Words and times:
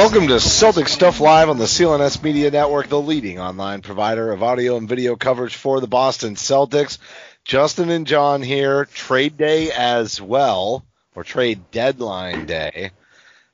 Welcome 0.00 0.28
to 0.28 0.36
Celtics 0.36 0.88
Stuff 0.88 1.20
Live 1.20 1.50
on 1.50 1.58
the 1.58 1.66
CLNS 1.66 2.22
Media 2.22 2.50
Network, 2.50 2.88
the 2.88 2.98
leading 2.98 3.38
online 3.38 3.82
provider 3.82 4.32
of 4.32 4.42
audio 4.42 4.78
and 4.78 4.88
video 4.88 5.14
coverage 5.14 5.56
for 5.56 5.78
the 5.78 5.86
Boston 5.86 6.36
Celtics. 6.36 6.96
Justin 7.44 7.90
and 7.90 8.06
Jon 8.06 8.40
here, 8.40 8.86
trade 8.86 9.36
day 9.36 9.70
as 9.70 10.18
well, 10.18 10.86
or 11.14 11.22
trade 11.22 11.70
deadline 11.70 12.46
day. 12.46 12.92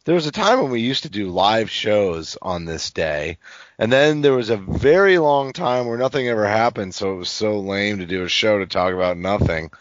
There 0.05 0.15
was 0.15 0.29
a 0.29 0.33
time 0.33 0.63
when 0.63 0.71
we 0.71 0.83
used 0.83 1.03
to 1.03 1.09
do 1.09 1.31
live 1.31 1.69
shows 1.69 2.39
on 2.41 2.65
this 2.65 2.93
day, 2.93 3.39
and 3.77 3.93
then 3.93 4.21
there 4.21 4.35
was 4.35 4.51
a 4.51 4.57
very 4.57 5.19
long 5.19 5.53
time 5.53 5.87
where 5.87 5.99
nothing 5.99 6.29
ever 6.29 6.47
happened, 6.47 6.95
so 6.95 7.13
it 7.13 7.17
was 7.17 7.29
so 7.29 7.59
lame 7.59 7.99
to 7.99 8.07
do 8.07 8.23
a 8.23 8.29
show 8.29 8.61
to 8.61 8.67
talk 8.67 8.95
about 8.95 9.19
nothing. 9.19 9.73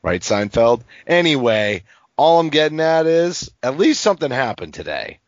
Right, 0.00 0.22
Seinfeld? 0.22 0.84
Anyway, 1.06 1.82
all 2.16 2.40
I'm 2.40 2.48
getting 2.48 2.80
at 2.80 3.04
is 3.04 3.50
at 3.62 3.76
least 3.76 4.00
something 4.00 4.30
happened 4.30 4.72
today. 4.72 5.18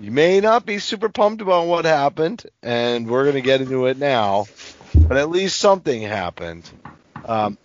You 0.00 0.10
may 0.10 0.40
not 0.40 0.66
be 0.66 0.78
super 0.78 1.08
pumped 1.08 1.40
about 1.40 1.66
what 1.66 1.84
happened, 1.84 2.44
and 2.62 3.08
we're 3.08 3.22
going 3.22 3.36
to 3.36 3.40
get 3.40 3.60
into 3.60 3.86
it 3.86 3.96
now, 3.96 4.46
but 4.94 5.16
at 5.16 5.30
least 5.30 5.58
something 5.58 6.02
happened. 6.02 6.68
Um, 7.24 7.56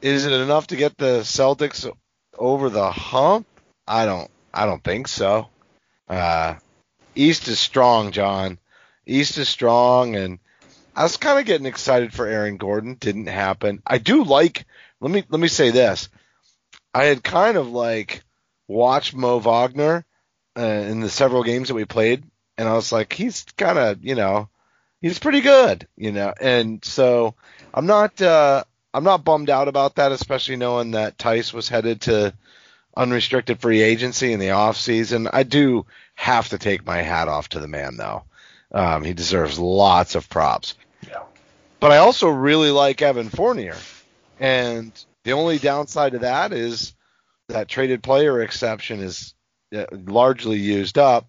is 0.00 0.24
it 0.24 0.32
enough 0.32 0.68
to 0.68 0.76
get 0.76 0.96
the 0.96 1.20
Celtics 1.20 1.90
over 2.38 2.70
the 2.70 2.90
hump? 2.90 3.46
I 3.86 4.06
don't. 4.06 4.30
I 4.52 4.66
don't 4.66 4.82
think 4.82 5.06
so. 5.06 5.48
Uh, 6.08 6.56
East 7.14 7.46
is 7.48 7.60
strong, 7.60 8.10
Jon. 8.10 8.58
East 9.06 9.38
is 9.38 9.48
strong, 9.48 10.16
and 10.16 10.38
I 10.96 11.02
was 11.02 11.18
kind 11.18 11.38
of 11.38 11.44
getting 11.44 11.66
excited 11.66 12.12
for 12.12 12.26
Aaron 12.26 12.56
Gordon. 12.56 12.94
Didn't 12.94 13.26
happen. 13.26 13.82
I 13.86 13.98
do 13.98 14.24
like. 14.24 14.64
Let 15.00 15.10
me 15.10 15.24
let 15.28 15.40
me 15.40 15.48
say 15.48 15.70
this. 15.70 16.08
I 16.94 17.04
had 17.04 17.22
kind 17.22 17.56
of 17.56 17.68
like 17.68 18.22
watched 18.66 19.14
Mo 19.14 19.38
Wagner 19.38 20.04
uh, 20.60 20.62
in 20.62 21.00
the 21.00 21.08
several 21.08 21.42
games 21.42 21.68
that 21.68 21.74
we 21.74 21.86
played, 21.86 22.22
and 22.58 22.68
I 22.68 22.74
was 22.74 22.92
like, 22.92 23.14
he's 23.14 23.46
kind 23.56 23.78
of, 23.78 24.04
you 24.04 24.14
know, 24.14 24.48
he's 25.00 25.18
pretty 25.18 25.40
good, 25.40 25.88
you 25.96 26.12
know, 26.12 26.34
and 26.38 26.84
so 26.84 27.34
I'm 27.72 27.86
not, 27.86 28.20
uh, 28.20 28.64
I'm 28.92 29.04
not 29.04 29.24
bummed 29.24 29.48
out 29.48 29.68
about 29.68 29.94
that, 29.94 30.12
especially 30.12 30.56
knowing 30.56 30.90
that 30.90 31.16
Theis 31.16 31.54
was 31.54 31.68
headed 31.68 32.02
to 32.02 32.34
unrestricted 32.96 33.60
free 33.60 33.80
agency 33.80 34.32
in 34.32 34.40
the 34.40 34.50
off 34.50 34.76
season. 34.76 35.28
I 35.32 35.44
do 35.44 35.86
have 36.14 36.50
to 36.50 36.58
take 36.58 36.84
my 36.84 36.98
hat 36.98 37.28
off 37.28 37.48
to 37.50 37.60
the 37.60 37.68
man, 37.68 37.96
though. 37.96 38.24
Um, 38.72 39.02
he 39.02 39.14
deserves 39.14 39.58
lots 39.58 40.14
of 40.14 40.28
props. 40.28 40.74
Yeah. 41.08 41.22
But 41.78 41.92
I 41.92 41.98
also 41.98 42.28
really 42.28 42.70
like 42.70 43.00
Evan 43.00 43.30
Fournier, 43.30 43.76
and 44.38 44.92
the 45.24 45.32
only 45.32 45.58
downside 45.58 46.12
to 46.12 46.18
that 46.20 46.52
is 46.52 46.92
that 47.48 47.68
traded 47.68 48.02
player 48.02 48.42
exception 48.42 49.00
is 49.00 49.34
largely 49.92 50.58
used 50.58 50.98
up. 50.98 51.26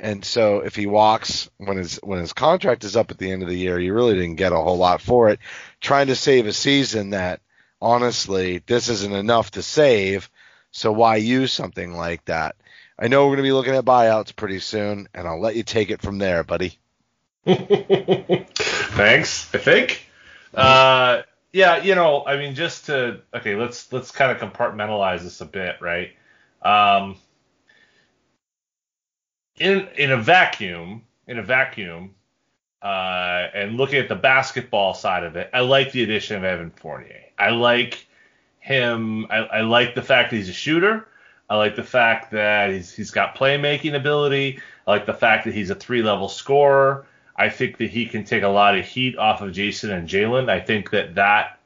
And 0.00 0.24
so 0.24 0.58
if 0.58 0.74
he 0.74 0.86
walks 0.86 1.48
when 1.58 1.76
his 1.76 2.00
when 2.02 2.18
his 2.18 2.32
contract 2.32 2.84
is 2.84 2.96
up 2.96 3.10
at 3.10 3.18
the 3.18 3.30
end 3.30 3.42
of 3.42 3.48
the 3.48 3.56
year, 3.56 3.78
you 3.78 3.94
really 3.94 4.14
didn't 4.14 4.34
get 4.34 4.52
a 4.52 4.56
whole 4.56 4.76
lot 4.76 5.00
for 5.00 5.30
it. 5.30 5.38
Trying 5.80 6.08
to 6.08 6.16
save 6.16 6.46
a 6.46 6.52
season 6.52 7.10
that 7.10 7.40
honestly 7.80 8.62
this 8.66 8.88
isn't 8.88 9.14
enough 9.14 9.52
to 9.52 9.62
save, 9.62 10.28
so 10.72 10.92
why 10.92 11.16
use 11.16 11.52
something 11.52 11.94
like 11.94 12.24
that? 12.24 12.56
I 12.98 13.08
know 13.08 13.24
we're 13.24 13.36
going 13.36 13.38
to 13.38 13.42
be 13.44 13.52
looking 13.52 13.74
at 13.74 13.84
buyouts 13.84 14.34
pretty 14.34 14.60
soon, 14.60 15.08
and 15.14 15.26
I'll 15.26 15.40
let 15.40 15.56
you 15.56 15.62
take 15.62 15.90
it 15.90 16.02
from 16.02 16.18
there, 16.18 16.44
buddy. 16.44 16.78
Thanks. 17.44 19.54
I 19.54 19.58
think. 19.58 20.06
Uh, 20.52 21.22
yeah, 21.52 21.82
you 21.82 21.94
know, 21.94 22.24
I 22.26 22.36
mean, 22.36 22.54
just 22.54 22.86
to 22.86 23.20
okay, 23.32 23.54
let's 23.54 23.92
let's 23.92 24.10
kind 24.10 24.32
of 24.32 24.38
compartmentalize 24.38 25.22
this 25.22 25.40
a 25.40 25.46
bit, 25.46 25.76
right? 25.80 26.10
Um, 26.62 27.16
in 29.58 29.88
in 29.96 30.10
a 30.12 30.16
vacuum, 30.16 31.02
in 31.26 31.38
a 31.38 31.42
vacuum, 31.42 32.14
uh, 32.82 33.48
and 33.54 33.76
looking 33.76 33.98
at 33.98 34.08
the 34.08 34.14
basketball 34.14 34.94
side 34.94 35.24
of 35.24 35.36
it, 35.36 35.50
I 35.52 35.60
like 35.60 35.92
the 35.92 36.02
addition 36.02 36.36
of 36.36 36.44
Evan 36.44 36.70
Fournier. 36.70 37.22
I 37.38 37.50
like 37.50 38.06
him. 38.60 39.26
I, 39.30 39.36
I 39.36 39.60
like 39.62 39.94
the 39.94 40.02
fact 40.02 40.30
that 40.30 40.36
he's 40.36 40.48
a 40.48 40.54
shooter. 40.54 41.08
I 41.48 41.56
like 41.56 41.76
the 41.76 41.84
fact 41.84 42.30
that 42.32 42.70
he's 42.70 42.92
he's 42.92 43.10
got 43.10 43.36
playmaking 43.36 43.94
ability. 43.94 44.60
I 44.86 44.90
like 44.90 45.06
the 45.06 45.14
fact 45.14 45.44
that 45.44 45.54
he's 45.54 45.70
a 45.70 45.74
three 45.74 46.02
level 46.02 46.28
scorer. 46.28 47.06
I 47.36 47.48
think 47.48 47.78
that 47.78 47.90
he 47.90 48.06
can 48.06 48.24
take 48.24 48.44
a 48.44 48.48
lot 48.48 48.78
of 48.78 48.84
heat 48.84 49.18
off 49.18 49.40
of 49.40 49.52
Jayson 49.52 49.90
and 49.90 50.08
Jalen. 50.08 50.48
I 50.48 50.60
think 50.60 50.90
that 50.90 51.14
that 51.16 51.58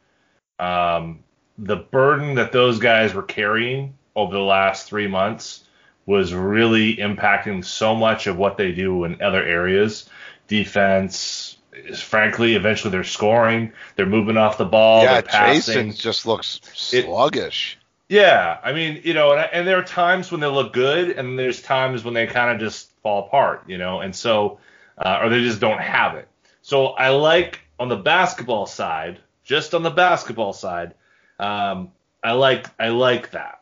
um, 0.59 1.21
the 1.59 1.77
burden 1.77 2.35
that 2.37 2.53
those 2.53 2.79
guys 2.79 3.15
were 3.15 3.23
carrying 3.23 3.95
over 4.17 4.35
the 4.35 4.43
last 4.43 4.89
three 4.89 5.07
months 5.07 5.65
was 6.09 6.33
really 6.33 6.97
impacting 6.97 7.63
so 7.63 7.95
much 7.95 8.27
of 8.27 8.39
what 8.39 8.57
they 8.57 8.73
do 8.73 9.05
in 9.05 9.21
other 9.21 9.45
areas. 9.45 10.09
Defense, 10.47 11.59
frankly, 11.99 12.55
eventually 12.55 12.91
they're 12.91 13.05
scoring, 13.05 13.75
they're 13.95 14.07
moving 14.07 14.39
off 14.39 14.57
the 14.57 14.65
ball, 14.65 15.03
yeah. 15.03 15.21
Jayson 15.21 15.93
just 15.93 16.25
looks 16.25 16.63
sluggish. 16.73 17.79
It, 18.09 18.15
yeah, 18.15 18.57
I 18.65 18.73
mean, 18.73 19.03
you 19.05 19.13
know, 19.13 19.33
and, 19.33 19.51
and 19.53 19.69
there 19.69 19.79
are 19.79 19.85
times 19.85 20.33
when 20.33 20.41
they 20.41 20.47
look 20.47 20.73
good, 20.73 21.11
and 21.11 21.39
there's 21.39 21.61
times 21.61 22.05
when 22.05 22.15
they 22.15 22.27
kind 22.27 22.53
of 22.55 22.59
just 22.59 22.91
fall 23.03 23.27
apart, 23.27 23.65
you 23.67 23.77
know, 23.77 24.01
and 24.01 24.17
so, 24.17 24.61
uh, 24.97 25.21
or 25.23 25.29
they 25.29 25.43
just 25.43 25.61
don't 25.61 25.81
have 25.83 26.15
it. 26.15 26.27
So 26.63 26.87
I 26.87 27.11
like 27.11 27.61
on 27.79 27.91
the 27.91 27.97
basketball 27.97 28.65
side, 28.65 29.19
just 29.45 29.75
on 29.75 29.83
the 29.83 29.91
basketball 29.91 30.55
side, 30.55 30.95
um, 31.39 31.93
I 32.25 32.33
like 32.33 32.67
I 32.81 32.89
like 32.89 33.33
that. 33.33 33.61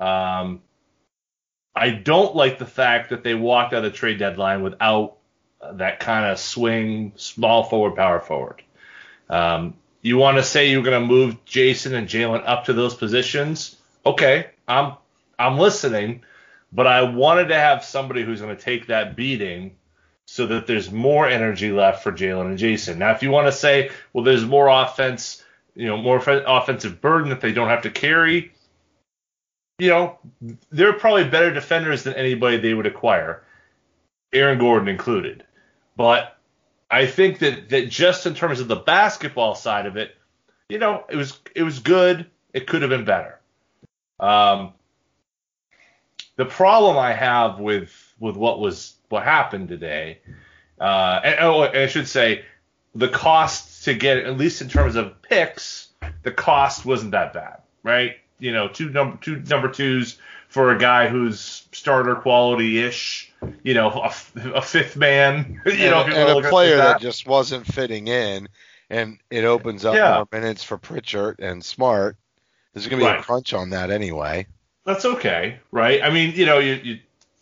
Um, 0.00 0.62
I 1.76 1.90
don't 1.90 2.34
like 2.34 2.58
the 2.58 2.66
fact 2.66 3.10
that 3.10 3.22
they 3.22 3.34
walked 3.34 3.74
out 3.74 3.84
of 3.84 3.92
the 3.92 3.96
trade 3.96 4.18
deadline 4.18 4.62
without 4.62 5.18
that 5.74 6.00
kind 6.00 6.24
of 6.24 6.38
swing, 6.38 7.12
small 7.16 7.64
forward, 7.64 7.96
power 7.96 8.18
forward. 8.18 8.62
Um, 9.28 9.74
you 10.00 10.16
want 10.16 10.38
to 10.38 10.42
say 10.42 10.70
you're 10.70 10.82
going 10.82 11.00
to 11.00 11.06
move 11.06 11.44
Jayson 11.44 11.94
and 11.94 12.08
Jalen 12.08 12.42
up 12.46 12.64
to 12.66 12.72
those 12.72 12.94
positions? 12.94 13.76
Okay, 14.06 14.46
I'm 14.66 14.94
I'm 15.38 15.58
listening, 15.58 16.22
but 16.72 16.86
I 16.86 17.02
wanted 17.02 17.48
to 17.48 17.56
have 17.56 17.84
somebody 17.84 18.22
who's 18.22 18.40
going 18.40 18.56
to 18.56 18.62
take 18.62 18.86
that 18.86 19.16
beating 19.16 19.76
so 20.24 20.46
that 20.46 20.66
there's 20.66 20.90
more 20.90 21.28
energy 21.28 21.72
left 21.72 22.02
for 22.02 22.10
Jalen 22.10 22.46
and 22.46 22.58
Jayson. 22.58 22.98
Now, 22.98 23.12
if 23.12 23.22
you 23.22 23.30
want 23.30 23.48
to 23.48 23.52
say, 23.52 23.90
well, 24.12 24.24
there's 24.24 24.44
more 24.44 24.68
offense, 24.68 25.44
you 25.74 25.86
know, 25.86 25.96
more 25.96 26.16
offensive 26.18 27.00
burden 27.00 27.30
that 27.30 27.40
they 27.40 27.52
don't 27.52 27.68
have 27.68 27.82
to 27.82 27.90
carry, 27.90 28.52
you 29.78 29.88
know, 29.88 30.18
they're 30.70 30.94
probably 30.94 31.24
better 31.24 31.52
defenders 31.52 32.02
than 32.02 32.14
anybody 32.14 32.56
they 32.56 32.74
would 32.74 32.86
acquire, 32.86 33.44
Aaron 34.32 34.58
Gordon 34.58 34.88
included. 34.88 35.44
But 35.96 36.36
I 36.90 37.06
think 37.06 37.40
that, 37.40 37.68
that 37.70 37.88
just 37.88 38.26
in 38.26 38.34
terms 38.34 38.60
of 38.60 38.68
the 38.68 38.76
basketball 38.76 39.54
side 39.54 39.86
of 39.86 39.96
it, 39.96 40.14
you 40.68 40.78
know, 40.78 41.04
it 41.08 41.16
was 41.16 41.38
it 41.54 41.62
was 41.62 41.78
good. 41.78 42.26
It 42.52 42.66
could 42.66 42.82
have 42.82 42.90
been 42.90 43.04
better. 43.04 43.38
Um, 44.18 44.72
the 46.36 46.44
problem 46.44 46.96
I 46.96 47.12
have 47.12 47.60
with 47.60 47.92
with 48.18 48.36
what 48.36 48.58
was 48.58 48.94
what 49.08 49.22
happened 49.22 49.68
today, 49.68 50.18
uh, 50.80 51.20
and, 51.22 51.36
oh, 51.40 51.62
and 51.62 51.76
I 51.76 51.86
should 51.86 52.08
say, 52.08 52.44
the 52.94 53.08
cost 53.08 53.84
to 53.84 53.94
get 53.94 54.18
at 54.18 54.36
least 54.36 54.60
in 54.62 54.68
terms 54.68 54.96
of 54.96 55.22
picks, 55.22 55.88
the 56.22 56.32
cost 56.32 56.84
wasn't 56.84 57.12
that 57.12 57.32
bad, 57.32 57.58
right? 57.82 58.16
You 58.38 58.52
know 58.52 58.68
two 58.68 58.90
number 58.90 59.16
two 59.20 59.36
number 59.40 59.70
twos 59.70 60.18
for 60.48 60.72
a 60.72 60.78
guy 60.78 61.08
who's 61.08 61.66
starter 61.72 62.14
quality 62.14 62.82
ish, 62.82 63.32
you 63.62 63.74
know, 63.74 63.90
a, 63.90 64.12
a, 64.54 64.62
fifth 64.62 64.96
man, 64.96 65.60
you 65.66 65.72
and, 65.72 65.90
know, 65.90 66.02
and 66.04 66.46
a 66.46 66.48
player 66.48 66.76
that. 66.76 66.84
that. 66.84 67.00
just 67.00 67.26
wasn't 67.26 67.66
fitting 67.66 68.08
in, 68.08 68.48
and 68.88 69.18
it 69.30 69.44
opens 69.44 69.84
up 69.84 69.94
yeah. 69.94 70.14
more 70.14 70.28
minutes 70.32 70.62
for 70.62 70.78
Pritchard 70.78 71.40
and 71.40 71.64
Smart. 71.64 72.16
There's 72.72 72.86
going 72.86 73.00
to 73.00 73.06
be 73.06 73.10
right. 73.10 73.20
a 73.20 73.22
crunch 73.22 73.54
on 73.54 73.70
that 73.70 73.90
anyway. 73.90 74.46
That's 74.84 75.04
okay, 75.04 75.58
right? 75.72 76.02
I 76.02 76.10
mean, 76.10 76.34
you 76.34 76.46
know, 76.46 76.58
you 76.58 76.74
you 76.74 76.98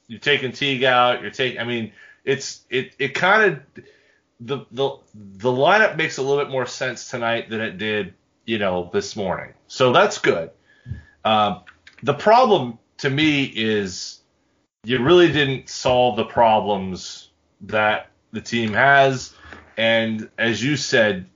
you're 0.07 0.21
taking 0.21 0.53
Teague 0.53 0.85
out, 0.85 1.23
you're 1.23 1.31
taking. 1.31 1.61
I 1.61 1.65
mean, 1.65 1.93
it's 2.25 2.63
it 2.71 2.95
it 2.99 3.15
kind 3.15 3.53
of 3.53 3.85
the 4.41 4.65
the 4.71 4.97
the 5.15 5.51
lineup 5.51 5.97
makes 5.97 6.17
a 6.19 6.23
little 6.23 6.43
bit 6.43 6.51
more 6.51 6.67
sense 6.67 7.11
tonight 7.11 7.51
than 7.51 7.61
it 7.61 7.79
did, 7.79 8.15
you 8.45 8.59
know, 8.59 8.91
this 8.93 9.15
morning. 9.15 9.53
So 9.69 9.93
that's 9.93 10.19
good. 10.19 10.51
Um, 11.25 11.63
the 12.03 12.15
problem 12.15 12.79
to 12.99 13.11
me 13.11 13.45
is 13.45 14.21
you 14.85 15.03
really 15.03 15.33
didn't 15.33 15.69
solve 15.69 16.17
the 16.17 16.25
problems 16.25 17.31
that 17.63 18.09
the 18.33 18.41
team 18.41 18.73
has. 18.73 19.35
And 19.77 20.29
as 20.39 20.63
you 20.63 20.77
said, 20.77 21.27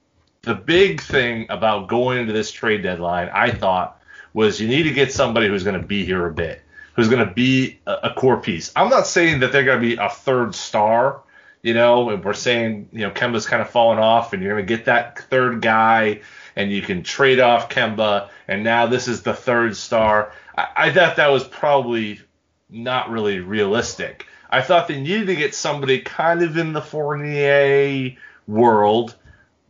the 0.42 0.54
big 0.54 1.00
thing 1.00 1.46
about 1.48 1.88
going 1.88 2.18
into 2.18 2.32
this 2.32 2.50
trade 2.50 2.82
deadline, 2.82 3.30
I 3.32 3.50
thought, 3.50 4.00
was 4.34 4.60
you 4.60 4.68
need 4.68 4.84
to 4.84 4.92
get 4.92 5.12
somebody 5.12 5.48
who's 5.48 5.64
going 5.64 5.80
to 5.80 5.86
be 5.86 6.04
here 6.04 6.26
a 6.26 6.32
bit, 6.32 6.62
who's 6.94 7.08
going 7.08 7.26
to 7.26 7.32
be 7.32 7.80
a, 7.86 7.92
a 8.04 8.14
core 8.14 8.40
piece. 8.40 8.70
I'm 8.76 8.90
not 8.90 9.06
saying 9.06 9.40
that 9.40 9.52
they're 9.52 9.64
going 9.64 9.80
to 9.80 9.86
be 9.86 9.96
a 9.96 10.10
third 10.10 10.54
star, 10.54 11.22
you 11.62 11.74
know, 11.74 12.16
we're 12.24 12.34
saying, 12.34 12.88
you 12.92 13.00
know, 13.00 13.10
Kemba's 13.10 13.46
kind 13.46 13.60
of 13.60 13.68
fallen 13.68 13.98
off 13.98 14.32
and 14.32 14.42
you're 14.42 14.54
going 14.54 14.66
to 14.66 14.76
get 14.76 14.84
that 14.86 15.18
third 15.18 15.60
guy 15.60 16.20
and 16.58 16.72
you 16.72 16.82
can 16.82 17.04
trade 17.04 17.38
off 17.38 17.68
Kemba, 17.68 18.30
and 18.48 18.64
now 18.64 18.86
this 18.86 19.06
is 19.06 19.22
the 19.22 19.32
third 19.32 19.76
star. 19.76 20.32
I, 20.56 20.66
I 20.76 20.92
thought 20.92 21.14
that 21.16 21.30
was 21.30 21.44
probably 21.44 22.20
not 22.68 23.10
really 23.10 23.38
realistic. 23.38 24.26
I 24.50 24.62
thought 24.62 24.88
they 24.88 25.00
needed 25.00 25.28
to 25.28 25.36
get 25.36 25.54
somebody 25.54 26.00
kind 26.00 26.42
of 26.42 26.56
in 26.56 26.72
the 26.72 26.82
Fournier 26.82 28.16
world, 28.48 29.14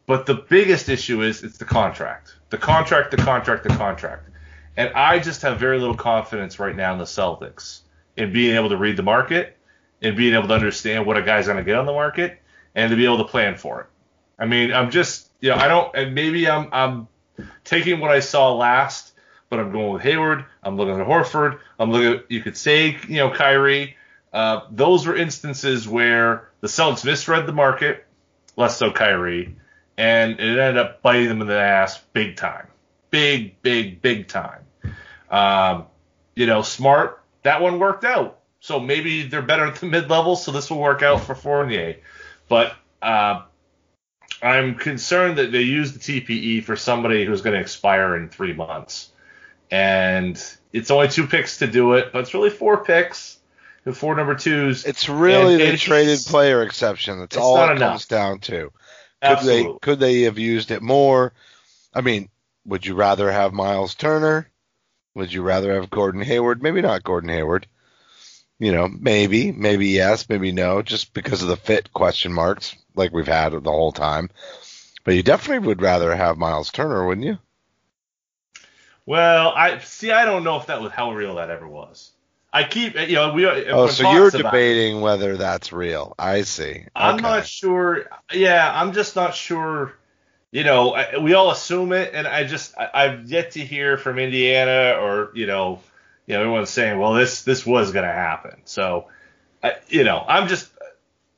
but 0.06 0.24
the 0.24 0.34
biggest 0.34 0.88
issue 0.88 1.20
is 1.20 1.44
it's 1.44 1.58
the 1.58 1.66
contract. 1.66 2.34
The 2.48 2.56
contract, 2.56 3.10
the 3.10 3.18
contract, 3.18 3.64
the 3.64 3.76
contract. 3.76 4.30
And 4.74 4.90
I 4.94 5.18
just 5.18 5.42
have 5.42 5.60
very 5.60 5.78
little 5.78 5.96
confidence 5.96 6.58
right 6.58 6.74
now 6.74 6.94
in 6.94 6.98
the 6.98 7.04
Celtics 7.04 7.82
in 8.16 8.32
being 8.32 8.56
able 8.56 8.70
to 8.70 8.78
read 8.78 8.96
the 8.96 9.02
market 9.02 9.58
and 10.00 10.16
being 10.16 10.32
able 10.32 10.48
to 10.48 10.54
understand 10.54 11.04
what 11.04 11.18
a 11.18 11.22
guy's 11.22 11.48
going 11.48 11.58
to 11.58 11.64
get 11.64 11.74
on 11.74 11.84
the 11.84 11.92
market 11.92 12.40
and 12.74 12.90
to 12.90 12.96
be 12.96 13.04
able 13.04 13.18
to 13.18 13.24
plan 13.24 13.56
for 13.56 13.82
it. 13.82 13.86
I 14.38 14.46
mean, 14.46 14.72
I'm 14.72 14.90
just, 14.90 15.27
you 15.40 15.50
know, 15.50 15.56
I 15.56 15.68
don't, 15.68 15.94
and 15.94 16.14
maybe 16.14 16.48
I'm, 16.48 16.68
I'm 16.72 17.08
taking 17.64 18.00
what 18.00 18.10
I 18.10 18.20
saw 18.20 18.54
last, 18.54 19.12
but 19.48 19.60
I'm 19.60 19.72
going 19.72 19.92
with 19.92 20.02
Hayward. 20.02 20.44
I'm 20.62 20.76
looking 20.76 21.00
at 21.00 21.06
Horford. 21.06 21.58
I'm 21.78 21.90
looking 21.90 22.20
at, 22.20 22.30
you 22.30 22.42
could 22.42 22.56
say, 22.56 22.98
you 23.08 23.16
know, 23.16 23.30
Kyrie. 23.30 23.96
Uh, 24.32 24.62
those 24.70 25.06
were 25.06 25.16
instances 25.16 25.88
where 25.88 26.48
the 26.60 26.68
Celtics 26.68 27.04
misread 27.04 27.46
the 27.46 27.52
market, 27.52 28.06
less 28.56 28.76
so 28.76 28.90
Kyrie, 28.90 29.56
and 29.96 30.32
it 30.32 30.58
ended 30.58 30.76
up 30.76 31.02
biting 31.02 31.28
them 31.28 31.40
in 31.40 31.46
the 31.46 31.58
ass 31.58 31.98
big 32.12 32.36
time. 32.36 32.66
Big, 33.10 33.60
big, 33.62 34.02
big 34.02 34.28
time. 34.28 34.62
Um, 35.30 35.86
you 36.34 36.46
know, 36.46 36.62
smart, 36.62 37.22
that 37.42 37.62
one 37.62 37.78
worked 37.78 38.04
out. 38.04 38.40
So 38.60 38.80
maybe 38.80 39.22
they're 39.22 39.40
better 39.40 39.66
at 39.66 39.76
the 39.76 39.86
mid 39.86 40.10
level, 40.10 40.36
so 40.36 40.52
this 40.52 40.70
will 40.70 40.80
work 40.80 41.02
out 41.02 41.22
for 41.22 41.34
Fournier. 41.34 41.96
But 42.48 42.74
uh, 43.00 43.42
I'm 44.42 44.74
concerned 44.76 45.38
that 45.38 45.52
they 45.52 45.62
use 45.62 45.92
the 45.92 45.98
TPE 45.98 46.64
for 46.64 46.76
somebody 46.76 47.24
who's 47.24 47.42
going 47.42 47.54
to 47.54 47.60
expire 47.60 48.16
in 48.16 48.28
three 48.28 48.52
months. 48.52 49.10
And 49.70 50.42
it's 50.72 50.90
only 50.90 51.08
two 51.08 51.26
picks 51.26 51.58
to 51.58 51.66
do 51.66 51.94
it, 51.94 52.12
but 52.12 52.20
it's 52.20 52.34
really 52.34 52.50
four 52.50 52.84
picks 52.84 53.38
and 53.84 53.96
four 53.96 54.14
number 54.14 54.34
twos. 54.34 54.84
It's 54.84 55.08
really 55.08 55.56
the 55.56 55.76
traded 55.76 56.20
player 56.20 56.62
exception. 56.62 57.18
That's 57.20 57.36
all 57.36 57.58
it 57.68 57.72
enough. 57.72 57.90
comes 57.90 58.06
down 58.06 58.40
to. 58.40 58.72
Could 59.20 59.30
Absolutely. 59.30 59.72
they 59.72 59.78
could 59.80 59.98
they 59.98 60.20
have 60.22 60.38
used 60.38 60.70
it 60.70 60.82
more? 60.82 61.32
I 61.92 62.00
mean, 62.00 62.28
would 62.64 62.86
you 62.86 62.94
rather 62.94 63.30
have 63.32 63.52
Miles 63.52 63.94
Turner? 63.94 64.48
Would 65.14 65.32
you 65.32 65.42
rather 65.42 65.74
have 65.74 65.90
Gordon 65.90 66.22
Hayward? 66.22 66.62
Maybe 66.62 66.80
not 66.80 67.02
Gordon 67.02 67.30
Hayward. 67.30 67.66
You 68.58 68.72
know, 68.72 68.88
maybe, 68.88 69.52
maybe 69.52 69.88
yes, 69.88 70.28
maybe 70.28 70.50
no, 70.50 70.82
just 70.82 71.14
because 71.14 71.42
of 71.42 71.48
the 71.48 71.56
fit 71.56 71.92
question 71.92 72.32
marks 72.32 72.74
like 72.94 73.12
we've 73.12 73.28
had 73.28 73.52
the 73.52 73.70
whole 73.70 73.92
time. 73.92 74.30
But 75.04 75.14
you 75.14 75.22
definitely 75.22 75.66
would 75.66 75.80
rather 75.80 76.14
have 76.14 76.36
Miles 76.36 76.70
Turner, 76.70 77.06
wouldn't 77.06 77.26
you? 77.26 77.38
Well, 79.06 79.54
I 79.56 79.78
see. 79.78 80.10
I 80.10 80.26
don't 80.26 80.44
know 80.44 80.58
if 80.58 80.66
that 80.66 80.82
was 80.82 80.92
how 80.92 81.12
real 81.12 81.36
that 81.36 81.48
ever 81.48 81.66
was. 81.66 82.10
I 82.52 82.64
keep, 82.64 82.94
you 82.94 83.14
know, 83.14 83.32
we. 83.32 83.46
Oh, 83.46 83.86
so 83.86 84.12
you're 84.12 84.30
debating 84.30 85.00
whether 85.00 85.36
that's 85.36 85.72
real. 85.72 86.14
I 86.18 86.42
see. 86.42 86.84
I'm 86.94 87.16
not 87.16 87.46
sure. 87.46 88.06
Yeah, 88.32 88.70
I'm 88.70 88.92
just 88.92 89.16
not 89.16 89.34
sure. 89.34 89.94
You 90.50 90.64
know, 90.64 90.96
we 91.22 91.34
all 91.34 91.50
assume 91.50 91.92
it, 91.92 92.12
and 92.14 92.26
I 92.26 92.44
just 92.44 92.74
I, 92.76 93.04
have 93.04 93.30
yet 93.30 93.52
to 93.52 93.60
hear 93.60 93.96
from 93.96 94.18
Indiana 94.18 94.98
or 95.00 95.30
you 95.34 95.46
know, 95.46 95.80
you 96.28 96.34
know, 96.34 96.42
everyone's 96.42 96.68
saying, 96.68 96.98
well, 96.98 97.14
this 97.14 97.42
this 97.42 97.64
was 97.64 97.90
going 97.90 98.04
to 98.04 98.12
happen. 98.12 98.60
So, 98.66 99.06
I, 99.62 99.76
you 99.88 100.04
know, 100.04 100.22
I'm 100.28 100.46
just 100.46 100.70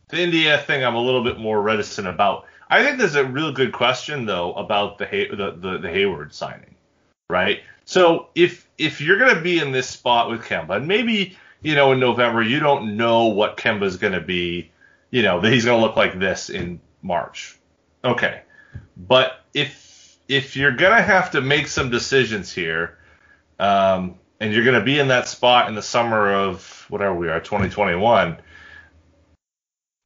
the 0.08 0.20
India 0.20 0.58
thing 0.58 0.84
I'm 0.84 0.96
a 0.96 1.00
little 1.00 1.22
bit 1.22 1.38
more 1.38 1.62
reticent 1.62 2.08
about. 2.08 2.46
I 2.68 2.82
think 2.82 2.98
there's 2.98 3.14
a 3.14 3.24
real 3.24 3.52
good 3.52 3.72
question 3.72 4.26
though 4.26 4.52
about 4.52 4.98
the 4.98 5.06
the, 5.06 5.52
the, 5.52 5.78
the 5.78 5.88
Hayward 5.88 6.34
signing, 6.34 6.74
right? 7.28 7.60
So 7.84 8.28
if 8.34 8.68
if 8.78 9.00
you're 9.00 9.18
going 9.18 9.36
to 9.36 9.40
be 9.40 9.60
in 9.60 9.70
this 9.70 9.88
spot 9.88 10.28
with 10.28 10.42
Kemba, 10.42 10.76
and 10.76 10.88
maybe 10.88 11.38
you 11.62 11.76
know 11.76 11.92
in 11.92 12.00
November 12.00 12.42
you 12.42 12.58
don't 12.58 12.96
know 12.96 13.26
what 13.26 13.56
Kemba's 13.56 13.96
going 13.96 14.14
to 14.14 14.20
be, 14.20 14.72
you 15.12 15.22
know 15.22 15.40
that 15.40 15.52
he's 15.52 15.64
going 15.64 15.80
to 15.80 15.86
look 15.86 15.96
like 15.96 16.18
this 16.18 16.50
in 16.50 16.80
March, 17.00 17.56
okay. 18.04 18.42
But 18.96 19.44
if 19.54 20.18
if 20.26 20.56
you're 20.56 20.74
going 20.74 20.96
to 20.96 21.02
have 21.02 21.30
to 21.32 21.40
make 21.40 21.68
some 21.68 21.90
decisions 21.90 22.52
here, 22.52 22.98
um, 23.60 24.16
and 24.40 24.52
you're 24.52 24.64
going 24.64 24.78
to 24.78 24.84
be 24.84 24.98
in 24.98 25.08
that 25.08 25.28
spot 25.28 25.68
in 25.68 25.74
the 25.74 25.82
summer 25.82 26.32
of 26.32 26.86
whatever 26.88 27.14
we 27.14 27.28
are, 27.28 27.40
2021 27.40 28.38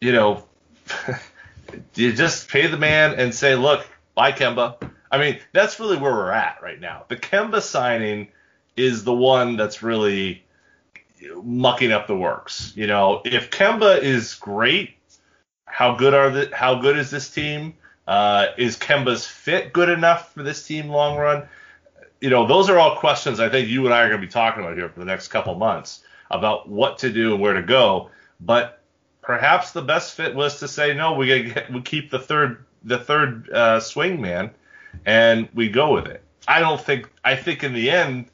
you 0.04 0.12
know, 0.12 0.44
you 1.94 2.12
just 2.12 2.48
pay 2.48 2.66
the 2.66 2.76
man 2.76 3.14
and 3.18 3.34
say, 3.34 3.54
look, 3.54 3.86
bye 4.14 4.32
Kemba. 4.32 4.76
I 5.10 5.18
mean, 5.18 5.38
that's 5.52 5.80
really 5.80 5.96
where 5.96 6.12
we're 6.12 6.30
at 6.30 6.62
right 6.62 6.78
now. 6.78 7.04
The 7.08 7.16
Kemba 7.16 7.62
signing 7.62 8.28
is 8.76 9.04
the 9.04 9.14
one 9.14 9.56
that's 9.56 9.82
really 9.82 10.44
mucking 11.42 11.90
up 11.90 12.06
the 12.06 12.16
works. 12.16 12.72
You 12.76 12.86
know, 12.86 13.22
if 13.24 13.50
Kemba 13.50 14.02
is 14.02 14.34
great, 14.34 14.94
how 15.64 15.96
good 15.96 16.12
are 16.12 16.30
the 16.30 16.50
how 16.54 16.80
good 16.80 16.98
is 16.98 17.10
this 17.10 17.30
team? 17.30 17.74
Uh, 18.06 18.48
is 18.58 18.76
Kemba's 18.76 19.26
fit 19.26 19.72
good 19.72 19.88
enough 19.88 20.34
for 20.34 20.42
this 20.42 20.66
team 20.66 20.88
long 20.88 21.16
run? 21.16 21.48
You 22.24 22.30
know, 22.30 22.46
those 22.46 22.70
are 22.70 22.78
all 22.78 22.96
questions 22.96 23.38
I 23.38 23.50
think 23.50 23.68
you 23.68 23.84
and 23.84 23.92
I 23.92 24.00
are 24.00 24.08
going 24.08 24.18
to 24.18 24.26
be 24.26 24.32
talking 24.32 24.64
about 24.64 24.78
here 24.78 24.88
for 24.88 24.98
the 24.98 25.04
next 25.04 25.28
couple 25.28 25.56
months 25.56 26.02
about 26.30 26.66
what 26.66 26.96
to 27.00 27.12
do 27.12 27.34
and 27.34 27.42
where 27.42 27.52
to 27.52 27.60
go. 27.60 28.08
But 28.40 28.80
perhaps 29.20 29.72
the 29.72 29.82
best 29.82 30.14
fit 30.14 30.34
was 30.34 30.60
to 30.60 30.66
say 30.66 30.94
no, 30.94 31.12
we 31.12 31.26
get, 31.26 31.70
we 31.70 31.82
keep 31.82 32.10
the 32.10 32.18
third 32.18 32.64
the 32.82 32.96
third 32.96 33.50
uh, 33.50 33.78
swing 33.78 34.22
man, 34.22 34.52
and 35.04 35.50
we 35.52 35.68
go 35.68 35.92
with 35.92 36.06
it. 36.06 36.22
I 36.48 36.60
don't 36.60 36.80
think 36.80 37.10
I 37.22 37.36
think 37.36 37.62
in 37.62 37.74
the 37.74 37.90
end 37.90 38.30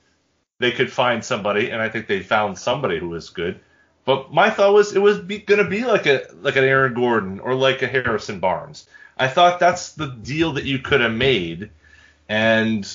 they 0.60 0.70
could 0.70 0.92
find 0.92 1.24
somebody, 1.24 1.70
and 1.70 1.82
I 1.82 1.88
think 1.88 2.06
they 2.06 2.20
found 2.20 2.56
somebody 2.56 3.00
who 3.00 3.08
was 3.08 3.30
good. 3.30 3.58
But 4.04 4.32
my 4.32 4.50
thought 4.50 4.72
was 4.72 4.94
it 4.94 5.02
was 5.02 5.18
going 5.18 5.64
to 5.64 5.68
be 5.68 5.84
like 5.84 6.06
a 6.06 6.28
like 6.42 6.54
an 6.54 6.62
Aaron 6.62 6.94
Gordon 6.94 7.40
or 7.40 7.56
like 7.56 7.82
a 7.82 7.88
Harrison 7.88 8.38
Barnes. 8.38 8.86
I 9.18 9.26
thought 9.26 9.58
that's 9.58 9.94
the 9.94 10.06
deal 10.06 10.52
that 10.52 10.64
you 10.64 10.78
could 10.78 11.00
have 11.00 11.12
made, 11.12 11.70
and 12.28 12.88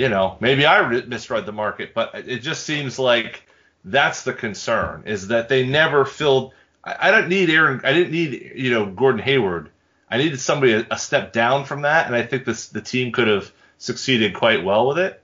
you 0.00 0.08
know 0.08 0.38
maybe 0.40 0.64
I 0.64 0.80
misread 0.88 1.44
the 1.44 1.52
market, 1.52 1.92
but 1.92 2.14
it 2.14 2.38
just 2.38 2.64
seems 2.64 2.98
like 2.98 3.46
that's 3.84 4.24
the 4.24 4.32
concern 4.32 5.02
is 5.04 5.28
that 5.28 5.50
they 5.50 5.66
never 5.66 6.06
filled. 6.06 6.54
I, 6.82 6.96
I 7.08 7.10
don't 7.10 7.28
need 7.28 7.50
Aaron. 7.50 7.82
I 7.84 7.92
didn't 7.92 8.10
need 8.10 8.52
you 8.56 8.70
know 8.70 8.86
Gordon 8.86 9.20
Hayward. 9.20 9.68
I 10.10 10.16
needed 10.16 10.40
somebody 10.40 10.72
a, 10.72 10.86
a 10.90 10.98
step 10.98 11.34
down 11.34 11.66
from 11.66 11.82
that, 11.82 12.06
and 12.06 12.16
I 12.16 12.22
think 12.22 12.46
this 12.46 12.68
the 12.68 12.80
team 12.80 13.12
could 13.12 13.28
have 13.28 13.52
succeeded 13.76 14.34
quite 14.34 14.64
well 14.64 14.88
with 14.88 14.98
it. 14.98 15.22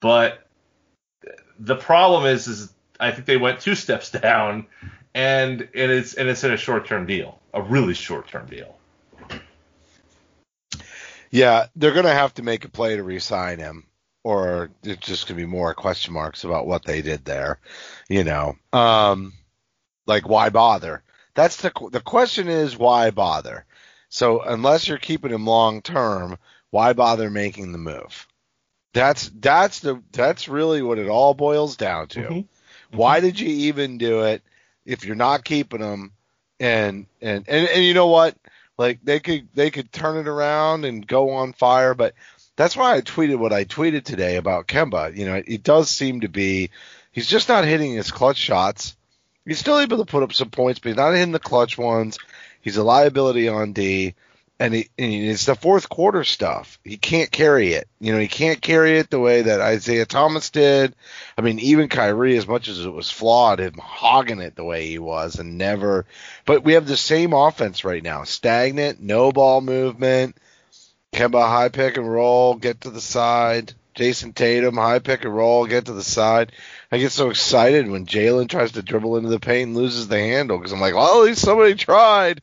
But 0.00 0.46
the 1.58 1.76
problem 1.76 2.24
is, 2.24 2.46
is 2.46 2.72
I 3.00 3.10
think 3.10 3.26
they 3.26 3.36
went 3.36 3.58
two 3.58 3.74
steps 3.74 4.10
down, 4.22 4.68
and 5.12 5.60
and 5.60 5.90
it's 5.90 6.14
and 6.14 6.28
it's 6.28 6.44
in 6.44 6.52
a 6.52 6.56
short 6.56 6.86
term 6.86 7.06
deal, 7.06 7.40
a 7.52 7.62
really 7.62 7.94
short 7.94 8.28
term 8.28 8.46
deal. 8.46 8.78
Yeah, 11.32 11.66
they're 11.74 11.94
gonna 11.94 12.14
have 12.14 12.34
to 12.34 12.44
make 12.44 12.64
a 12.64 12.68
play 12.68 12.94
to 12.94 13.02
re-sign 13.02 13.58
him 13.58 13.88
or 14.24 14.70
it's 14.82 15.06
just 15.06 15.28
gonna 15.28 15.36
be 15.36 15.46
more 15.46 15.74
question 15.74 16.14
marks 16.14 16.42
about 16.42 16.66
what 16.66 16.84
they 16.84 17.02
did 17.02 17.24
there. 17.24 17.60
You 18.08 18.24
know, 18.24 18.56
um, 18.72 19.34
like 20.06 20.28
why 20.28 20.48
bother? 20.48 21.02
That's 21.34 21.58
the 21.58 21.70
the 21.92 22.00
question 22.00 22.48
is 22.48 22.76
why 22.76 23.10
bother? 23.10 23.66
So 24.08 24.40
unless 24.40 24.88
you're 24.88 24.98
keeping 24.98 25.30
him 25.30 25.46
long 25.46 25.82
term, 25.82 26.38
why 26.70 26.92
bother 26.94 27.30
making 27.30 27.72
the 27.72 27.78
move? 27.78 28.26
That's 28.94 29.28
that's 29.28 29.80
the 29.80 30.02
that's 30.12 30.48
really 30.48 30.82
what 30.82 30.98
it 30.98 31.08
all 31.08 31.34
boils 31.34 31.76
down 31.76 32.08
to. 32.08 32.20
Mm-hmm. 32.20 32.32
Mm-hmm. 32.32 32.96
Why 32.96 33.20
did 33.20 33.38
you 33.38 33.48
even 33.48 33.98
do 33.98 34.22
it 34.22 34.42
if 34.86 35.04
you're 35.04 35.16
not 35.16 35.44
keeping 35.44 35.80
him? 35.80 36.12
And, 36.60 37.06
and 37.20 37.44
and 37.48 37.68
and 37.68 37.84
you 37.84 37.92
know 37.92 38.06
what? 38.06 38.36
Like 38.78 39.00
they 39.02 39.20
could 39.20 39.48
they 39.54 39.70
could 39.70 39.92
turn 39.92 40.16
it 40.16 40.28
around 40.28 40.84
and 40.84 41.06
go 41.06 41.30
on 41.30 41.52
fire, 41.52 41.94
but 41.94 42.14
that's 42.56 42.76
why 42.76 42.94
I 42.94 43.00
tweeted 43.00 43.36
what 43.36 43.52
I 43.52 43.64
tweeted 43.64 44.04
today 44.04 44.36
about 44.36 44.68
Kemba. 44.68 45.16
You 45.16 45.26
know, 45.26 45.42
it 45.44 45.62
does 45.62 45.90
seem 45.90 46.20
to 46.20 46.28
be 46.28 46.70
he's 47.12 47.26
just 47.26 47.48
not 47.48 47.64
hitting 47.64 47.92
his 47.92 48.10
clutch 48.10 48.36
shots. 48.36 48.96
He's 49.44 49.58
still 49.58 49.78
able 49.78 49.98
to 49.98 50.04
put 50.04 50.22
up 50.22 50.32
some 50.32 50.50
points, 50.50 50.78
but 50.78 50.90
he's 50.90 50.96
not 50.96 51.12
hitting 51.12 51.32
the 51.32 51.38
clutch 51.38 51.76
ones. 51.76 52.18
He's 52.62 52.76
a 52.78 52.84
liability 52.84 53.48
on 53.48 53.74
D, 53.74 54.14
and, 54.58 54.72
he, 54.72 54.88
and 54.98 55.12
it's 55.12 55.44
the 55.44 55.54
fourth 55.54 55.90
quarter 55.90 56.24
stuff. 56.24 56.78
He 56.82 56.96
can't 56.96 57.30
carry 57.30 57.74
it. 57.74 57.86
You 58.00 58.14
know, 58.14 58.18
he 58.18 58.28
can't 58.28 58.62
carry 58.62 58.98
it 58.98 59.10
the 59.10 59.20
way 59.20 59.42
that 59.42 59.60
Isaiah 59.60 60.06
Thomas 60.06 60.48
did. 60.48 60.94
I 61.36 61.42
mean, 61.42 61.58
even 61.58 61.88
Kyrie, 61.90 62.38
as 62.38 62.48
much 62.48 62.68
as 62.68 62.82
it 62.82 62.90
was 62.90 63.10
flawed, 63.10 63.60
him 63.60 63.74
hogging 63.74 64.40
it 64.40 64.56
the 64.56 64.64
way 64.64 64.86
he 64.86 64.98
was 64.98 65.38
and 65.38 65.58
never. 65.58 66.06
But 66.46 66.64
we 66.64 66.72
have 66.72 66.86
the 66.86 66.96
same 66.96 67.34
offense 67.34 67.84
right 67.84 68.02
now: 68.02 68.24
stagnant, 68.24 69.02
no 69.02 69.30
ball 69.30 69.60
movement 69.60 70.36
Kemba 71.14 71.46
high 71.46 71.68
pick 71.68 71.96
and 71.96 72.10
roll, 72.10 72.54
get 72.56 72.82
to 72.82 72.90
the 72.90 73.00
side. 73.00 73.72
Jayson 73.94 74.34
Tatum 74.34 74.74
high 74.74 74.98
pick 74.98 75.24
and 75.24 75.34
roll, 75.34 75.66
get 75.66 75.86
to 75.86 75.92
the 75.92 76.02
side. 76.02 76.50
I 76.90 76.98
get 76.98 77.12
so 77.12 77.30
excited 77.30 77.88
when 77.88 78.06
Jalen 78.06 78.48
tries 78.48 78.72
to 78.72 78.82
dribble 78.82 79.16
into 79.16 79.28
the 79.28 79.38
paint 79.38 79.68
and 79.68 79.76
loses 79.76 80.08
the 80.08 80.18
handle 80.18 80.58
because 80.58 80.72
I'm 80.72 80.80
like, 80.80 80.94
well, 80.94 81.20
at 81.20 81.26
least 81.26 81.42
somebody 81.42 81.74
tried. 81.74 82.42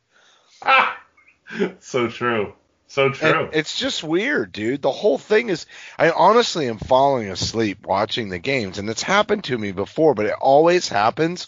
Ah, 0.62 0.98
so 1.80 2.08
true. 2.08 2.54
So 2.88 3.10
true. 3.10 3.46
And 3.46 3.50
it's 3.54 3.78
just 3.78 4.04
weird, 4.04 4.52
dude. 4.52 4.82
The 4.82 4.92
whole 4.92 5.18
thing 5.18 5.50
is, 5.50 5.66
I 5.98 6.12
honestly 6.12 6.68
am 6.68 6.78
falling 6.78 7.30
asleep 7.30 7.86
watching 7.86 8.30
the 8.30 8.40
games, 8.40 8.78
and 8.78 8.90
it's 8.90 9.04
happened 9.04 9.46
to 9.46 9.58
me 9.58 9.72
before, 9.72 10.14
but 10.14 10.26
it 10.26 10.36
always 10.40 10.88
happens 10.88 11.48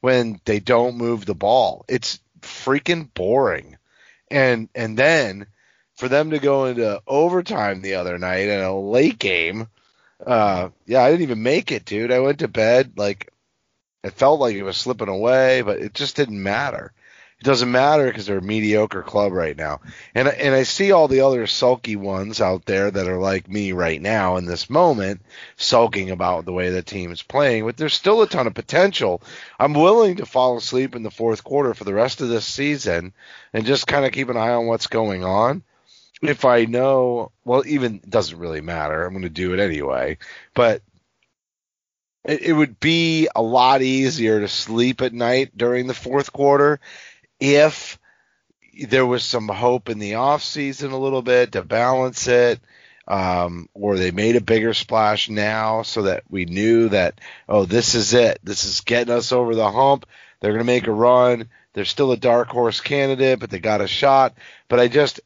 when 0.00 0.40
they 0.44 0.60
don't 0.60 0.96
move 0.96 1.24
the 1.24 1.34
ball. 1.34 1.84
It's 1.88 2.20
freaking 2.40 3.12
boring. 3.12 3.76
And 4.30 4.68
and 4.74 4.96
then 4.96 5.46
for 5.96 6.08
them 6.08 6.30
to 6.30 6.38
go 6.38 6.66
into 6.66 7.02
overtime 7.06 7.80
the 7.80 7.94
other 7.94 8.18
night 8.18 8.48
in 8.48 8.60
a 8.60 8.78
late 8.78 9.18
game, 9.18 9.68
uh, 10.26 10.70
yeah, 10.86 11.02
I 11.02 11.10
didn't 11.10 11.22
even 11.22 11.42
make 11.42 11.72
it, 11.72 11.84
dude. 11.84 12.12
I 12.12 12.20
went 12.20 12.40
to 12.40 12.48
bed 12.48 12.92
like 12.96 13.30
it 14.02 14.12
felt 14.12 14.40
like 14.40 14.54
it 14.54 14.62
was 14.62 14.76
slipping 14.76 15.08
away, 15.08 15.62
but 15.62 15.78
it 15.78 15.94
just 15.94 16.16
didn't 16.16 16.42
matter. 16.42 16.92
It 17.40 17.44
doesn't 17.44 17.70
matter 17.70 18.06
because 18.06 18.26
they're 18.26 18.38
a 18.38 18.42
mediocre 18.42 19.02
club 19.02 19.32
right 19.32 19.56
now. 19.56 19.80
And 20.14 20.28
and 20.28 20.54
I 20.54 20.62
see 20.62 20.92
all 20.92 21.08
the 21.08 21.22
other 21.22 21.46
sulky 21.46 21.96
ones 21.96 22.40
out 22.40 22.64
there 22.64 22.90
that 22.90 23.08
are 23.08 23.18
like 23.18 23.48
me 23.48 23.72
right 23.72 24.00
now 24.00 24.36
in 24.36 24.46
this 24.46 24.70
moment, 24.70 25.22
sulking 25.56 26.10
about 26.10 26.44
the 26.44 26.52
way 26.52 26.70
the 26.70 26.82
team's 26.82 27.22
playing. 27.22 27.64
But 27.64 27.76
there's 27.76 27.94
still 27.94 28.22
a 28.22 28.28
ton 28.28 28.46
of 28.46 28.54
potential. 28.54 29.22
I'm 29.58 29.74
willing 29.74 30.16
to 30.16 30.26
fall 30.26 30.56
asleep 30.56 30.94
in 30.94 31.02
the 31.02 31.10
fourth 31.10 31.44
quarter 31.44 31.74
for 31.74 31.84
the 31.84 31.94
rest 31.94 32.20
of 32.20 32.28
this 32.28 32.46
season 32.46 33.12
and 33.52 33.66
just 33.66 33.86
kind 33.86 34.04
of 34.04 34.12
keep 34.12 34.28
an 34.28 34.36
eye 34.36 34.54
on 34.54 34.66
what's 34.66 34.86
going 34.86 35.24
on. 35.24 35.62
If 36.22 36.44
I 36.44 36.64
know, 36.64 37.32
well, 37.44 37.64
even 37.66 37.96
it 37.96 38.10
doesn't 38.10 38.38
really 38.38 38.60
matter. 38.60 39.04
I'm 39.04 39.12
going 39.12 39.22
to 39.22 39.28
do 39.28 39.52
it 39.52 39.60
anyway. 39.60 40.18
But 40.54 40.82
it, 42.24 42.42
it 42.42 42.52
would 42.52 42.80
be 42.80 43.28
a 43.34 43.42
lot 43.42 43.82
easier 43.82 44.40
to 44.40 44.48
sleep 44.48 45.02
at 45.02 45.12
night 45.12 45.56
during 45.56 45.86
the 45.86 45.94
fourth 45.94 46.32
quarter 46.32 46.80
if 47.40 47.98
there 48.88 49.06
was 49.06 49.22
some 49.22 49.48
hope 49.48 49.88
in 49.88 49.98
the 49.98 50.14
off 50.14 50.42
season 50.42 50.90
a 50.92 50.98
little 50.98 51.22
bit 51.22 51.52
to 51.52 51.62
balance 51.62 52.26
it, 52.26 52.60
um, 53.06 53.68
or 53.74 53.96
they 53.96 54.10
made 54.10 54.36
a 54.36 54.40
bigger 54.40 54.74
splash 54.74 55.28
now 55.28 55.82
so 55.82 56.02
that 56.02 56.24
we 56.28 56.44
knew 56.46 56.88
that 56.88 57.20
oh 57.48 57.66
this 57.66 57.94
is 57.94 58.14
it, 58.14 58.40
this 58.42 58.64
is 58.64 58.80
getting 58.80 59.14
us 59.14 59.32
over 59.32 59.54
the 59.54 59.70
hump. 59.70 60.06
They're 60.40 60.52
going 60.52 60.60
to 60.60 60.64
make 60.64 60.86
a 60.86 60.92
run. 60.92 61.48
They're 61.72 61.84
still 61.84 62.12
a 62.12 62.16
dark 62.16 62.48
horse 62.48 62.80
candidate, 62.80 63.40
but 63.40 63.50
they 63.50 63.58
got 63.58 63.80
a 63.80 63.86
shot. 63.86 64.34
But 64.68 64.80
I 64.80 64.88
just 64.88 65.20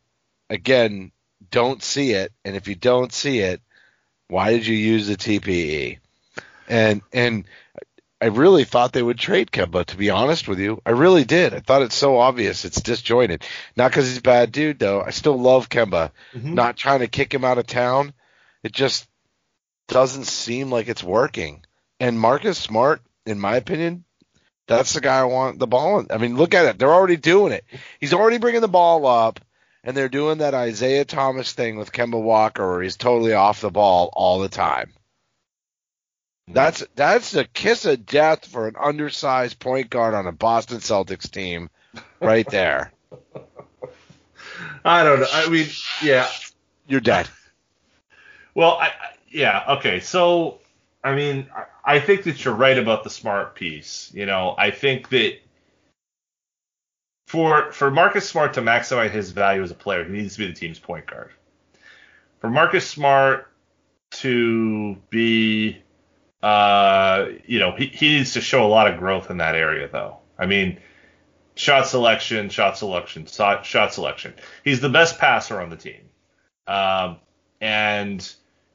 again 0.50 1.12
don't 1.50 1.82
see 1.82 2.12
it, 2.12 2.32
and 2.44 2.56
if 2.56 2.68
you 2.68 2.74
don't 2.74 3.12
see 3.12 3.38
it, 3.40 3.60
why 4.28 4.52
did 4.52 4.66
you 4.66 4.76
use 4.76 5.06
the 5.06 5.16
TPE? 5.16 5.98
And 6.68 7.02
and 7.12 7.44
I 8.20 8.26
really 8.26 8.64
thought 8.64 8.92
they 8.92 9.02
would 9.02 9.18
trade 9.18 9.52
Kemba, 9.52 9.84
to 9.86 9.96
be 9.96 10.10
honest 10.10 10.48
with 10.48 10.58
you. 10.58 10.82
I 10.84 10.90
really 10.90 11.24
did. 11.24 11.54
I 11.54 11.60
thought 11.60 11.82
it's 11.82 11.94
so 11.94 12.18
obvious. 12.18 12.64
It's 12.64 12.80
disjointed. 12.80 13.44
Not 13.76 13.90
because 13.90 14.08
he's 14.08 14.18
a 14.18 14.22
bad 14.22 14.50
dude, 14.50 14.80
though. 14.80 15.00
I 15.00 15.10
still 15.10 15.38
love 15.38 15.68
Kemba. 15.68 16.10
Mm-hmm. 16.34 16.54
Not 16.54 16.76
trying 16.76 17.00
to 17.00 17.06
kick 17.06 17.32
him 17.32 17.44
out 17.44 17.58
of 17.58 17.66
town. 17.66 18.12
It 18.64 18.72
just 18.72 19.08
doesn't 19.86 20.24
seem 20.24 20.70
like 20.70 20.88
it's 20.88 21.02
working. 21.02 21.64
And 22.00 22.18
Marcus 22.18 22.58
Smart, 22.58 23.02
in 23.24 23.38
my 23.38 23.56
opinion, 23.56 24.04
that's 24.66 24.94
the 24.94 25.00
guy 25.00 25.20
I 25.20 25.24
want 25.24 25.60
the 25.60 25.68
ball. 25.68 26.00
In. 26.00 26.08
I 26.10 26.18
mean, 26.18 26.36
look 26.36 26.54
at 26.54 26.66
it. 26.66 26.78
They're 26.78 26.92
already 26.92 27.16
doing 27.16 27.52
it. 27.52 27.64
He's 28.00 28.14
already 28.14 28.38
bringing 28.38 28.60
the 28.60 28.68
ball 28.68 29.06
up, 29.06 29.38
and 29.84 29.96
they're 29.96 30.08
doing 30.08 30.38
that 30.38 30.54
Isaiah 30.54 31.04
Thomas 31.04 31.52
thing 31.52 31.76
with 31.76 31.92
Kemba 31.92 32.20
Walker 32.20 32.68
where 32.68 32.82
he's 32.82 32.96
totally 32.96 33.32
off 33.32 33.60
the 33.60 33.70
ball 33.70 34.10
all 34.12 34.40
the 34.40 34.48
time. 34.48 34.92
That's 36.50 36.82
that's 36.94 37.32
the 37.32 37.44
kiss 37.44 37.84
of 37.84 38.06
death 38.06 38.46
for 38.46 38.68
an 38.68 38.76
undersized 38.80 39.58
point 39.58 39.90
guard 39.90 40.14
on 40.14 40.26
a 40.26 40.32
Boston 40.32 40.78
Celtics 40.78 41.30
team, 41.30 41.68
right 42.20 42.48
there. 42.48 42.92
I 44.84 45.04
don't 45.04 45.20
know. 45.20 45.26
I 45.30 45.48
mean, 45.50 45.66
yeah, 46.02 46.26
you're 46.86 47.00
dead. 47.00 47.28
Well, 48.54 48.78
I, 48.78 48.92
yeah, 49.28 49.76
okay. 49.76 50.00
So, 50.00 50.58
I 51.04 51.14
mean, 51.14 51.48
I 51.84 52.00
think 52.00 52.22
that 52.24 52.44
you're 52.44 52.54
right 52.54 52.78
about 52.78 53.04
the 53.04 53.10
smart 53.10 53.54
piece. 53.54 54.10
You 54.14 54.24
know, 54.24 54.54
I 54.56 54.70
think 54.70 55.10
that 55.10 55.38
for 57.28 57.72
for 57.72 57.90
Marcus 57.90 58.26
Smart 58.26 58.54
to 58.54 58.62
maximize 58.62 59.10
his 59.10 59.32
value 59.32 59.62
as 59.62 59.70
a 59.70 59.74
player, 59.74 60.02
he 60.02 60.10
needs 60.10 60.34
to 60.36 60.40
be 60.40 60.46
the 60.46 60.54
team's 60.54 60.78
point 60.78 61.06
guard. 61.06 61.30
For 62.40 62.48
Marcus 62.48 62.88
Smart 62.88 63.52
to 64.10 64.96
be 65.10 65.82
uh, 66.42 67.26
you 67.46 67.58
know, 67.58 67.72
he, 67.76 67.86
he 67.86 68.16
needs 68.16 68.32
to 68.32 68.40
show 68.40 68.64
a 68.64 68.68
lot 68.68 68.90
of 68.90 68.98
growth 68.98 69.30
in 69.30 69.36
that 69.38 69.54
area, 69.54 69.88
though. 69.92 70.18
I 70.38 70.46
mean, 70.46 70.80
shot 71.54 71.86
selection, 71.86 72.48
shot 72.48 72.78
selection, 72.78 73.26
shot, 73.26 73.92
selection. 73.92 74.32
He's 74.64 74.80
the 74.80 74.88
best 74.88 75.18
passer 75.18 75.60
on 75.60 75.68
the 75.68 75.76
team. 75.76 76.00
Um, 76.66 77.18
and 77.60 78.26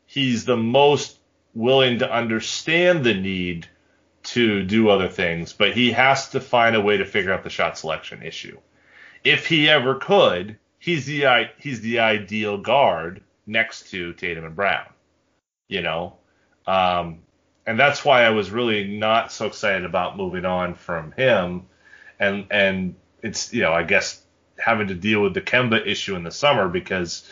he's 0.06 0.46
the 0.46 0.58
most 0.58 1.18
willing 1.56 2.00
to 2.00 2.12
understand 2.12 3.04
the 3.04 3.16
need 3.16 3.68
to 4.24 4.64
do 4.64 4.90
other 4.90 5.10
things, 5.10 5.54
but 5.54 5.74
he 5.74 5.92
has 5.92 6.30
to 6.30 6.40
find 6.40 6.76
a 6.76 6.82
way 6.82 6.98
to 6.98 7.06
figure 7.06 7.34
out 7.34 7.44
the 7.44 7.50
shot 7.50 7.78
selection 7.78 8.24
issue. 8.24 8.58
If 9.24 9.48
he 9.48 9.70
ever 9.70 9.96
could, 9.96 10.58
he's 10.80 11.06
the 11.06 11.50
he's 11.58 11.82
the 11.82 12.00
ideal 12.00 12.58
guard 12.58 13.22
next 13.46 13.92
to 13.92 14.14
Tatum 14.14 14.46
and 14.46 14.56
Brown. 14.56 14.88
You 15.68 15.82
know, 15.82 16.18
um, 16.68 17.20
and 17.66 17.80
that's 17.80 18.04
why 18.04 18.24
I 18.24 18.32
was 18.32 18.52
really 18.52 18.98
not 18.98 19.32
so 19.32 19.48
excited 19.48 19.86
about 19.86 20.18
moving 20.18 20.46
on 20.46 20.76
from 20.76 21.12
him. 21.14 21.68
And 22.20 22.48
and 22.52 22.96
it's 23.22 23.54
you 23.54 23.62
know 23.62 23.74
I 23.74 23.84
guess 23.84 24.22
having 24.58 24.88
to 24.88 24.96
deal 24.96 25.22
with 25.22 25.34
the 25.34 25.42
Kemba 25.42 25.86
issue 25.86 26.16
in 26.16 26.24
the 26.24 26.32
summer 26.32 26.68
because 26.68 27.30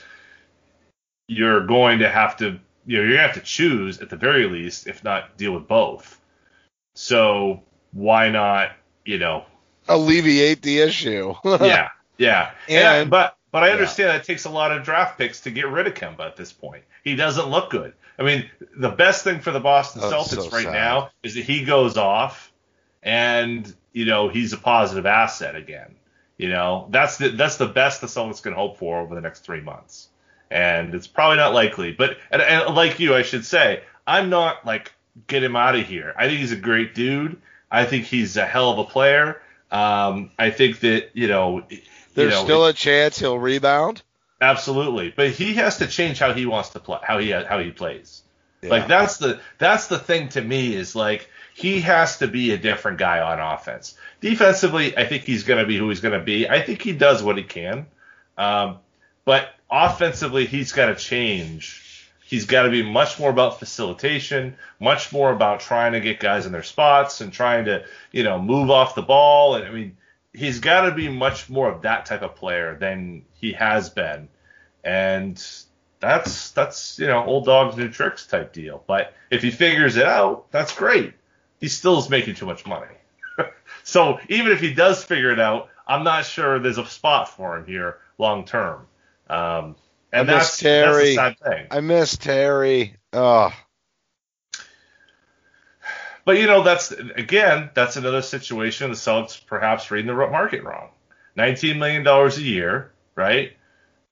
you're 1.28 1.66
going 1.66 2.00
to 2.00 2.10
have 2.10 2.38
to 2.38 2.60
you 2.86 2.98
know 2.98 3.04
you're 3.04 3.18
gonna 3.18 3.28
have 3.28 3.36
to 3.36 3.42
choose 3.42 4.00
at 4.00 4.10
the 4.10 4.16
very 4.16 4.48
least, 4.48 4.88
if 4.88 5.04
not 5.04 5.38
deal 5.38 5.54
with 5.54 5.68
both. 5.68 6.21
So 6.94 7.64
why 7.92 8.30
not 8.30 8.72
you 9.06 9.18
know 9.18 9.46
alleviate 9.88 10.62
the 10.62 10.80
issue? 10.80 11.34
yeah, 11.46 11.90
yeah. 12.18 12.52
And, 12.68 12.78
and 12.78 13.10
but 13.10 13.38
but 13.52 13.64
I 13.64 13.72
understand 13.72 14.10
yeah. 14.10 14.16
it 14.18 14.24
takes 14.24 14.46
a 14.46 14.50
lot 14.50 14.72
of 14.72 14.84
draft 14.84 15.18
picks 15.18 15.42
to 15.42 15.52
get 15.52 15.68
rid 15.68 15.88
of 15.88 15.94
Kemba 15.94 16.22
at 16.22 16.38
this 16.38 16.54
point. 16.54 16.84
He 17.04 17.16
doesn't 17.16 17.48
look 17.48 17.70
good. 17.70 17.94
I 18.18 18.24
mean, 18.24 18.50
the 18.78 18.90
best 18.90 19.24
thing 19.24 19.40
for 19.40 19.52
the 19.52 19.60
Boston 19.60 20.02
oh, 20.06 20.12
Celtics 20.12 20.44
so 20.44 20.50
right 20.50 20.64
sad. 20.64 20.74
now 20.74 21.10
is 21.24 21.36
that 21.36 21.44
he 21.44 21.66
goes 21.66 21.98
off 21.98 22.52
and, 23.04 23.74
you 23.94 24.06
know, 24.06 24.30
he's 24.30 24.54
a 24.54 24.58
positive 24.58 25.06
asset 25.06 25.56
again. 25.56 25.96
You 26.38 26.50
know, 26.50 26.88
that's 26.90 27.18
the 27.18 27.30
that's 27.30 27.58
the 27.58 27.68
best 27.68 28.02
the 28.02 28.08
Celtics 28.08 28.42
can 28.42 28.54
hope 28.54 28.78
for 28.78 29.00
over 29.00 29.16
the 29.16 29.22
next 29.22 29.42
three 29.42 29.62
months. 29.62 30.08
And 30.50 30.94
it's 30.96 31.08
probably 31.08 31.38
not 31.38 31.54
likely. 31.54 31.92
But 31.92 32.18
and, 32.32 32.42
and 32.42 32.76
like 32.76 33.00
you, 33.00 33.16
I 33.16 33.22
should 33.22 33.46
say, 33.46 33.84
I'm 34.08 34.30
not 34.30 34.66
like 34.66 34.92
get 35.28 35.44
him 35.44 35.56
out 35.56 35.76
of 35.76 35.86
here. 35.86 36.14
I 36.18 36.28
think 36.28 36.40
he's 36.40 36.52
a 36.52 36.58
great 36.58 36.96
dude. 36.96 37.42
I 37.70 37.86
think 37.86 38.06
he's 38.06 38.38
a 38.38 38.46
hell 38.46 38.72
of 38.72 38.80
a 38.80 38.84
player. 38.84 39.42
Um, 39.72 40.32
I 40.38 40.50
think 40.52 40.82
that 40.82 41.12
you 41.14 41.28
know 41.28 41.64
there's 42.14 42.34
you 42.34 42.40
know, 42.40 42.44
still 42.44 42.66
a 42.66 42.74
chance 42.74 43.20
he'll 43.20 43.40
rebound. 43.40 44.02
Absolutely, 44.42 45.14
but 45.16 45.30
he 45.30 45.54
has 45.56 45.78
to 45.78 45.88
change 45.88 46.20
how 46.20 46.34
he 46.34 46.46
wants 46.46 46.70
to 46.70 46.80
play, 46.80 47.00
how 47.04 47.20
he 47.20 47.30
how 47.30 47.60
he 47.60 47.72
plays. 47.72 48.24
Yeah. 48.62 48.70
Like 48.72 48.88
that's 48.88 49.18
the 49.18 49.40
that's 49.58 49.88
the 49.88 50.00
thing 50.00 50.30
to 50.30 50.42
me 50.42 50.76
is 50.76 50.96
like 50.96 51.30
he 51.54 51.82
has 51.82 52.20
to 52.20 52.28
be 52.28 52.52
a 52.52 52.58
different 52.58 52.98
guy 52.98 53.20
on 53.20 53.40
offense. 53.40 53.96
Defensively, 54.20 54.98
I 54.98 55.06
think 55.06 55.24
he's 55.24 55.44
going 55.44 55.60
to 55.60 55.68
be 55.68 55.78
who 55.78 55.90
he's 55.90 56.02
going 56.02 56.18
to 56.18 56.24
be. 56.26 56.48
I 56.48 56.62
think 56.62 56.82
he 56.82 56.94
does 56.94 57.24
what 57.24 57.38
he 57.38 57.44
can, 57.44 57.88
um, 58.38 58.78
but 59.26 59.50
offensively, 59.70 60.46
he's 60.46 60.74
got 60.74 60.88
to 60.88 60.96
change. 60.96 61.91
He's 62.32 62.46
got 62.46 62.64
to 62.64 62.70
be 62.70 62.82
much 62.82 63.20
more 63.20 63.30
about 63.30 63.60
facilitation, 63.60 64.56
much 64.80 65.12
more 65.12 65.34
about 65.34 65.60
trying 65.60 65.92
to 65.92 66.00
get 66.00 66.22
guys 66.22 66.46
in 66.46 66.54
their 66.54 66.64
spots 66.64 67.20
and 67.20 67.34
trying 67.34 67.66
to 67.66 67.84
you 68.14 68.24
know 68.24 68.42
move 68.42 68.72
off 68.72 68.96
the 68.96 69.02
ball. 69.02 69.56
And 69.56 69.66
I 69.66 69.70
mean, 69.70 69.98
he's 70.34 70.62
got 70.62 70.84
to 70.84 70.96
be 70.96 71.10
much 71.10 71.50
more 71.50 71.70
of 71.70 71.82
that 71.82 72.06
type 72.06 72.22
of 72.22 72.36
player 72.36 72.78
than 72.80 73.26
he 73.34 73.52
has 73.52 73.90
been, 73.90 74.30
and 74.82 75.46
that's 76.00 76.52
that's 76.52 76.98
you 77.00 77.08
know 77.08 77.22
old 77.22 77.44
dogs 77.44 77.76
new 77.76 77.90
tricks 77.90 78.26
type 78.26 78.54
deal. 78.54 78.82
But 78.88 79.14
if 79.30 79.42
he 79.42 79.52
figures 79.52 79.98
it 79.98 80.06
out, 80.06 80.50
that's 80.52 80.74
great. 80.74 81.14
He 81.60 81.68
still 81.68 82.00
is 82.00 82.10
making 82.10 82.36
too 82.36 82.46
much 82.46 82.66
money. 82.66 82.96
so 83.84 84.22
even 84.30 84.54
if 84.54 84.62
he 84.62 84.74
does 84.74 85.04
figure 85.04 85.32
it 85.32 85.40
out, 85.42 85.68
I'm 85.86 86.06
not 86.06 86.24
sure 86.24 86.60
there's 86.60 86.78
a 86.78 86.86
spot 86.86 87.28
for 87.28 87.58
him 87.58 87.66
here 87.66 87.98
long 88.18 88.46
term. 88.46 88.88
Um, 89.30 89.76
and 90.12 90.30
I 90.30 90.34
that's, 90.34 90.58
Terry. 90.58 91.16
that's 91.16 91.40
the 91.40 91.46
sad 91.46 91.58
thing. 91.58 91.68
I 91.72 91.80
miss 91.82 92.18
Terry. 92.18 92.96
Oh, 93.14 93.52
but 96.26 96.38
you 96.38 96.48
know, 96.48 96.64
that's 96.64 96.92
again, 96.92 97.70
that's 97.74 97.98
another 97.98 98.22
situation. 98.22 98.90
The 98.90 98.96
Celtics 98.96 99.46
perhaps 99.46 99.90
reading 99.92 100.08
the 100.08 100.14
market 100.14 100.64
wrong. 100.64 100.90
Nineteen 101.36 101.80
million 101.80 102.04
dollars 102.04 102.38
a 102.38 102.44
year, 102.44 102.92
right? 103.16 103.54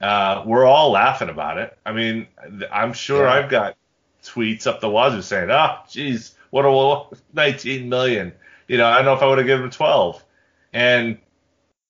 Uh, 0.01 0.43
we're 0.45 0.65
all 0.65 0.91
laughing 0.91 1.29
about 1.29 1.57
it. 1.57 1.77
I 1.85 1.91
mean, 1.91 2.27
I'm 2.71 2.93
sure 2.93 3.25
yeah. 3.25 3.33
I've 3.33 3.49
got 3.49 3.75
tweets 4.23 4.67
up 4.67 4.79
the 4.79 4.89
wazoo 4.89 5.21
saying, 5.21 5.49
"Ah, 5.51 5.81
oh, 5.81 5.85
geez, 5.89 6.35
what 6.49 6.65
a 6.65 7.15
19 7.33 7.89
million." 7.89 8.33
You 8.67 8.77
know, 8.77 8.85
I 8.85 8.97
don't 8.97 9.05
know 9.05 9.13
if 9.13 9.21
I 9.21 9.27
would 9.27 9.39
have 9.39 9.47
given 9.47 9.65
him 9.65 9.71
12. 9.71 10.23
And 10.71 11.17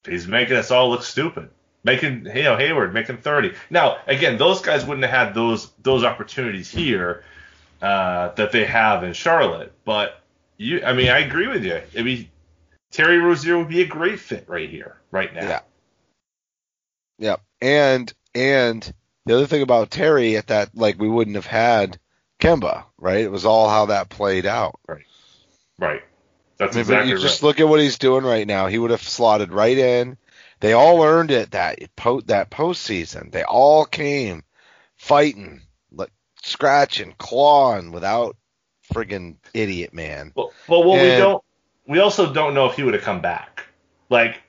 he's 0.08 0.28
making 0.28 0.56
us 0.56 0.72
all 0.72 0.90
look 0.90 1.04
stupid. 1.04 1.50
Making 1.84 2.26
you 2.26 2.44
know 2.44 2.58
Hayward 2.58 2.94
making 2.94 3.18
30. 3.18 3.54
Now, 3.70 4.00
again, 4.06 4.38
those 4.38 4.62
guys 4.62 4.86
wouldn't 4.86 5.06
have 5.06 5.28
had 5.28 5.34
those 5.34 5.72
those 5.82 6.04
opportunities 6.04 6.70
here 6.70 7.24
uh, 7.82 8.30
that 8.34 8.52
they 8.52 8.66
have 8.66 9.04
in 9.04 9.14
Charlotte. 9.14 9.74
But 9.86 10.22
you, 10.58 10.84
I 10.84 10.94
mean, 10.94 11.10
I 11.10 11.20
agree 11.20 11.48
with 11.48 11.64
you. 11.64 11.82
I 11.98 12.02
mean, 12.02 12.30
Terry 12.92 13.18
Rozier 13.18 13.58
would 13.58 13.70
be 13.70 13.82
a 13.82 13.88
great 13.88 14.20
fit 14.20 14.46
right 14.48 14.70
here, 14.70 14.98
right 15.12 15.34
now. 15.34 15.48
Yeah. 15.48 15.60
Yeah. 17.18 17.36
And 17.62 18.12
and 18.36 18.94
the 19.26 19.36
other 19.36 19.48
thing 19.48 19.62
about 19.62 19.92
Terry 19.92 20.38
at 20.38 20.48
that 20.48 20.76
like 20.76 21.00
we 21.00 21.10
wouldn't 21.10 21.36
have 21.36 21.46
had 21.46 22.00
Kemba, 22.40 22.86
right? 22.98 23.22
It 23.22 23.32
was 23.32 23.46
all 23.46 23.70
how 23.70 23.88
that 23.88 24.10
played 24.10 24.46
out. 24.46 24.80
Right. 24.88 25.06
Right. 25.78 26.02
That's 26.58 26.76
I 26.76 26.80
mean, 26.80 26.82
exactly 26.82 27.10
you 27.10 27.16
right. 27.16 27.22
just 27.22 27.44
look 27.44 27.60
at 27.60 27.68
what 27.68 27.80
he's 27.80 27.98
doing 27.98 28.24
right 28.24 28.48
now. 28.48 28.68
He 28.68 28.78
would 28.78 28.92
have 28.92 29.02
slotted 29.02 29.54
right 29.54 29.78
in. 29.78 30.18
They 30.60 30.74
all 30.74 31.04
earned 31.04 31.32
it 31.32 31.52
that 31.52 31.80
po- 31.96 32.22
that 32.22 32.52
postseason. 32.52 33.32
They 33.32 33.44
all 33.44 33.86
came 33.86 34.44
fighting, 34.98 35.62
like 35.92 36.12
scratching, 36.44 37.16
clawing 37.18 37.92
without 37.92 38.36
friggin' 38.94 39.38
idiot 39.54 39.94
man. 39.94 40.34
Well, 40.36 40.52
well, 40.68 40.84
what 40.84 41.02
we 41.02 41.08
don't, 41.10 41.44
we 41.88 42.00
also 42.00 42.34
don't 42.34 42.54
know 42.54 42.68
if 42.68 42.76
he 42.76 42.84
would 42.84 42.94
have 42.94 43.04
come 43.04 43.22
back. 43.22 43.66
Like, 44.10 44.42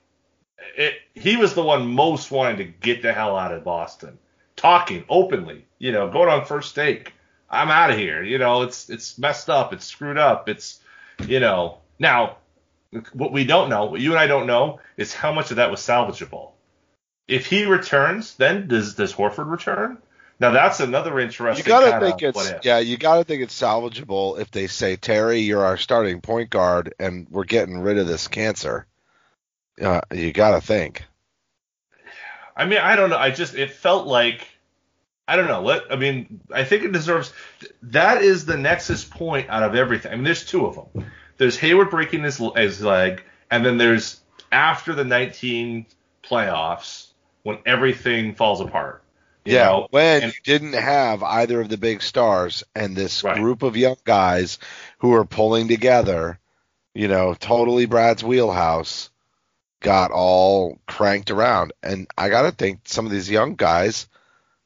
it, 0.76 0.94
he 1.14 1.36
was 1.36 1.54
the 1.54 1.62
one 1.62 1.86
most 1.86 2.30
wanting 2.30 2.58
to 2.58 2.64
get 2.64 3.02
the 3.02 3.12
hell 3.12 3.36
out 3.36 3.52
of 3.52 3.64
Boston, 3.64 4.18
talking 4.56 5.04
openly, 5.08 5.66
you 5.78 5.92
know, 5.92 6.10
going 6.10 6.28
on 6.28 6.44
first 6.44 6.74
take. 6.74 7.12
I'm 7.48 7.70
out 7.70 7.90
of 7.90 7.98
here. 7.98 8.22
You 8.22 8.38
know, 8.38 8.62
it's 8.62 8.88
it's 8.88 9.18
messed 9.18 9.50
up. 9.50 9.72
It's 9.72 9.84
screwed 9.84 10.18
up. 10.18 10.48
It's, 10.48 10.80
you 11.26 11.40
know, 11.40 11.78
now 11.98 12.36
what 13.12 13.32
we 13.32 13.44
don't 13.44 13.68
know, 13.68 13.86
what 13.86 14.00
you 14.00 14.10
and 14.10 14.18
I 14.18 14.26
don't 14.26 14.46
know, 14.46 14.80
is 14.96 15.14
how 15.14 15.32
much 15.32 15.50
of 15.50 15.56
that 15.56 15.70
was 15.70 15.80
salvageable. 15.80 16.52
If 17.28 17.46
he 17.46 17.64
returns, 17.64 18.34
then 18.34 18.66
does 18.68 18.94
does 18.94 19.12
Horford 19.12 19.50
return? 19.50 19.98
Now 20.40 20.50
that's 20.50 20.80
another 20.80 21.20
interesting. 21.20 21.64
You 21.64 21.68
gotta 21.68 22.04
think 22.04 22.22
it's 22.22 22.52
yeah, 22.64 22.78
you 22.78 22.96
gotta 22.96 23.24
think 23.24 23.42
it's 23.42 23.58
salvageable 23.58 24.40
if 24.40 24.50
they 24.50 24.66
say 24.66 24.96
Terry, 24.96 25.40
you're 25.40 25.64
our 25.64 25.76
starting 25.76 26.20
point 26.20 26.50
guard, 26.50 26.94
and 26.98 27.28
we're 27.30 27.44
getting 27.44 27.78
rid 27.78 27.98
of 27.98 28.06
this 28.06 28.26
cancer. 28.26 28.86
Uh, 29.80 30.00
you 30.12 30.32
gotta 30.32 30.60
think. 30.60 31.04
I 32.56 32.66
mean, 32.66 32.78
I 32.78 32.96
don't 32.96 33.10
know. 33.10 33.18
I 33.18 33.30
just 33.30 33.54
it 33.54 33.70
felt 33.70 34.06
like 34.06 34.46
I 35.28 35.36
don't 35.36 35.46
know. 35.46 35.62
Let 35.62 35.92
I 35.92 35.96
mean, 35.96 36.40
I 36.52 36.64
think 36.64 36.82
it 36.84 36.92
deserves. 36.92 37.32
That 37.82 38.22
is 38.22 38.46
the 38.46 38.56
nexus 38.56 39.04
point 39.04 39.48
out 39.48 39.62
of 39.62 39.74
everything. 39.76 40.10
I 40.10 40.16
mean, 40.16 40.24
there's 40.24 40.44
two 40.44 40.66
of 40.66 40.74
them. 40.74 41.06
There's 41.40 41.56
Hayward 41.56 41.88
breaking 41.88 42.22
his 42.22 42.36
his 42.54 42.82
leg, 42.82 43.22
and 43.50 43.64
then 43.64 43.78
there's 43.78 44.20
after 44.52 44.92
the 44.94 45.04
19 45.04 45.86
playoffs 46.22 47.06
when 47.44 47.56
everything 47.64 48.34
falls 48.34 48.60
apart. 48.60 49.02
you 49.46 49.54
yeah, 49.54 49.64
know? 49.64 49.88
when 49.90 50.22
and- 50.24 50.32
you 50.34 50.38
didn't 50.44 50.74
have 50.74 51.22
either 51.22 51.62
of 51.62 51.70
the 51.70 51.78
big 51.78 52.02
stars 52.02 52.62
and 52.74 52.94
this 52.94 53.24
Right. 53.24 53.38
group 53.38 53.62
of 53.62 53.74
young 53.74 53.96
guys 54.04 54.58
who 54.98 55.14
are 55.14 55.24
pulling 55.24 55.66
together, 55.66 56.38
you 56.94 57.08
know, 57.08 57.32
totally 57.32 57.86
Brad's 57.86 58.22
wheelhouse, 58.22 59.08
got 59.80 60.10
all 60.10 60.78
cranked 60.86 61.30
around. 61.30 61.72
And 61.82 62.06
I 62.18 62.28
gotta 62.28 62.50
think 62.52 62.80
some 62.84 63.06
of 63.06 63.12
these 63.12 63.30
young 63.30 63.54
guys, 63.54 64.08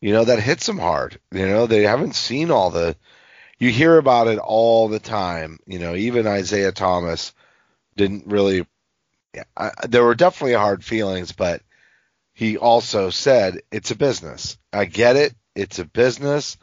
you 0.01 0.13
know, 0.13 0.25
that 0.25 0.41
hits 0.41 0.67
them 0.67 0.79
hard. 0.81 1.21
You 1.31 1.47
know, 1.47 1.67
they 1.69 1.85
haven't 1.85 2.17
seen 2.17 2.51
all 2.51 2.71
the. 2.71 2.97
You 3.65 3.71
hear 3.71 3.97
about 3.97 4.29
it 4.29 4.39
all 4.39 4.89
the 4.89 4.99
time. 4.99 5.59
You 5.67 5.79
know, 5.79 5.95
even 5.95 6.27
Isaiah 6.27 6.71
Thomas 6.71 7.33
didn't 7.97 8.27
really. 8.27 8.67
Yeah, 9.35 9.45
I, 9.57 9.71
there 9.89 10.05
were 10.05 10.15
definitely 10.15 10.53
hard 10.53 10.85
feelings, 10.85 11.33
but 11.33 11.63
he 12.35 12.59
also 12.59 13.09
said 13.09 13.63
it's 13.73 13.91
a 13.91 13.97
business. 13.97 14.59
I 14.71 14.85
get 14.85 15.17
it. 15.17 15.35
It's 15.55 15.79
a 15.79 15.87
business. 15.87 16.59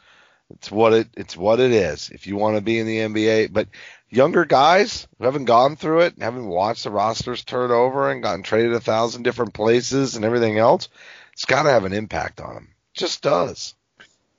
It's 0.50 0.70
what 0.70 0.92
it 0.92 1.08
it's 1.16 1.36
what 1.36 1.58
it 1.58 1.72
is. 1.72 2.08
If 2.10 2.28
you 2.28 2.36
want 2.36 2.54
to 2.54 2.62
be 2.62 2.78
in 2.78 2.86
the 2.86 2.98
NBA, 2.98 3.52
but 3.52 3.66
younger 4.08 4.44
guys 4.44 5.08
who 5.18 5.24
haven't 5.24 5.46
gone 5.46 5.74
through 5.74 6.02
it, 6.02 6.22
haven't 6.22 6.46
watched 6.46 6.84
the 6.84 6.92
rosters 6.92 7.42
turn 7.42 7.72
over 7.72 8.12
and 8.12 8.22
gotten 8.22 8.44
traded 8.44 8.74
a 8.74 8.80
thousand 8.80 9.24
different 9.24 9.54
places 9.54 10.14
and 10.14 10.24
everything 10.24 10.56
else, 10.56 10.88
it's 11.32 11.46
got 11.46 11.64
to 11.64 11.70
have 11.70 11.84
an 11.84 11.94
impact 11.94 12.40
on 12.40 12.54
them. 12.54 12.68
It 12.94 13.00
just 13.00 13.22
does. 13.22 13.74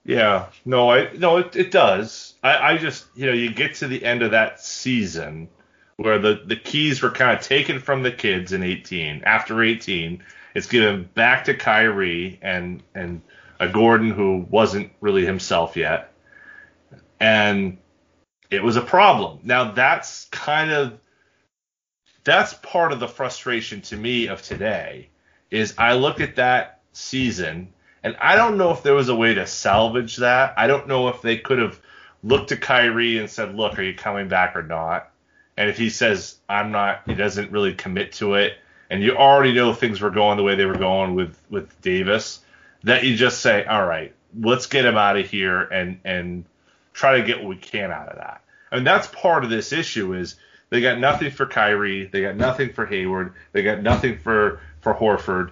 Yeah, 0.06 0.48
no, 0.66 0.92
I 0.92 1.14
no, 1.14 1.38
it, 1.38 1.56
it 1.56 1.72
does. 1.72 2.34
I, 2.44 2.74
I 2.74 2.78
just 2.78 3.06
you 3.16 3.26
know 3.26 3.34
you 3.34 3.54
get 3.54 3.76
to 3.76 3.88
the 3.88 4.04
end 4.04 4.22
of 4.22 4.32
that 4.32 4.60
season 4.60 5.48
where 5.96 6.20
the 6.20 6.42
the 6.46 6.58
keys 6.58 7.02
were 7.02 7.12
kind 7.12 7.38
of 7.38 7.44
taken 7.44 7.80
from 7.80 8.04
the 8.04 8.12
kids 8.12 8.52
in 8.52 8.64
18. 8.64 9.24
After 9.26 9.64
18, 9.64 10.22
it's 10.56 10.68
given 10.68 11.10
back 11.14 11.46
to 11.46 11.54
Kyrie 11.54 12.38
and 12.42 12.84
and 12.94 13.22
a 13.60 13.70
Gordon 13.70 14.10
who 14.12 14.46
wasn't 14.50 14.92
really 15.00 15.26
himself 15.26 15.78
yet, 15.78 16.12
and 17.20 17.78
it 18.52 18.62
was 18.62 18.76
a 18.76 18.82
problem. 18.82 19.40
Now 19.44 19.72
that's 19.72 20.26
kind 20.26 20.72
of 20.72 21.00
that's 22.26 22.54
part 22.56 22.92
of 22.92 23.00
the 23.00 23.08
frustration 23.08 23.82
to 23.82 23.96
me 23.96 24.28
of 24.28 24.42
today 24.42 25.10
is 25.50 25.76
I 25.78 25.94
look 25.94 26.20
at 26.20 26.36
that 26.38 26.82
season 26.92 27.74
and 28.04 28.18
I 28.20 28.36
don't 28.36 28.58
know 28.58 28.72
if 28.72 28.84
there 28.84 28.94
was 28.94 29.10
a 29.10 29.16
way 29.16 29.34
to 29.34 29.48
salvage 29.48 30.18
that. 30.18 30.54
I 30.58 30.68
don't 30.68 30.88
know 30.88 31.08
if 31.08 31.22
they 31.22 31.38
could 31.38 31.60
have 31.60 31.80
looked 32.24 32.50
to 32.50 32.58
Kyrie 32.58 33.18
and 33.18 33.30
said, 33.30 33.56
"Look, 33.56 33.80
are 33.80 33.84
you 33.84 33.94
coming 33.94 34.28
back 34.28 34.56
or 34.56 34.64
not?" 34.64 35.10
And 35.56 35.70
if 35.70 35.78
he 35.78 35.90
says, 35.90 36.36
"I'm 36.50 36.72
not," 36.72 37.04
he 37.06 37.16
doesn't 37.16 37.52
really 37.52 37.74
commit 37.74 38.14
to 38.14 38.36
it, 38.36 38.58
and 38.90 39.02
you 39.02 39.16
already 39.16 39.54
know 39.54 39.74
things 39.74 40.02
were 40.02 40.10
going 40.10 40.38
the 40.38 40.44
way 40.44 40.56
they 40.56 40.66
were 40.66 40.78
going 40.78 41.16
with 41.16 41.38
with 41.50 41.82
Davis, 41.82 42.42
that 42.84 43.04
you 43.04 43.16
just 43.16 43.42
say, 43.42 43.64
"All 43.66 43.86
right, 43.86 44.14
let's 44.40 44.68
get 44.68 44.86
him 44.86 44.98
out 44.98 45.18
of 45.18 45.30
here 45.30 45.62
and 45.62 46.00
and 46.04 46.46
try 46.94 47.20
to 47.20 47.26
get 47.26 47.40
what 47.40 47.48
we 47.48 47.56
can 47.56 47.92
out 47.92 48.10
of 48.10 48.18
that." 48.18 48.42
I 48.72 48.76
mean, 48.76 48.84
that's 48.84 49.08
part 49.08 49.44
of 49.44 49.50
this 49.50 49.72
issue 49.72 50.14
is 50.14 50.36
they 50.70 50.82
got 50.82 51.00
nothing 51.00 51.32
for 51.32 51.46
Kyrie, 51.46 52.06
they 52.06 52.22
got 52.22 52.36
nothing 52.36 52.74
for 52.74 52.86
Hayward, 52.86 53.34
they 53.52 53.62
got 53.62 53.82
nothing 53.82 54.18
for 54.18 54.60
for 54.82 54.94
Horford, 54.94 55.52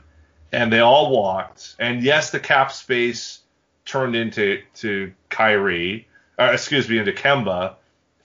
and 0.51 0.71
they 0.71 0.79
all 0.79 1.11
walked. 1.11 1.75
And 1.79 2.03
yes, 2.03 2.31
the 2.31 2.39
cap 2.39 2.71
space 2.71 3.39
turned 3.85 4.15
into 4.15 4.61
to 4.75 5.13
Kyrie, 5.29 6.07
uh, 6.37 6.51
excuse 6.53 6.87
me, 6.89 6.97
into 6.97 7.11
Kemba 7.11 7.75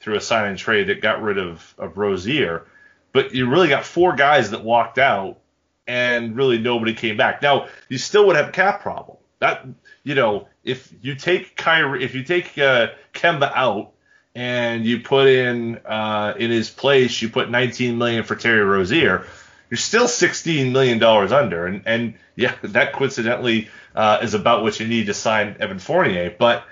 through 0.00 0.16
a 0.16 0.20
sign 0.20 0.48
and 0.48 0.58
trade 0.58 0.88
that 0.88 1.00
got 1.00 1.22
rid 1.22 1.38
of 1.38 1.74
of 1.78 1.98
Rozier. 1.98 2.66
But 3.12 3.34
you 3.34 3.48
really 3.48 3.68
got 3.68 3.84
four 3.84 4.14
guys 4.14 4.50
that 4.50 4.62
walked 4.62 4.98
out, 4.98 5.38
and 5.86 6.36
really 6.36 6.58
nobody 6.58 6.94
came 6.94 7.16
back. 7.16 7.42
Now 7.42 7.68
you 7.88 7.98
still 7.98 8.26
would 8.26 8.36
have 8.36 8.48
a 8.48 8.52
cap 8.52 8.82
problem. 8.82 9.16
That 9.38 9.66
you 10.02 10.14
know, 10.14 10.48
if 10.64 10.92
you 11.02 11.14
take 11.14 11.56
Kyrie, 11.56 12.04
if 12.04 12.14
you 12.14 12.22
take 12.24 12.56
uh, 12.58 12.88
Kemba 13.12 13.52
out 13.54 13.92
and 14.34 14.84
you 14.84 15.00
put 15.00 15.28
in 15.28 15.78
uh, 15.84 16.34
in 16.38 16.50
his 16.50 16.70
place, 16.70 17.20
you 17.22 17.28
put 17.28 17.50
19 17.50 17.98
million 17.98 18.24
for 18.24 18.36
Terry 18.36 18.62
Rozier, 18.62 19.26
you're 19.70 19.78
still 19.78 20.08
16 20.08 20.72
million 20.72 20.98
dollars 20.98 21.32
under, 21.32 21.66
and 21.66 21.82
and 21.86 22.14
yeah, 22.34 22.54
that 22.62 22.92
coincidentally 22.92 23.68
uh, 23.94 24.20
is 24.22 24.34
about 24.34 24.62
what 24.62 24.78
you 24.80 24.86
need 24.86 25.06
to 25.06 25.14
sign 25.14 25.56
Evan 25.60 25.78
Fournier. 25.78 26.34
But 26.36 26.64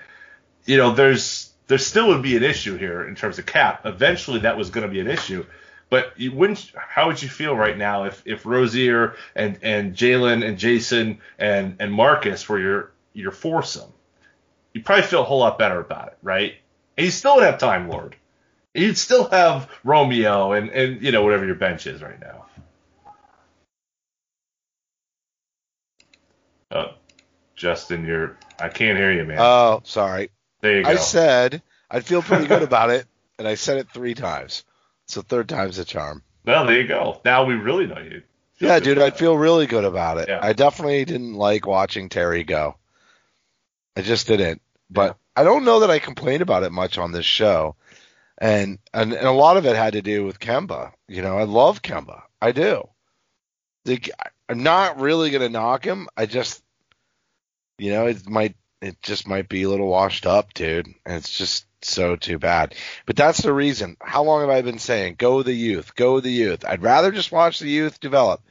you 0.65 0.77
know, 0.77 0.93
there's 0.93 1.51
there 1.67 1.77
still 1.77 2.09
would 2.09 2.21
be 2.21 2.37
an 2.37 2.43
issue 2.43 2.77
here 2.77 3.07
in 3.07 3.15
terms 3.15 3.39
of 3.39 3.45
cap. 3.45 3.85
Eventually, 3.85 4.39
that 4.39 4.57
was 4.57 4.69
going 4.69 4.85
to 4.85 4.91
be 4.91 4.99
an 4.99 5.07
issue. 5.07 5.45
But 5.89 6.13
you 6.17 6.31
wouldn't. 6.31 6.71
How 6.75 7.07
would 7.07 7.21
you 7.21 7.29
feel 7.29 7.55
right 7.55 7.77
now 7.77 8.05
if 8.05 8.23
if 8.25 8.45
Rozier 8.45 9.15
and 9.35 9.59
and 9.61 9.95
Jalen 9.95 10.45
and 10.45 10.57
Jayson 10.57 11.19
and 11.37 11.77
and 11.79 11.91
Marcus 11.91 12.47
were 12.49 12.59
your 12.59 12.91
your 13.13 13.31
foursome? 13.31 13.91
You 14.73 14.83
probably 14.83 15.03
feel 15.03 15.21
a 15.21 15.25
whole 15.25 15.39
lot 15.39 15.57
better 15.57 15.79
about 15.79 16.07
it, 16.07 16.17
right? 16.21 16.55
And 16.97 17.05
you 17.05 17.11
still 17.11 17.35
would 17.35 17.45
have 17.45 17.59
Time 17.59 17.87
Lord. 17.89 18.15
You'd 18.73 18.97
still 18.97 19.29
have 19.29 19.69
Romeo 19.83 20.53
and 20.53 20.69
and 20.69 21.01
you 21.01 21.11
know 21.11 21.23
whatever 21.23 21.45
your 21.45 21.55
bench 21.55 21.87
is 21.87 22.01
right 22.01 22.19
now. 22.19 22.45
Oh, 26.75 26.93
Justin, 27.55 28.05
you're. 28.05 28.37
I 28.59 28.69
can't 28.69 28.97
hear 28.97 29.11
you, 29.11 29.23
man. 29.25 29.37
Oh, 29.39 29.81
sorry. 29.85 30.29
there 30.61 30.77
you 30.77 30.83
go. 30.83 30.89
I 30.89 30.95
said 30.95 31.61
I'd 31.89 32.05
feel 32.05 32.21
pretty 32.21 32.47
good 32.47 32.63
about 32.71 32.89
it, 32.89 33.07
and 33.39 33.47
I 33.47 33.55
said 33.55 33.77
it 33.77 33.89
three 33.91 34.13
times. 34.13 34.63
So 35.07 35.21
third 35.21 35.47
time's 35.49 35.77
a 35.77 35.85
charm. 35.85 36.23
well, 36.45 36.65
there 36.65 36.81
you 36.81 36.87
go. 36.87 37.21
Now 37.23 37.45
we 37.45 37.55
really 37.55 37.87
know 37.87 37.99
you. 37.99 38.23
Yeah, 38.57 38.79
dude, 38.79 38.99
I'd 38.99 39.17
feel 39.17 39.37
really 39.37 39.67
good 39.67 39.83
about 39.83 40.17
it. 40.17 40.29
Yeah. 40.29 40.39
I 40.41 40.53
definitely 40.53 41.03
didn't 41.05 41.33
like 41.33 41.67
watching 41.67 42.07
Terry 42.09 42.43
go. 42.43 42.77
I 43.97 44.01
just 44.01 44.27
didn't. 44.27 44.61
But 44.89 45.17
I 45.35 45.43
don't 45.43 45.65
know 45.65 45.81
that 45.81 45.91
I 45.91 45.99
complained 45.99 46.41
about 46.41 46.63
it 46.63 46.71
much 46.71 46.97
on 46.97 47.11
this 47.11 47.25
show. 47.25 47.75
And, 48.37 48.79
and 48.93 49.13
and 49.13 49.27
a 49.27 49.31
lot 49.31 49.57
of 49.57 49.65
it 49.65 49.75
had 49.75 49.93
to 49.93 50.01
do 50.01 50.25
with 50.25 50.39
Kemba. 50.39 50.91
You 51.07 51.21
know, 51.21 51.37
I 51.37 51.43
love 51.43 51.81
Kemba. 51.81 52.21
I 52.41 52.51
do. 52.51 52.87
The, 53.85 54.01
I'm 54.49 54.63
not 54.63 54.99
really 54.99 55.29
gonna 55.31 55.49
knock 55.49 55.85
him. 55.85 56.07
I 56.17 56.25
just, 56.25 56.63
you 57.77 57.91
know, 57.91 58.07
it 58.07 58.27
might 58.27 58.55
it 58.81 59.01
just 59.01 59.27
might 59.27 59.49
be 59.49 59.63
a 59.63 59.69
little 59.69 59.87
washed 59.87 60.25
up, 60.25 60.53
dude. 60.53 60.87
And 61.05 61.15
it's 61.15 61.35
just 61.35 61.65
so 61.81 62.15
too 62.15 62.39
bad. 62.39 62.75
But 63.05 63.15
that's 63.15 63.41
the 63.41 63.53
reason. 63.53 63.97
How 64.01 64.23
long 64.23 64.41
have 64.41 64.49
I 64.49 64.61
been 64.61 64.79
saying 64.79 65.15
go 65.17 65.43
the 65.43 65.53
youth, 65.53 65.95
go 65.95 66.19
the 66.19 66.31
youth? 66.31 66.65
I'd 66.65 66.83
rather 66.83 67.11
just 67.11 67.31
watch 67.31 67.59
the 67.59 67.69
youth 67.69 67.99
develop. 67.99 68.41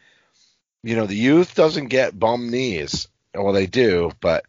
You 0.82 0.96
know, 0.96 1.06
the 1.06 1.16
youth 1.16 1.54
doesn't 1.54 1.86
get 1.86 2.18
bum 2.18 2.50
knees. 2.50 3.08
Well, 3.34 3.52
they 3.52 3.66
do, 3.66 4.12
but 4.20 4.44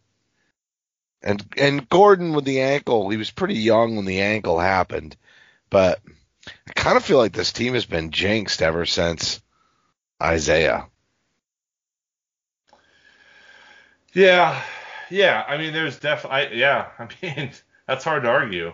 and 1.22 1.44
and 1.56 1.88
Gordon 1.88 2.34
with 2.34 2.44
the 2.44 2.60
ankle, 2.60 3.08
he 3.08 3.16
was 3.16 3.30
pretty 3.30 3.56
young 3.56 3.96
when 3.96 4.04
the 4.04 4.20
ankle 4.20 4.60
happened, 4.60 5.16
but 5.70 6.00
I 6.68 6.72
kind 6.74 6.96
of 6.96 7.04
feel 7.04 7.18
like 7.18 7.32
this 7.32 7.52
team 7.52 7.74
has 7.74 7.86
been 7.86 8.10
jinxed 8.12 8.62
ever 8.62 8.86
since 8.86 9.40
Isaiah. 10.22 10.86
Yeah, 14.16 14.62
yeah. 15.10 15.44
I 15.46 15.58
mean, 15.58 15.72
there's 15.72 15.98
definitely. 15.98 16.58
Yeah, 16.58 16.88
I 16.98 17.08
mean, 17.22 17.50
that's 17.86 18.02
hard 18.02 18.22
to 18.24 18.28
argue. 18.30 18.72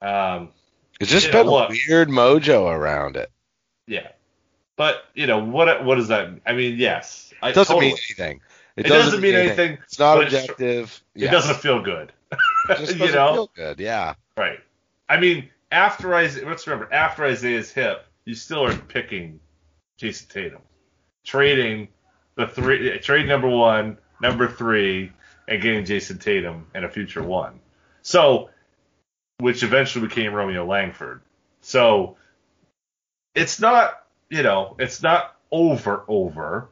Um, 0.00 0.50
It's 1.00 1.10
just 1.10 1.32
been 1.32 1.46
look. 1.46 1.70
a 1.70 1.74
weird 1.88 2.08
mojo 2.08 2.70
around 2.72 3.16
it. 3.16 3.30
yeah, 3.88 4.08
but 4.76 5.04
you 5.14 5.26
know 5.26 5.42
what? 5.44 5.84
What 5.84 5.96
does 5.96 6.08
that? 6.08 6.30
I 6.46 6.52
mean, 6.52 6.78
yes, 6.78 7.32
I, 7.42 7.50
It 7.50 7.54
doesn't 7.54 7.74
totally. 7.74 7.92
mean 7.92 7.98
anything. 8.08 8.40
It 8.76 8.86
doesn't 8.86 9.20
mean 9.20 9.34
anything, 9.34 9.78
It's 9.84 9.98
not 9.98 10.16
but 10.16 10.26
it's- 10.28 10.42
objective. 10.42 11.02
It 11.14 11.28
doesn't 11.30 11.56
feel 11.58 11.80
good. 11.82 12.12
It 12.32 12.78
just 12.78 12.92
you 12.94 12.98
doesn't 12.98 13.14
know, 13.14 13.34
feel 13.34 13.50
good. 13.54 13.78
Yeah. 13.80 14.14
right? 14.36 14.58
I 15.08 15.18
mean, 15.20 15.48
after 15.70 16.14
Isaiah, 16.14 16.46
let's 16.48 16.66
remember, 16.66 16.92
after 16.92 17.24
Isaiah's 17.24 17.70
hip, 17.72 18.04
you 18.24 18.34
still 18.34 18.64
are 18.66 18.74
picking 18.76 19.38
Jayson 19.98 20.28
Tatum, 20.28 20.62
trading 21.24 21.88
the 22.34 22.46
three, 22.48 22.98
trade 22.98 23.26
number 23.28 23.48
one, 23.48 23.96
number 24.20 24.48
three, 24.48 25.12
and 25.48 25.60
getting 25.62 25.84
Jayson 25.84 26.18
Tatum 26.18 26.66
and 26.74 26.84
a 26.84 26.88
future 26.88 27.22
one. 27.22 27.60
So, 28.02 28.50
which 29.38 29.62
eventually 29.62 30.06
became 30.08 30.32
Romeo 30.32 30.64
Langford. 30.66 31.20
So, 31.60 32.16
it's 33.34 33.60
not, 33.60 34.02
you 34.30 34.42
know, 34.42 34.76
it's 34.78 35.02
not 35.02 35.34
over 35.50 36.04
over. 36.08 36.68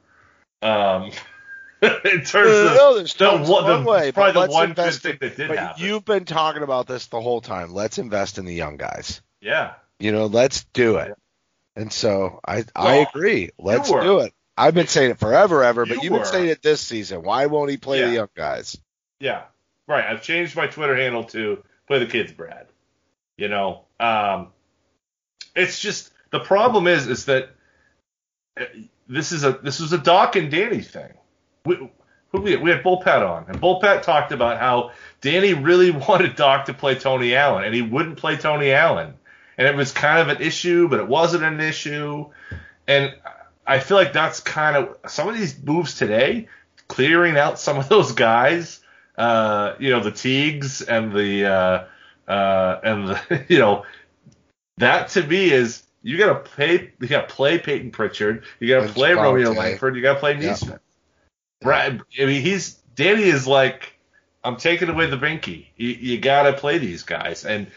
Um, 0.63 1.11
in 1.83 2.23
terms 2.23 2.31
of 2.31 2.75
no, 2.77 2.95
there's 2.97 3.15
the 3.15 3.29
one- 3.39 3.83
the- 3.83 3.89
way. 3.91 4.13
probably 4.13 4.47
the 4.47 4.53
one 4.53 4.73
good 4.75 4.95
thing 4.95 5.19
that 5.21 5.37
did 5.37 5.49
but 5.49 5.59
happen. 5.59 5.85
you've 5.85 6.05
been 6.05 6.25
talking 6.25 6.63
about 6.63 6.87
this 6.87 7.07
the 7.07 7.21
whole 7.21 7.41
time. 7.41 7.73
Let's 7.73 7.99
invest 7.99 8.39
in 8.39 8.45
the 8.45 8.55
young 8.55 8.77
guys. 8.77 9.21
yeah, 9.41 9.75
You 9.99 10.13
know, 10.13 10.27
let's 10.27 10.65
do 10.73 10.97
it. 10.99 11.17
And 11.75 11.93
so 11.93 12.39
I 12.47 12.65
I 12.77 12.97
agree. 12.97 13.51
Let's 13.59 13.91
do 13.91 14.21
it. 14.21 14.33
I've 14.57 14.75
been 14.75 14.87
saying 14.87 15.13
it 15.13 15.19
forever, 15.19 15.63
ever, 15.65 15.87
but 15.87 15.97
You 15.97 16.03
you've 16.05 16.13
were. 16.13 16.19
been 16.19 16.27
saying 16.27 16.49
it 16.49 16.63
this 16.63 16.81
season. 16.81 17.23
Why 17.23 17.47
won't 17.47 17.71
he 17.71 17.77
play 17.77 18.03
the 18.03 18.13
young 18.13 18.29
guys? 18.37 18.79
Yeah, 19.21 19.45
right. 19.89 20.05
I've 20.05 20.23
changed 20.23 20.57
my 20.57 20.67
Twitter 20.67 20.97
handle 20.97 21.25
to 21.25 21.63
play 21.87 21.99
the 21.99 22.07
kids, 22.07 22.33
Brad. 22.33 22.67
You 23.39 23.49
know, 23.49 23.85
um, 23.99 24.49
it's 25.57 25.81
just 25.81 26.11
the 26.31 26.41
problem 26.41 26.87
is 26.87 27.07
is 27.09 27.25
that 27.27 27.51
uh, 28.61 28.65
this 29.09 29.33
is 29.33 29.45
a 29.45 29.53
this 29.53 29.81
was 29.81 29.93
a 29.93 29.99
Doc 29.99 30.37
and 30.37 30.51
Danny 30.51 30.83
thing. 30.83 31.13
We, 31.65 31.77
who 32.31 32.41
we, 32.41 32.57
we 32.57 32.71
had 32.71 32.83
Bullpat 32.83 33.27
on, 33.29 33.45
and 33.49 33.61
Bullpat 33.61 34.03
talked 34.03 34.33
about 34.33 34.59
how 34.59 34.91
Danny 35.21 35.55
really 35.55 35.91
wanted 36.09 36.37
Doc 36.37 36.67
to 36.67 36.75
play 36.75 36.95
Tony 36.95 37.35
Allen, 37.35 37.65
and 37.65 37.75
he 37.75 37.83
wouldn't 37.83 38.19
play 38.19 38.37
Tony 38.37 38.73
Allen, 38.73 39.15
and 39.57 39.67
it 39.67 39.75
was 39.77 39.93
kind 39.93 40.19
of 40.21 40.29
an 40.37 40.43
issue, 40.43 40.89
but 40.89 41.01
it 41.01 41.09
wasn't 41.09 41.45
an 41.45 41.61
issue, 41.61 42.27
and 42.87 43.15
I 43.67 43.79
feel 43.79 43.97
like 43.97 44.13
that's 44.13 44.41
kind 44.41 44.77
of 44.77 45.11
some 45.11 45.29
of 45.29 45.37
these 45.37 45.61
moves 45.63 45.97
today, 45.97 46.49
clearing 46.89 47.37
out 47.37 47.59
some 47.59 47.79
of 47.79 47.89
those 47.89 48.13
guys, 48.13 48.81
uh, 49.17 49.75
you 49.79 49.91
know, 49.91 50.03
the 50.03 50.11
Teagues 50.11 50.83
and 50.83 51.13
the 51.13 51.47
uh, 51.47 51.85
uh, 52.31 52.81
and 52.83 53.09
the 53.09 53.45
you 53.49 53.59
know, 53.59 53.85
that 54.79 55.11
to 55.11 55.23
me 55.23 55.51
is 55.51 55.83
you 56.03 56.19
gotta 56.19 56.49
pay 56.57 56.93
you 57.01 57.09
gotta 57.09 57.29
play 57.29 57.59
Peyton 57.59 57.91
Pritchard, 57.91 58.45
you 58.59 58.69
gotta 58.69 58.93
play 58.93 59.15
Romeo. 59.15 59.53
Langford, 59.53 59.97
you 59.97 60.03
gotta 60.03 60.19
play 60.21 60.35
Yeah. 60.35 60.51
Nesmith. 60.51 60.81
Brad, 61.61 62.03
I 62.21 62.25
mean, 62.25 62.43
he's 62.43 62.75
Danny 62.95 63.23
is 63.23 63.47
like, 63.47 63.95
I'm 64.43 64.57
taking 64.57 64.89
away 64.89 65.07
the 65.07 65.17
binky. 65.17 65.67
You, 65.77 65.89
you 65.89 66.19
gotta 66.19 66.53
play 66.53 66.79
these 66.79 67.05
guys, 67.05 67.45
and 67.45 67.69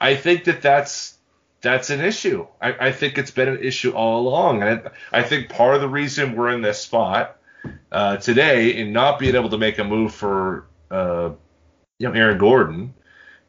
I 0.00 0.16
think 0.16 0.44
that 0.44 0.60
that's 0.60 1.16
that's 1.62 1.90
an 1.90 2.00
issue. 2.00 2.46
I, 2.60 2.88
I 2.88 2.92
think 2.92 3.18
it's 3.18 3.30
been 3.30 3.48
an 3.48 3.62
issue 3.62 3.90
all 3.90 4.26
along, 4.26 4.62
and 4.62 4.82
I, 5.12 5.20
I 5.20 5.22
think 5.22 5.48
part 5.48 5.74
of 5.74 5.80
the 5.80 5.88
reason 5.88 6.36
we're 6.36 6.50
in 6.50 6.62
this 6.62 6.80
spot 6.80 7.36
uh, 7.92 8.16
today 8.16 8.70
in 8.76 8.92
not 8.92 9.18
being 9.18 9.34
able 9.34 9.50
to 9.50 9.58
make 9.58 9.78
a 9.78 9.84
move 9.84 10.14
for 10.14 10.66
uh, 10.90 11.30
you 11.98 12.08
know 12.08 12.14
Aaron 12.14 12.38
Gordon 12.38 12.94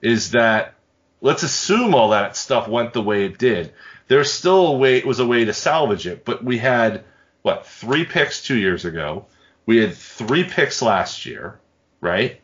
is 0.01 0.31
that 0.31 0.75
let's 1.21 1.43
assume 1.43 1.95
all 1.95 2.09
that 2.09 2.35
stuff 2.35 2.67
went 2.67 2.93
the 2.93 3.01
way 3.01 3.25
it 3.25 3.37
did. 3.37 3.73
There's 4.07 4.31
still 4.31 4.67
a 4.67 4.77
way 4.77 4.97
it 4.97 5.05
was 5.05 5.19
a 5.19 5.25
way 5.25 5.45
to 5.45 5.53
salvage 5.53 6.05
it, 6.05 6.25
but 6.25 6.43
we 6.43 6.57
had 6.57 7.05
what 7.43 7.65
three 7.65 8.05
picks 8.05 8.43
two 8.43 8.57
years 8.57 8.83
ago. 8.83 9.27
We 9.65 9.77
had 9.77 9.93
three 9.95 10.43
picks 10.43 10.81
last 10.81 11.25
year, 11.25 11.59
right? 12.01 12.41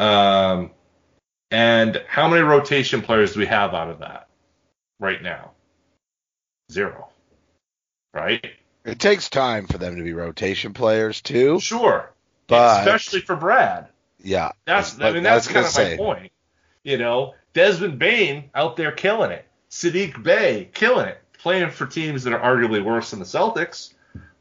Um, 0.00 0.70
and 1.50 2.02
how 2.08 2.28
many 2.28 2.42
rotation 2.42 3.02
players 3.02 3.34
do 3.34 3.40
we 3.40 3.46
have 3.46 3.74
out 3.74 3.90
of 3.90 4.00
that 4.00 4.29
right 5.00 5.20
now? 5.20 5.50
Zero, 6.70 7.08
right? 8.14 8.46
It 8.84 9.00
takes 9.00 9.28
time 9.28 9.66
for 9.66 9.76
them 9.78 9.96
to 9.96 10.02
be 10.04 10.12
rotation 10.12 10.72
players 10.72 11.20
too. 11.20 11.58
Sure, 11.58 12.10
But 12.46 12.86
especially 12.86 13.20
for 13.20 13.34
Brad. 13.34 13.88
yeah, 14.22 14.52
That's 14.66 15.00
I 15.00 15.12
mean 15.12 15.24
that's 15.24 15.48
kind 15.48 15.66
of 15.66 15.76
my 15.76 15.96
point. 15.96 16.32
You 16.84 16.96
know, 16.96 17.34
Desmond 17.52 17.98
Bane 17.98 18.50
out 18.54 18.76
there 18.76 18.92
killing 18.92 19.32
it. 19.32 19.44
Saddiq 19.70 20.22
Bey 20.22 20.68
killing 20.72 21.06
it, 21.06 21.20
playing 21.38 21.70
for 21.70 21.86
teams 21.86 22.24
that 22.24 22.32
are 22.32 22.40
arguably 22.40 22.82
worse 22.82 23.10
than 23.10 23.18
the 23.18 23.24
Celtics, 23.24 23.92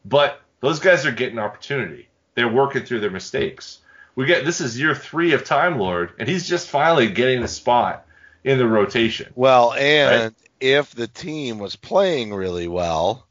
but 0.06 0.40
those 0.60 0.80
guys 0.80 1.06
are 1.06 1.12
getting 1.12 1.40
opportunity. 1.40 2.08
They're 2.36 2.48
working 2.52 2.86
through 2.86 3.02
their 3.02 3.12
mistakes. 3.12 3.80
We 4.16 4.26
get 4.26 4.46
this 4.46 4.62
is 4.62 4.80
year 4.80 4.96
three 4.96 5.34
of 5.34 5.44
Time 5.44 5.78
Lord, 5.80 6.12
and 6.20 6.28
he's 6.30 6.48
just 6.48 6.70
finally 6.70 7.10
getting 7.10 7.44
a 7.44 7.48
spot 7.48 8.06
in 8.44 8.58
the 8.58 8.68
rotation. 8.68 9.32
Well, 9.36 9.74
and 9.74 10.34
if 10.60 10.94
the 10.94 11.08
team 11.08 11.60
was 11.60 11.76
playing 11.76 12.34
really 12.34 12.68
well, 12.68 13.28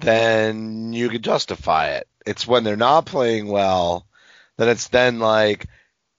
then 0.00 0.92
you 0.92 1.08
could 1.08 1.22
justify 1.22 1.88
it. 1.90 2.08
It's 2.26 2.46
when 2.46 2.64
they're 2.64 2.76
not 2.76 3.06
playing 3.06 3.48
well, 3.48 4.06
that 4.58 4.68
it's 4.68 4.88
then 4.88 5.18
like, 5.18 5.66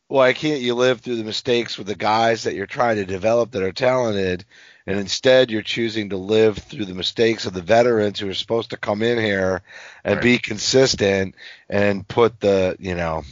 why 0.07 0.33
can't 0.33 0.61
you 0.61 0.75
live 0.75 1.01
through 1.01 1.15
the 1.15 1.23
mistakes 1.23 1.77
with 1.77 1.87
the 1.87 1.95
guys 1.95 2.43
that 2.43 2.55
you're 2.55 2.65
trying 2.65 2.97
to 2.97 3.05
develop 3.05 3.51
that 3.51 3.63
are 3.63 3.71
talented, 3.71 4.45
and 4.85 4.99
instead 4.99 5.49
you're 5.49 5.61
choosing 5.61 6.09
to 6.09 6.17
live 6.17 6.57
through 6.57 6.85
the 6.85 6.93
mistakes 6.93 7.45
of 7.45 7.53
the 7.53 7.61
veterans 7.61 8.19
who 8.19 8.29
are 8.29 8.33
supposed 8.33 8.71
to 8.71 8.77
come 8.77 9.01
in 9.01 9.17
here 9.17 9.61
and 10.03 10.15
Right. 10.15 10.23
be 10.23 10.37
consistent 10.39 11.35
and 11.69 12.07
put 12.07 12.39
the, 12.39 12.75
you 12.79 12.95
know. 12.95 13.23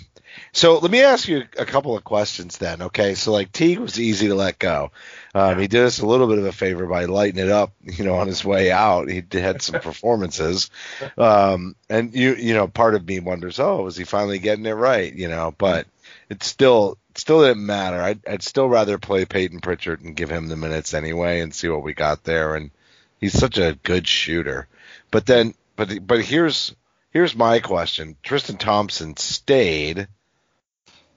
So 0.54 0.80
let 0.80 0.92
me 0.92 1.02
ask 1.02 1.28
you 1.28 1.44
a 1.58 1.66
couple 1.66 1.96
of 1.96 2.04
questions 2.04 2.58
then. 2.58 2.82
Okay, 2.84 3.16
so 3.16 3.32
like 3.32 3.52
Teague 3.52 3.80
was 3.80 4.00
easy 4.00 4.28
to 4.28 4.36
let 4.36 4.60
go. 4.60 4.92
Um, 5.34 5.60
he 5.60 5.68
did 5.68 5.86
us 5.86 6.00
a 6.00 6.06
little 6.06 6.28
bit 6.28 6.40
of 6.40 6.46
a 6.46 6.52
favor 6.52 6.86
by 6.88 7.06
lighting 7.06 7.40
it 7.44 7.50
up, 7.50 7.74
you 7.84 8.04
know, 8.04 8.16
on 8.16 8.28
his 8.28 8.44
way 8.44 8.72
out. 8.72 9.10
He 9.10 9.22
did- 9.22 9.42
had 9.42 9.62
some 9.62 9.80
performances, 9.82 10.70
um, 11.18 11.76
and 11.90 12.14
you, 12.14 12.36
you 12.36 12.54
know, 12.54 12.68
part 12.68 12.96
of 12.96 13.08
me 13.08 13.20
wonders, 13.20 13.60
oh, 13.60 13.84
was 13.84 13.98
he 13.98 14.04
finally 14.04 14.40
getting 14.40 14.66
it 14.66 14.72
right? 14.72 15.14
You 15.14 15.30
know, 15.30 15.54
but 15.58 15.88
it 16.30 16.44
still, 16.44 16.98
still 17.16 17.42
didn't 17.42 17.66
matter. 17.66 18.02
I'd, 18.02 18.20
I'd 18.28 18.44
still 18.44 18.68
rather 18.70 18.98
play 18.98 19.26
Peyton 19.26 19.62
Pritchard 19.62 20.02
and 20.02 20.16
give 20.16 20.30
him 20.30 20.48
the 20.48 20.58
minutes 20.58 20.94
anyway, 20.94 21.40
and 21.42 21.54
see 21.54 21.70
what 21.70 21.84
we 21.84 21.94
got 21.94 22.24
there. 22.24 22.56
And 22.56 22.72
he's 23.20 23.38
such 23.38 23.58
a 23.58 23.78
good 23.84 24.08
shooter. 24.08 24.68
But 25.12 25.26
then, 25.26 25.54
but 25.76 26.06
but 26.06 26.22
here's 26.22 26.76
here's 27.12 27.36
my 27.36 27.60
question: 27.60 28.18
Tristan 28.24 28.58
Thompson 28.58 29.16
stayed, 29.18 30.08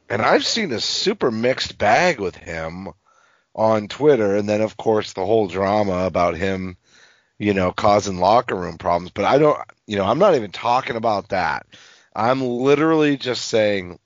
and 0.09 0.23
I've 0.23 0.47
seen 0.47 0.73
a 0.73 0.81
super 0.81 1.31
mixed 1.31 1.79
bag 1.79 2.21
with 2.21 2.37
him 2.37 2.89
on 3.55 3.89
Twitter, 3.89 4.37
and 4.37 4.49
then 4.49 4.61
of 4.61 4.77
course 4.77 5.13
the 5.13 5.25
whole 5.25 5.49
drama 5.49 6.05
about 6.05 6.37
him, 6.37 6.77
you 7.39 7.55
know, 7.55 7.73
causing 7.73 8.19
locker 8.19 8.55
room 8.55 8.79
problems. 8.79 9.11
But 9.11 9.25
I 9.25 9.39
don't, 9.39 9.59
you 9.87 9.97
know, 9.97 10.05
I'm 10.05 10.19
not 10.19 10.35
even 10.35 10.51
talking 10.51 10.97
about 10.97 11.29
that. 11.29 11.67
I'm 12.15 12.43
literally 12.43 13.17
just 13.17 13.47
saying 13.47 13.99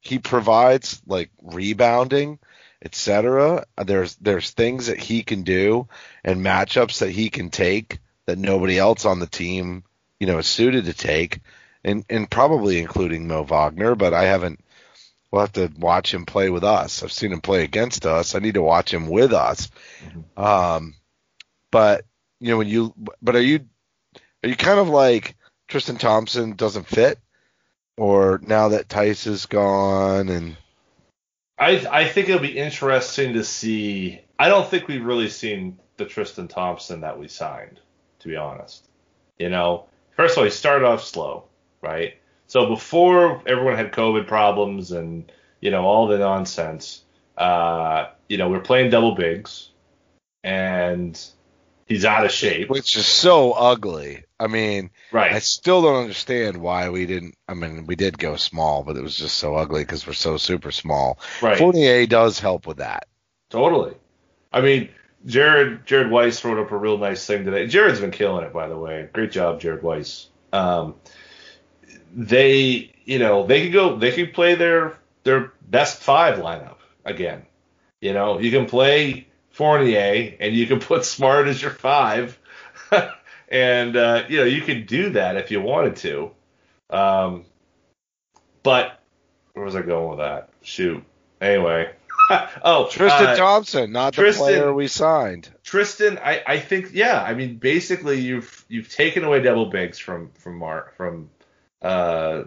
he 0.00 0.18
provides 0.18 1.00
like 1.06 1.30
rebounding, 1.40 2.38
etc. 2.84 3.64
There's 3.82 4.16
there's 4.16 4.50
things 4.50 4.86
that 4.86 4.98
he 4.98 5.22
can 5.22 5.42
do 5.42 5.88
and 6.24 6.44
matchups 6.44 6.98
that 6.98 7.10
he 7.10 7.30
can 7.30 7.50
take 7.50 7.98
that 8.26 8.38
nobody 8.38 8.78
else 8.78 9.04
on 9.04 9.20
the 9.20 9.26
team, 9.26 9.84
you 10.20 10.26
know, 10.26 10.38
is 10.38 10.46
suited 10.46 10.84
to 10.86 10.92
take, 10.92 11.40
and 11.84 12.04
and 12.10 12.30
probably 12.30 12.78
including 12.78 13.26
Mo 13.26 13.44
Wagner. 13.44 13.94
But 13.94 14.12
I 14.14 14.24
haven't. 14.24 14.60
We'll 15.32 15.40
have 15.40 15.52
to 15.52 15.72
watch 15.78 16.12
him 16.12 16.26
play 16.26 16.50
with 16.50 16.62
us. 16.62 17.02
I've 17.02 17.10
seen 17.10 17.32
him 17.32 17.40
play 17.40 17.64
against 17.64 18.04
us. 18.04 18.34
I 18.34 18.38
need 18.38 18.54
to 18.54 18.62
watch 18.62 18.92
him 18.92 19.08
with 19.08 19.32
us. 19.32 19.70
Um, 20.36 20.94
but 21.70 22.04
you 22.38 22.50
know 22.50 22.58
when 22.58 22.68
you, 22.68 22.94
but 23.22 23.34
are 23.34 23.40
you, 23.40 23.60
are 24.44 24.48
you 24.48 24.56
kind 24.56 24.78
of 24.78 24.88
like 24.88 25.34
Tristan 25.68 25.96
Thompson 25.96 26.52
doesn't 26.52 26.86
fit, 26.86 27.18
or 27.96 28.40
now 28.42 28.68
that 28.68 28.88
Theis 28.88 29.26
is 29.26 29.46
gone 29.46 30.28
and 30.28 30.56
I 31.62 31.86
I 31.90 32.08
think 32.08 32.28
it'll 32.28 32.40
be 32.40 32.58
interesting 32.58 33.34
to 33.34 33.44
see. 33.44 34.20
I 34.38 34.48
don't 34.48 34.68
think 34.68 34.88
we've 34.88 35.04
really 35.04 35.28
seen 35.28 35.78
the 35.96 36.04
Tristan 36.04 36.48
Thompson 36.48 37.02
that 37.02 37.18
we 37.18 37.28
signed, 37.28 37.78
to 38.20 38.28
be 38.28 38.36
honest. 38.36 38.88
You 39.38 39.48
know, 39.48 39.86
first 40.16 40.32
of 40.32 40.38
all, 40.38 40.44
he 40.44 40.50
started 40.50 40.84
off 40.84 41.04
slow, 41.04 41.44
right? 41.80 42.14
So 42.52 42.66
before 42.66 43.42
everyone 43.46 43.76
had 43.76 43.92
COVID 43.92 44.26
problems 44.26 44.92
and 44.92 45.32
you 45.62 45.70
know 45.70 45.86
all 45.86 46.06
the 46.06 46.18
nonsense, 46.18 47.02
uh, 47.38 48.08
you 48.28 48.36
know, 48.36 48.50
we're 48.50 48.60
playing 48.60 48.90
double 48.90 49.14
bigs. 49.14 49.70
and 50.44 51.18
he's 51.86 52.04
out 52.04 52.26
of 52.26 52.30
shape. 52.30 52.68
Which 52.68 52.94
is 52.94 53.06
so 53.06 53.52
ugly. 53.52 54.24
I 54.38 54.48
mean, 54.48 54.90
right. 55.12 55.32
I 55.32 55.38
still 55.38 55.80
don't 55.80 56.02
understand 56.02 56.58
why 56.58 56.90
we 56.90 57.06
didn't. 57.06 57.36
I 57.48 57.54
mean, 57.54 57.86
we 57.86 57.96
did 57.96 58.18
go 58.18 58.36
small, 58.36 58.82
but 58.82 58.98
it 58.98 59.02
was 59.02 59.16
just 59.16 59.38
so 59.38 59.54
ugly 59.54 59.80
because 59.80 60.06
we're 60.06 60.12
so 60.12 60.36
super 60.36 60.72
small. 60.72 61.20
Right. 61.40 61.56
Fournier 61.56 62.04
does 62.04 62.38
help 62.38 62.66
with 62.66 62.76
that. 62.76 63.06
Totally. 63.48 63.94
I 64.52 64.60
mean, 64.60 64.90
Jared 65.24 65.86
Jared 65.86 66.10
Weiss 66.10 66.44
wrote 66.44 66.58
up 66.58 66.70
a 66.70 66.76
real 66.76 66.98
nice 66.98 67.24
thing 67.24 67.46
today. 67.46 67.66
Jared's 67.66 68.00
been 68.00 68.10
killing 68.10 68.44
it, 68.44 68.52
by 68.52 68.68
the 68.68 68.76
way. 68.76 69.08
Great 69.10 69.32
job, 69.32 69.58
Jared 69.58 69.82
Weiss. 69.82 70.28
Um, 70.52 70.96
they, 72.12 72.92
you 73.04 73.18
know, 73.18 73.46
they 73.46 73.64
could 73.64 73.72
go, 73.72 73.96
they 73.96 74.12
could 74.12 74.32
play 74.34 74.54
their 74.54 74.96
their 75.24 75.52
best 75.68 76.02
five 76.02 76.38
lineup 76.38 76.76
again. 77.04 77.46
You 78.00 78.12
know, 78.12 78.38
you 78.38 78.50
can 78.50 78.66
play 78.66 79.28
Fournier 79.50 80.34
and 80.40 80.54
you 80.54 80.66
can 80.66 80.80
put 80.80 81.04
Smart 81.04 81.48
as 81.48 81.60
your 81.60 81.70
five, 81.70 82.38
and 83.48 83.96
uh, 83.96 84.24
you 84.28 84.38
know 84.38 84.44
you 84.44 84.62
can 84.62 84.86
do 84.86 85.10
that 85.10 85.36
if 85.36 85.50
you 85.50 85.60
wanted 85.60 85.96
to. 85.96 86.30
Um, 86.90 87.44
but 88.62 89.00
where 89.54 89.64
was 89.64 89.76
I 89.76 89.82
going 89.82 90.10
with 90.10 90.18
that? 90.18 90.50
Shoot. 90.62 91.02
Anyway. 91.40 91.90
oh, 92.64 92.88
Tristan 92.88 93.26
uh, 93.26 93.36
Thompson, 93.36 93.92
not 93.92 94.14
Tristan- 94.14 94.46
the 94.46 94.52
player 94.52 94.72
we 94.72 94.86
signed. 94.86 95.48
Tristan, 95.64 96.18
I, 96.18 96.42
I 96.46 96.58
think 96.60 96.90
yeah. 96.92 97.20
I 97.20 97.34
mean, 97.34 97.56
basically 97.56 98.20
you've 98.20 98.64
you've 98.68 98.88
taken 98.88 99.24
away 99.24 99.42
double 99.42 99.66
bigs 99.66 99.98
from 99.98 100.30
from 100.34 100.56
Mark 100.58 100.96
from 100.96 101.30
uh, 101.82 102.44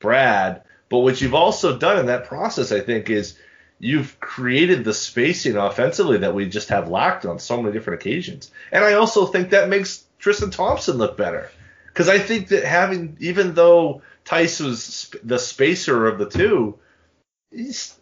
Brad, 0.00 0.62
but 0.88 0.98
what 0.98 1.20
you've 1.20 1.34
also 1.34 1.78
done 1.78 1.98
in 1.98 2.06
that 2.06 2.26
process, 2.26 2.72
I 2.72 2.80
think, 2.80 3.10
is 3.10 3.38
you've 3.78 4.18
created 4.20 4.84
the 4.84 4.94
spacing 4.94 5.56
offensively 5.56 6.18
that 6.18 6.34
we 6.34 6.48
just 6.48 6.68
have 6.68 6.88
lacked 6.88 7.26
on 7.26 7.38
so 7.38 7.60
many 7.60 7.72
different 7.72 8.00
occasions. 8.00 8.50
And 8.72 8.84
I 8.84 8.94
also 8.94 9.26
think 9.26 9.50
that 9.50 9.68
makes 9.68 10.04
Tristan 10.18 10.50
Thompson 10.50 10.96
look 10.96 11.16
better 11.16 11.50
because 11.88 12.08
I 12.08 12.18
think 12.18 12.48
that 12.48 12.64
having 12.64 13.16
even 13.20 13.54
though 13.54 14.02
Theis 14.24 14.60
was 14.60 14.82
sp- 14.84 15.20
the 15.24 15.38
spacer 15.38 16.06
of 16.06 16.18
the 16.18 16.28
two, 16.28 16.78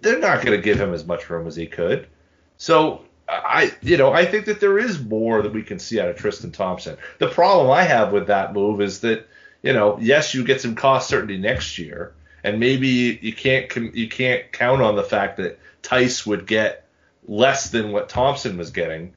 they're 0.00 0.20
not 0.20 0.44
going 0.44 0.56
to 0.56 0.62
give 0.62 0.80
him 0.80 0.94
as 0.94 1.06
much 1.06 1.28
room 1.30 1.46
as 1.46 1.56
he 1.56 1.66
could. 1.66 2.08
So 2.56 3.04
I, 3.28 3.72
you 3.82 3.96
know, 3.96 4.12
I 4.12 4.26
think 4.26 4.46
that 4.46 4.60
there 4.60 4.78
is 4.78 5.02
more 5.02 5.42
that 5.42 5.52
we 5.52 5.62
can 5.62 5.78
see 5.78 6.00
out 6.00 6.08
of 6.08 6.16
Tristan 6.16 6.52
Thompson. 6.52 6.96
The 7.18 7.28
problem 7.28 7.70
I 7.70 7.82
have 7.82 8.12
with 8.12 8.26
that 8.28 8.52
move 8.52 8.80
is 8.80 9.00
that, 9.00 9.26
you 9.64 9.72
know, 9.72 9.98
yes, 9.98 10.34
you 10.34 10.44
get 10.44 10.60
some 10.60 10.74
cost 10.74 11.08
certainty 11.08 11.38
next 11.38 11.78
year, 11.78 12.12
and 12.44 12.60
maybe 12.60 13.18
you 13.22 13.32
can't 13.32 13.74
you 13.96 14.08
can't 14.08 14.52
count 14.52 14.82
on 14.82 14.94
the 14.94 15.02
fact 15.02 15.38
that 15.38 15.58
Theis 15.82 16.26
would 16.26 16.46
get 16.46 16.86
less 17.26 17.70
than 17.70 17.90
what 17.90 18.10
Thompson 18.10 18.58
was 18.58 18.70
getting, 18.70 19.14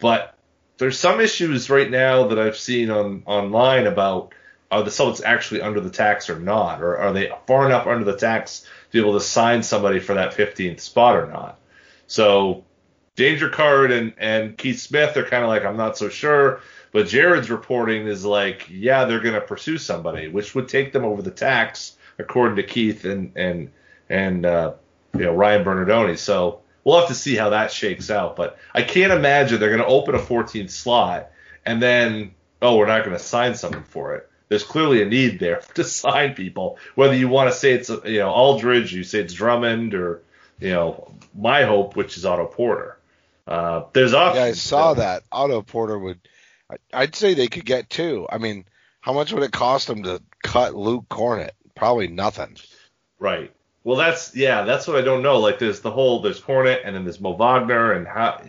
but 0.00 0.34
there's 0.78 0.98
some 0.98 1.20
issues 1.20 1.70
right 1.70 1.88
now 1.88 2.26
that 2.26 2.40
I've 2.40 2.56
seen 2.56 2.90
on 2.90 3.22
online 3.24 3.86
about 3.86 4.34
are 4.68 4.82
the 4.82 4.90
Celtics 4.90 5.22
actually 5.24 5.62
under 5.62 5.80
the 5.80 5.90
tax 5.90 6.28
or 6.28 6.40
not, 6.40 6.82
or 6.82 6.98
are 6.98 7.12
they 7.12 7.30
far 7.46 7.64
enough 7.64 7.86
under 7.86 8.04
the 8.04 8.16
tax 8.16 8.62
to 8.62 8.68
be 8.90 8.98
able 8.98 9.16
to 9.16 9.24
sign 9.24 9.62
somebody 9.62 10.00
for 10.00 10.14
that 10.14 10.34
15th 10.34 10.80
spot 10.80 11.14
or 11.14 11.30
not? 11.30 11.60
So 12.08 12.64
Danger 13.14 13.48
Card 13.48 13.92
and, 13.92 14.14
and 14.18 14.58
Keith 14.58 14.80
Smith 14.80 15.16
are 15.16 15.22
kind 15.22 15.44
of 15.44 15.48
like, 15.48 15.64
I'm 15.64 15.76
not 15.76 15.96
so 15.96 16.08
sure. 16.08 16.60
But 16.94 17.08
Jared's 17.08 17.50
reporting 17.50 18.06
is 18.06 18.24
like, 18.24 18.68
yeah, 18.70 19.04
they're 19.04 19.18
going 19.18 19.34
to 19.34 19.40
pursue 19.40 19.78
somebody, 19.78 20.28
which 20.28 20.54
would 20.54 20.68
take 20.68 20.92
them 20.92 21.04
over 21.04 21.22
the 21.22 21.32
tax, 21.32 21.96
according 22.20 22.54
to 22.54 22.62
Keith 22.62 23.04
and 23.04 23.32
and 23.34 23.72
and 24.08 24.46
uh, 24.46 24.74
you 25.12 25.24
know 25.24 25.34
Ryan 25.34 25.64
Bernardoni. 25.64 26.16
So 26.16 26.60
we'll 26.84 27.00
have 27.00 27.08
to 27.08 27.14
see 27.14 27.34
how 27.34 27.50
that 27.50 27.72
shakes 27.72 28.10
out. 28.10 28.36
But 28.36 28.58
I 28.72 28.82
can't 28.82 29.12
imagine 29.12 29.58
they're 29.58 29.70
going 29.70 29.80
to 29.80 29.86
open 29.86 30.14
a 30.14 30.18
14th 30.18 30.70
slot 30.70 31.32
and 31.66 31.82
then 31.82 32.34
oh, 32.62 32.76
we're 32.76 32.86
not 32.86 33.04
going 33.04 33.16
to 33.16 33.22
sign 33.22 33.56
someone 33.56 33.84
for 33.84 34.14
it. 34.14 34.30
There's 34.48 34.62
clearly 34.62 35.02
a 35.02 35.06
need 35.06 35.40
there 35.40 35.62
to 35.74 35.82
sign 35.82 36.34
people. 36.34 36.78
Whether 36.94 37.16
you 37.16 37.28
want 37.28 37.50
to 37.50 37.56
say 37.56 37.72
it's 37.72 37.88
you 37.88 38.20
know 38.20 38.30
Aldridge, 38.30 38.94
you 38.94 39.02
say 39.02 39.20
it's 39.20 39.34
Drummond, 39.34 39.94
or 39.94 40.22
you 40.60 40.70
know 40.70 41.12
my 41.36 41.64
hope, 41.64 41.96
which 41.96 42.16
is 42.16 42.24
Otto 42.24 42.46
Porter. 42.46 42.98
Uh, 43.46 43.84
there's 43.92 44.14
options. 44.14 44.38
Yeah, 44.38 44.48
I 44.48 44.52
saw 44.52 44.94
that. 44.94 45.24
Otto 45.32 45.62
Porter 45.62 45.98
would. 45.98 46.20
I'd 46.92 47.14
say 47.14 47.34
they 47.34 47.48
could 47.48 47.64
get 47.64 47.90
two. 47.90 48.26
I 48.30 48.38
mean, 48.38 48.64
how 49.00 49.12
much 49.12 49.32
would 49.32 49.42
it 49.42 49.52
cost 49.52 49.86
them 49.86 50.02
to 50.04 50.22
cut 50.42 50.74
Luke 50.74 51.06
Kornet? 51.08 51.50
Probably 51.74 52.08
nothing. 52.08 52.56
Right. 53.18 53.52
Well, 53.84 53.96
that's 53.96 54.34
yeah, 54.34 54.62
that's 54.64 54.86
what 54.88 54.96
I 54.96 55.02
don't 55.02 55.22
know. 55.22 55.38
Like 55.40 55.58
there's 55.58 55.80
the 55.80 55.90
whole 55.90 56.22
there's 56.22 56.40
Cornett 56.40 56.80
and 56.84 56.96
then 56.96 57.04
there's 57.04 57.20
Mo 57.20 57.32
Wagner 57.34 57.92
and 57.92 58.06
how. 58.06 58.40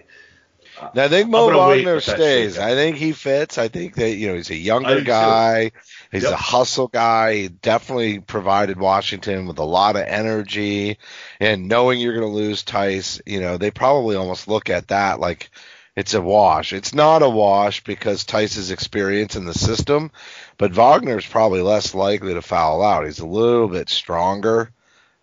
Now, 0.93 1.03
I 1.05 1.07
think 1.07 1.29
Mo 1.29 1.47
I'm 1.47 1.53
gonna 1.53 1.69
wait 1.69 1.85
Wagner 1.85 1.99
stays. 2.01 2.57
I 2.57 2.73
think 2.73 2.97
he 2.97 3.11
fits. 3.13 3.57
I 3.57 3.67
think 3.69 3.95
that 3.95 4.15
you 4.15 4.27
know 4.27 4.35
he's 4.35 4.49
a 4.49 4.55
younger 4.55 4.95
do 4.95 4.99
too. 4.99 5.05
guy. 5.05 5.71
He's 6.11 6.23
Yep. 6.23 6.31
a 6.33 6.37
hustle 6.37 6.87
guy. 6.87 7.33
He 7.35 7.47
definitely 7.49 8.19
provided 8.19 8.79
Washington 8.79 9.47
with 9.47 9.57
a 9.59 9.63
lot 9.63 9.95
of 9.97 10.03
energy. 10.03 10.97
And 11.39 11.67
knowing 11.67 11.99
you're 11.99 12.17
going 12.17 12.29
to 12.31 12.33
lose 12.33 12.63
Theis, 12.63 13.21
you 13.25 13.39
know 13.41 13.57
they 13.57 13.71
probably 13.71 14.15
almost 14.15 14.47
look 14.47 14.69
at 14.69 14.89
that 14.89 15.19
like 15.19 15.49
it's 15.95 16.13
a 16.13 16.21
wash. 16.21 16.73
It's 16.73 16.93
not 16.93 17.23
a 17.23 17.29
wash 17.29 17.83
because 17.83 18.23
Theis's 18.23 18.71
experience 18.71 19.35
in 19.35 19.45
the 19.45 19.53
system, 19.53 20.11
but 20.57 20.73
Wagner's 20.73 21.25
probably 21.25 21.61
less 21.61 21.95
likely 21.95 22.33
to 22.33 22.41
foul 22.41 22.83
out. 22.83 23.05
He's 23.05 23.19
a 23.19 23.25
little 23.25 23.69
bit 23.69 23.89
stronger, 23.89 24.71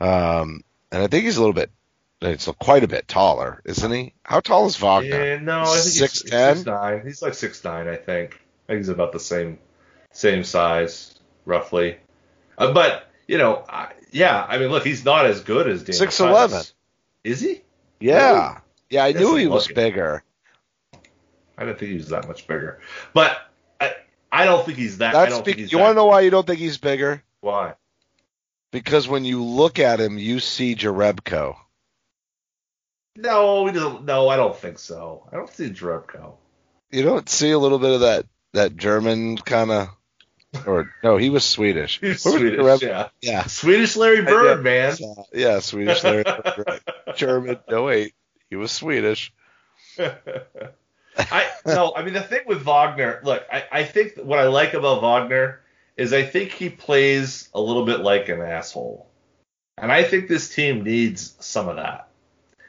um, 0.01 0.65
and 0.91 1.03
I 1.03 1.07
think 1.09 1.25
he's 1.25 1.37
a 1.37 1.41
little 1.41 1.53
bit. 1.53 1.71
It's 2.23 2.47
quite 2.61 2.85
a 2.85 2.89
bit 2.89 3.09
taller, 3.09 3.61
isn't 3.65 3.91
he? 3.91 4.15
How 4.23 4.41
tall 4.41 4.67
is 4.67 4.77
Wagner? 4.77 5.25
Yeah, 5.25 5.39
no, 5.41 5.63
I 5.63 5.65
think 5.65 5.95
he's 5.95 6.01
6'10"? 6.01 6.55
six 6.55 6.67
nine. 6.67 7.03
He's 7.05 7.21
like 7.21 7.35
six 7.35 7.65
nine, 7.65 7.89
I 7.89 7.97
think. 7.97 8.41
I 8.69 8.73
think 8.73 8.79
he's 8.79 8.89
about 8.89 9.13
the 9.13 9.21
same 9.21 9.59
same 10.13 10.45
size, 10.45 11.19
roughly. 11.45 11.99
Uh, 12.57 12.73
but 12.73 13.11
you 13.27 13.39
know, 13.39 13.65
I, 13.69 13.93
yeah, 14.13 14.45
I 14.49 14.59
mean, 14.59 14.69
look, 14.69 14.85
he's 14.85 15.05
not 15.05 15.27
as 15.27 15.41
good 15.41 15.67
as 15.69 15.83
Daniel 15.83 16.07
6'11". 16.07 16.73
Is 17.25 17.41
he? 17.41 17.63
Yeah. 17.99 18.59
Yeah, 18.91 19.05
I 19.05 19.13
That's 19.13 19.25
knew 19.25 19.37
he 19.37 19.47
was 19.47 19.69
bigger. 19.69 20.23
I 21.63 21.67
didn't 21.67 21.79
think 21.79 21.91
he 21.93 21.97
was 21.97 22.09
that 22.09 22.27
much 22.27 22.49
bigger. 22.49 22.81
But 23.15 23.39
I, 23.81 23.95
I 24.33 24.45
don't 24.45 24.67
think 24.67 24.79
he's 24.79 24.99
that. 24.99 25.15
I 25.15 25.29
don't 25.29 25.45
think 25.45 25.59
he's 25.59 25.71
you 25.71 25.79
want 25.79 25.93
to 25.93 25.95
know 25.95 26.07
why 26.07 26.23
you 26.23 26.31
don't 26.31 26.47
think 26.47 26.59
he's 26.59 26.79
bigger? 26.79 27.23
why? 27.41 27.75
Because 28.73 29.07
when 29.07 29.25
you 29.25 29.45
look 29.45 29.79
at 29.79 30.01
him, 30.01 30.19
you 30.19 30.41
see 30.41 30.75
Jerebko. 30.75 31.57
No, 33.17 33.63
we 33.63 33.73
don't. 33.73 34.05
No, 34.05 34.29
I 34.29 34.37
don't 34.37 34.57
think 34.57 34.79
so. 34.79 35.29
I 35.31 35.37
don't 35.37 35.51
see 35.51 35.69
Drebko. 35.69 36.35
You 36.91 37.03
don't 37.03 37.29
see 37.29 37.51
a 37.51 37.59
little 37.59 37.79
bit 37.79 37.93
of 37.93 38.01
that 38.01 38.27
that 38.55 38.77
German 38.77 39.37
kind 39.37 39.71
of, 39.71 39.89
or 40.67 40.91
no, 41.05 41.19
he 41.19 41.31
was 41.31 41.45
Swedish. 41.45 42.01
Where 42.01 42.13
was 42.13 42.23
Swedish, 42.23 42.59
Jareb- 42.59 42.83
yeah. 42.83 43.09
Yeah, 43.21 43.45
Swedish 43.45 43.97
Larry 43.97 44.23
Bird, 44.23 44.65
man. 44.65 44.97
yeah, 45.33 45.61
Swedish. 45.61 46.01
there. 46.01 46.25
German. 47.15 47.59
No 47.71 47.85
wait, 47.85 48.15
he 48.51 48.57
was 48.57 48.73
Swedish. 48.73 49.33
I 51.19 51.51
no, 51.67 51.93
I 51.95 52.05
mean 52.05 52.15
the 52.15 52.23
thing 52.23 52.43
with 52.47 52.63
Wagner, 52.63 53.21
look, 53.23 53.45
I, 53.53 53.65
I 53.71 53.85
think 53.85 54.17
what 54.17 54.39
I 54.39 54.49
like 54.49 54.75
about 54.75 55.03
Wagner 55.03 55.61
is 55.97 56.13
I 56.13 56.23
think 56.23 56.53
he 56.53 56.69
plays 56.69 57.49
a 57.55 57.61
little 57.61 57.85
bit 57.85 58.01
like 58.01 58.29
an 58.29 58.41
asshole. 58.41 59.09
And 59.79 59.91
I 59.91 60.03
think 60.05 60.29
this 60.29 60.55
team 60.55 60.85
needs 60.85 61.35
some 61.41 61.69
of 61.69 61.77
that. 61.77 62.09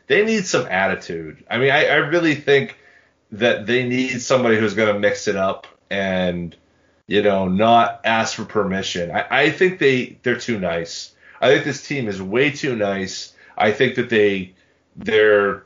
They 0.07 0.25
need 0.25 0.45
some 0.45 0.67
attitude. 0.67 1.43
I 1.49 1.57
mean, 1.57 1.71
I, 1.71 1.85
I 1.85 1.95
really 1.95 2.35
think 2.35 2.77
that 3.31 3.65
they 3.65 3.87
need 3.87 4.21
somebody 4.21 4.57
who's 4.57 4.73
going 4.73 4.93
to 4.93 4.99
mix 4.99 5.27
it 5.27 5.35
up 5.35 5.67
and, 5.89 6.55
you 7.07 7.21
know, 7.21 7.47
not 7.47 8.01
ask 8.03 8.35
for 8.35 8.45
permission. 8.45 9.11
I, 9.11 9.25
I 9.29 9.51
think 9.51 9.79
they 9.79 10.17
they're 10.23 10.39
too 10.39 10.59
nice. 10.59 11.15
I 11.41 11.49
think 11.49 11.65
this 11.65 11.85
team 11.85 12.07
is 12.07 12.21
way 12.21 12.51
too 12.51 12.75
nice. 12.75 13.33
I 13.57 13.71
think 13.71 13.95
that 13.95 14.09
they 14.09 14.53
they're 14.95 15.63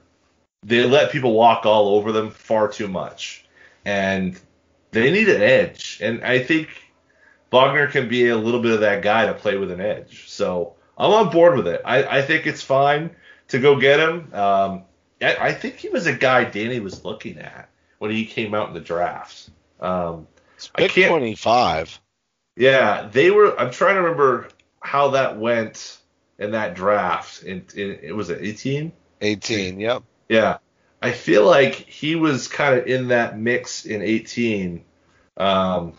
they 0.67 0.83
let 0.85 1.11
people 1.11 1.33
walk 1.33 1.65
all 1.65 1.95
over 1.95 2.11
them 2.11 2.29
far 2.29 2.67
too 2.67 2.87
much, 2.89 3.45
and 3.85 4.39
they 4.91 5.11
need 5.11 5.29
an 5.29 5.41
edge. 5.41 5.99
And 6.03 6.23
I 6.23 6.43
think 6.43 6.67
Wagner 7.51 7.87
can 7.87 8.09
be 8.09 8.27
a 8.27 8.35
little 8.37 8.61
bit 8.61 8.73
of 8.73 8.81
that 8.81 9.01
guy 9.01 9.25
to 9.27 9.33
play 9.33 9.57
with 9.57 9.71
an 9.71 9.79
edge. 9.81 10.29
So 10.29 10.75
I'm 10.97 11.11
on 11.11 11.29
board 11.31 11.55
with 11.57 11.67
it. 11.67 11.81
I, 11.85 12.03
I 12.19 12.21
think 12.21 12.45
it's 12.45 12.61
fine 12.61 13.15
to 13.47 13.59
go 13.59 13.79
get 13.79 13.99
him. 13.99 14.33
Um, 14.33 14.83
I, 15.21 15.35
I 15.39 15.53
think 15.53 15.77
he 15.77 15.87
was 15.89 16.05
a 16.05 16.13
guy 16.13 16.43
Danny 16.43 16.79
was 16.81 17.05
looking 17.05 17.37
at 17.39 17.69
when 17.99 18.11
he 18.11 18.25
came 18.25 18.53
out 18.53 18.67
in 18.67 18.73
the 18.73 18.81
draft. 18.81 19.49
Um, 19.79 20.27
I 20.75 20.81
Pick 20.81 20.91
can't- 20.91 21.09
25. 21.11 22.01
yeah, 22.57 23.07
they 23.11 23.31
were. 23.31 23.57
I'm 23.59 23.71
trying 23.71 23.95
to 23.95 24.01
remember 24.01 24.49
how 24.81 25.09
that 25.11 25.37
went 25.39 25.97
in 26.39 26.51
that 26.51 26.73
draft. 26.75 27.43
In, 27.43 27.65
in 27.75 27.99
it 28.01 28.13
was 28.15 28.29
it 28.29 28.39
18. 28.41 28.91
18. 29.21 29.79
Yep. 29.79 30.03
Yeah. 30.29 30.57
I 31.01 31.11
feel 31.11 31.45
like 31.45 31.73
he 31.73 32.15
was 32.15 32.47
kind 32.47 32.79
of 32.79 32.87
in 32.87 33.09
that 33.09 33.37
mix 33.37 33.85
in 33.85 34.01
18. 34.01 34.83
Um, 35.37 35.93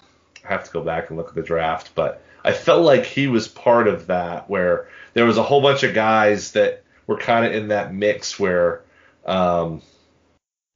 I 0.44 0.48
have 0.48 0.64
to 0.64 0.72
go 0.72 0.82
back 0.82 1.08
and 1.08 1.16
look 1.16 1.28
at 1.28 1.34
the 1.34 1.42
draft, 1.42 1.92
but 1.94 2.22
I 2.44 2.52
felt 2.52 2.82
like 2.82 3.04
he 3.04 3.28
was 3.28 3.46
part 3.46 3.86
of 3.86 4.08
that 4.08 4.50
where 4.50 4.88
there 5.14 5.24
was 5.24 5.38
a 5.38 5.42
whole 5.42 5.60
bunch 5.60 5.82
of 5.82 5.94
guys 5.94 6.52
that 6.52 6.82
were 7.06 7.16
kind 7.18 7.46
of 7.46 7.52
in 7.52 7.68
that 7.68 7.94
mix 7.94 8.38
where, 8.40 8.82
um, 9.24 9.82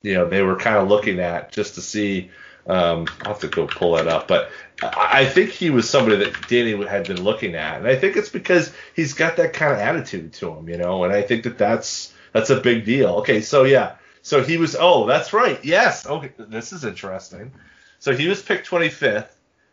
you 0.03 0.15
know 0.15 0.29
they 0.29 0.43
were 0.43 0.57
kind 0.57 0.77
of 0.77 0.89
looking 0.89 1.21
at 1.21 1.53
just 1.53 1.77
to 1.77 1.81
see. 1.81 2.31
Um, 2.65 3.07
I'll 3.23 3.33
have 3.33 3.41
to 3.41 3.49
go 3.49 3.67
pull 3.67 3.97
that 3.97 4.07
up, 4.07 4.29
but 4.29 4.51
I 4.83 5.23
I 5.23 5.25
think 5.25 5.51
he 5.51 5.71
was 5.71 5.89
somebody 5.91 6.17
that 6.17 6.49
Danny 6.49 6.81
had 6.87 7.09
been 7.09 7.23
looking 7.23 7.55
at, 7.55 7.79
and 7.79 7.87
I 7.89 7.97
think 7.97 8.17
it's 8.17 8.29
because 8.29 8.73
he's 8.95 9.15
got 9.15 9.37
that 9.37 9.53
kind 9.53 9.73
of 9.73 9.79
attitude 9.79 10.33
to 10.35 10.53
him, 10.53 10.69
you 10.69 10.77
know, 10.77 11.05
and 11.05 11.13
I 11.13 11.23
think 11.23 11.45
that 11.45 11.59
that's 11.59 12.13
that's 12.33 12.51
a 12.51 12.61
big 12.61 12.85
deal. 12.85 13.17
Okay, 13.17 13.41
so 13.41 13.65
yeah, 13.65 13.97
so 14.23 14.43
he 14.43 14.57
was. 14.57 14.77
Oh, 14.79 15.07
that's 15.07 15.33
right. 15.33 15.63
Yes. 15.65 16.07
Okay, 16.07 16.33
this 16.39 16.73
is 16.73 16.85
interesting. 16.85 17.53
So 17.99 18.15
he 18.17 18.29
was 18.29 18.43
picked 18.43 18.69
25th, 18.69 19.29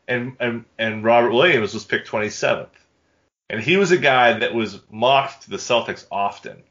and 0.08 0.36
and 0.40 0.66
and 0.78 1.04
Robert 1.04 1.32
Williams 1.32 1.74
was 1.74 1.86
picked 1.86 2.10
27th, 2.10 2.68
and 3.50 3.62
he 3.62 3.78
was 3.78 3.92
a 3.92 3.98
guy 3.98 4.40
that 4.40 4.54
was 4.54 4.80
mocked 4.92 5.44
to 5.44 5.50
the 5.50 5.58
Celtics 5.58 6.06
often. 6.12 6.64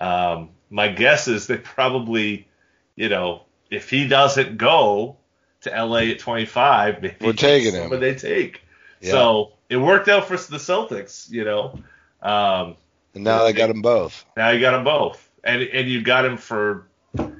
Um, 0.00 0.50
my 0.70 0.88
guess 0.88 1.28
is 1.28 1.46
they 1.46 1.56
probably, 1.56 2.48
you 2.96 3.08
know, 3.08 3.42
if 3.70 3.90
he 3.90 4.08
doesn't 4.08 4.58
go 4.58 5.16
to 5.62 5.70
LA 5.70 6.10
at 6.10 6.18
25, 6.18 7.02
maybe 7.02 7.16
We're 7.20 7.32
taking 7.32 7.72
him. 7.72 8.00
they 8.00 8.14
take. 8.14 8.60
Yeah. 9.00 9.12
So 9.12 9.52
it 9.68 9.76
worked 9.76 10.08
out 10.08 10.26
for 10.26 10.36
the 10.36 10.58
Celtics, 10.58 11.30
you 11.30 11.44
know. 11.44 11.78
Um, 12.22 12.76
And 13.14 13.24
now 13.24 13.44
they 13.44 13.52
got 13.52 13.68
them 13.68 13.82
both. 13.82 14.24
now 14.36 14.50
you 14.50 14.60
got 14.60 14.72
them 14.72 14.84
both, 14.84 15.30
and 15.42 15.62
and 15.62 15.88
you 15.88 16.02
got 16.02 16.24
him 16.24 16.36
for, 16.36 16.86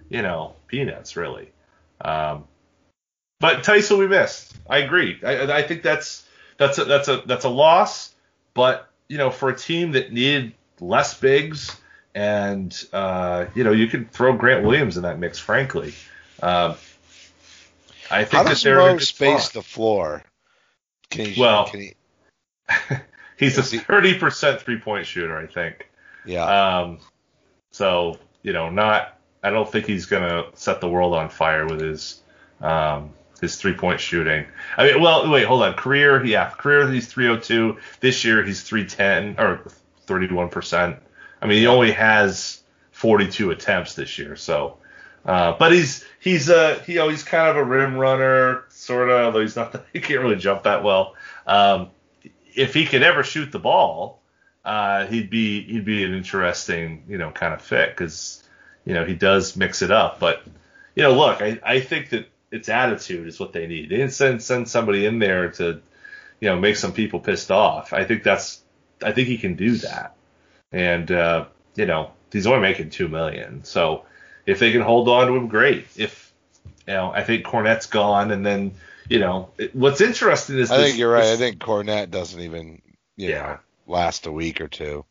you 0.09 0.23
know, 0.23 0.55
peanuts 0.69 1.17
really. 1.17 1.51
Um, 2.01 2.45
but 3.41 3.65
Tyson 3.65 3.99
we 3.99 4.07
missed. 4.07 4.55
I 4.69 4.79
agree. 4.79 5.19
I, 5.25 5.59
I 5.59 5.63
think 5.63 5.83
that's 5.83 6.27
that's 6.59 6.79
a, 6.79 6.85
that's 6.85 7.09
a 7.09 7.23
that's 7.27 7.45
a 7.45 7.49
loss. 7.49 8.15
But 8.55 8.89
you 9.09 9.19
know, 9.19 9.31
for 9.31 9.49
a 9.49 9.57
team 9.57 9.93
that 9.93 10.13
needed 10.13 10.53
less 10.81 11.19
bigs, 11.19 11.77
and 12.15 12.73
uh, 12.93 13.47
you 13.55 13.65
know, 13.65 13.73
you 13.73 13.89
could 13.89 14.11
throw 14.13 14.33
Grant 14.35 14.65
Williams 14.65 14.97
in 14.97 15.03
that 15.03 15.19
mix. 15.19 15.39
Frankly, 15.39 15.93
um, 16.43 16.77
I 18.11 18.23
think 18.23 18.33
How 18.33 18.43
that 18.45 18.51
does 18.51 18.63
they're 18.63 18.81
in 18.81 18.95
a 18.95 18.99
good 18.99 19.03
space 19.07 19.45
spot. 19.45 19.53
the 19.55 19.63
floor? 19.63 20.23
Can 21.11 21.27
he? 21.27 21.41
Well- 21.41 21.67
can 21.67 21.81
he? 21.81 21.95
He's 23.39 23.59
a 23.59 23.63
thirty 23.63 24.19
percent 24.19 24.61
three 24.61 24.79
point 24.79 25.07
shooter. 25.07 25.37
I 25.37 25.47
think. 25.47 25.89
Yeah. 26.25 26.45
Um, 26.45 26.99
so 27.71 28.19
you 28.43 28.53
know, 28.53 28.71
not. 28.71 29.19
I 29.43 29.51
don't 29.51 29.71
think 29.71 29.87
he's 29.87 30.07
gonna 30.07 30.45
set 30.55 30.81
the 30.81 30.89
world 30.89 31.15
on 31.15 31.29
fire 31.29 31.67
with 31.67 31.81
his 31.81 32.23
um, 32.61 33.11
his 33.41 33.57
three 33.57 33.75
point 33.75 34.01
shooting. 34.01 34.47
I 34.77 34.87
mean, 34.87 35.03
well, 35.03 35.31
wait, 35.31 35.45
hold 35.45 35.63
on. 35.63 35.75
Career, 35.75 36.25
yeah, 36.25 36.51
career 36.51 36.91
he's 36.91 37.07
302. 37.07 37.79
This 38.01 38.25
year 38.25 38.43
he's 38.43 38.63
310 38.63 39.45
or 39.45 39.61
31 40.07 40.49
percent. 40.49 40.97
I 41.43 41.47
mean, 41.47 41.59
he 41.59 41.67
only 41.67 41.93
has 41.93 42.63
42 42.93 43.51
attempts 43.51 43.95
this 43.95 44.19
year, 44.19 44.37
so. 44.37 44.79
Uh, 45.27 45.57
but 45.59 45.73
he's 45.73 46.05
he's 46.21 46.51
uh 46.51 46.79
he, 46.87 46.95
you 46.95 46.99
know, 46.99 47.09
he's 47.09 47.23
kind 47.23 47.49
of 47.49 47.57
a 47.57 47.65
rim 47.65 47.97
runner, 47.97 48.65
sort 48.69 49.09
of. 49.09 49.21
Although 49.21 49.41
he's 49.41 49.57
not, 49.57 49.85
he 49.93 50.01
can't 50.01 50.21
really 50.21 50.37
jump 50.37 50.65
that 50.65 50.85
well. 50.85 51.15
Um, 51.47 51.91
if 52.55 52.75
he 52.75 52.87
could 52.87 53.03
ever 53.03 53.23
shoot 53.23 53.53
the 53.53 53.59
ball, 53.59 54.21
uh, 54.65 55.07
he'd 55.07 55.31
be 55.31 55.63
he'd 55.63 55.85
be 55.85 56.05
an 56.05 56.15
interesting 56.15 57.05
you 57.09 57.19
know 57.19 57.31
kind 57.31 57.53
of 57.53 57.61
fit 57.61 57.91
because 57.91 58.43
you 58.85 58.95
know 58.95 59.05
he 59.05 59.15
does 59.15 59.57
mix 59.57 59.83
it 59.83 59.91
up. 59.91 60.21
But 60.21 60.43
you 60.95 61.03
know, 61.03 61.13
look, 61.13 61.43
I, 61.43 61.61
I 61.63 61.81
think 61.81 62.11
that 62.11 62.29
it's 62.51 62.69
attitude 62.69 63.27
is 63.27 63.39
what 63.41 63.53
they 63.53 63.67
need. 63.67 63.91
They 63.91 63.97
didn't 63.97 64.13
send 64.13 64.43
send 64.43 64.69
somebody 64.69 65.07
in 65.07 65.19
there 65.19 65.51
to 65.53 65.81
you 66.41 66.49
know 66.49 66.59
make 66.59 66.77
some 66.77 66.93
people 66.93 67.21
pissed 67.21 67.51
off. 67.51 67.93
I 67.93 68.05
think 68.05 68.23
that's 68.23 68.63
I 69.03 69.13
think 69.13 69.29
he 69.29 69.39
can 69.39 69.57
do 69.57 69.77
that. 69.79 70.17
And 70.73 71.11
uh, 71.11 71.47
you 71.77 71.87
know 71.87 72.13
he's 72.33 72.47
only 72.47 72.61
making 72.61 72.91
two 72.91 73.09
million, 73.09 73.65
so 73.65 74.05
if 74.47 74.59
they 74.59 74.73
can 74.73 74.83
hold 74.83 75.09
on 75.09 75.27
to 75.27 75.37
him, 75.37 75.49
great. 75.49 75.87
If 75.97 76.33
you 76.87 76.95
know, 76.95 77.11
I 77.11 77.25
think 77.25 77.45
Kornet's 77.45 77.87
gone, 77.87 78.31
and 78.31 78.45
then 78.45 78.75
you 79.09 79.19
know 79.19 79.51
it, 79.59 79.75
what's 79.75 80.01
interesting 80.01 80.59
is 80.59 80.71
I 80.71 80.77
this- 80.79 80.87
think 80.87 80.99
you're 80.99 81.13
right. 81.13 81.23
this- 81.23 81.35
I 81.35 81.37
think 81.37 81.59
Kornet 81.61 82.11
doesn't 82.11 82.41
even, 82.41 82.81
you 83.17 83.31
Yeah. 83.31 83.43
know, 83.43 83.59
last 83.87 84.27
a 84.27 84.33
week 84.33 84.61
or 84.61 84.69
two. 84.69 85.05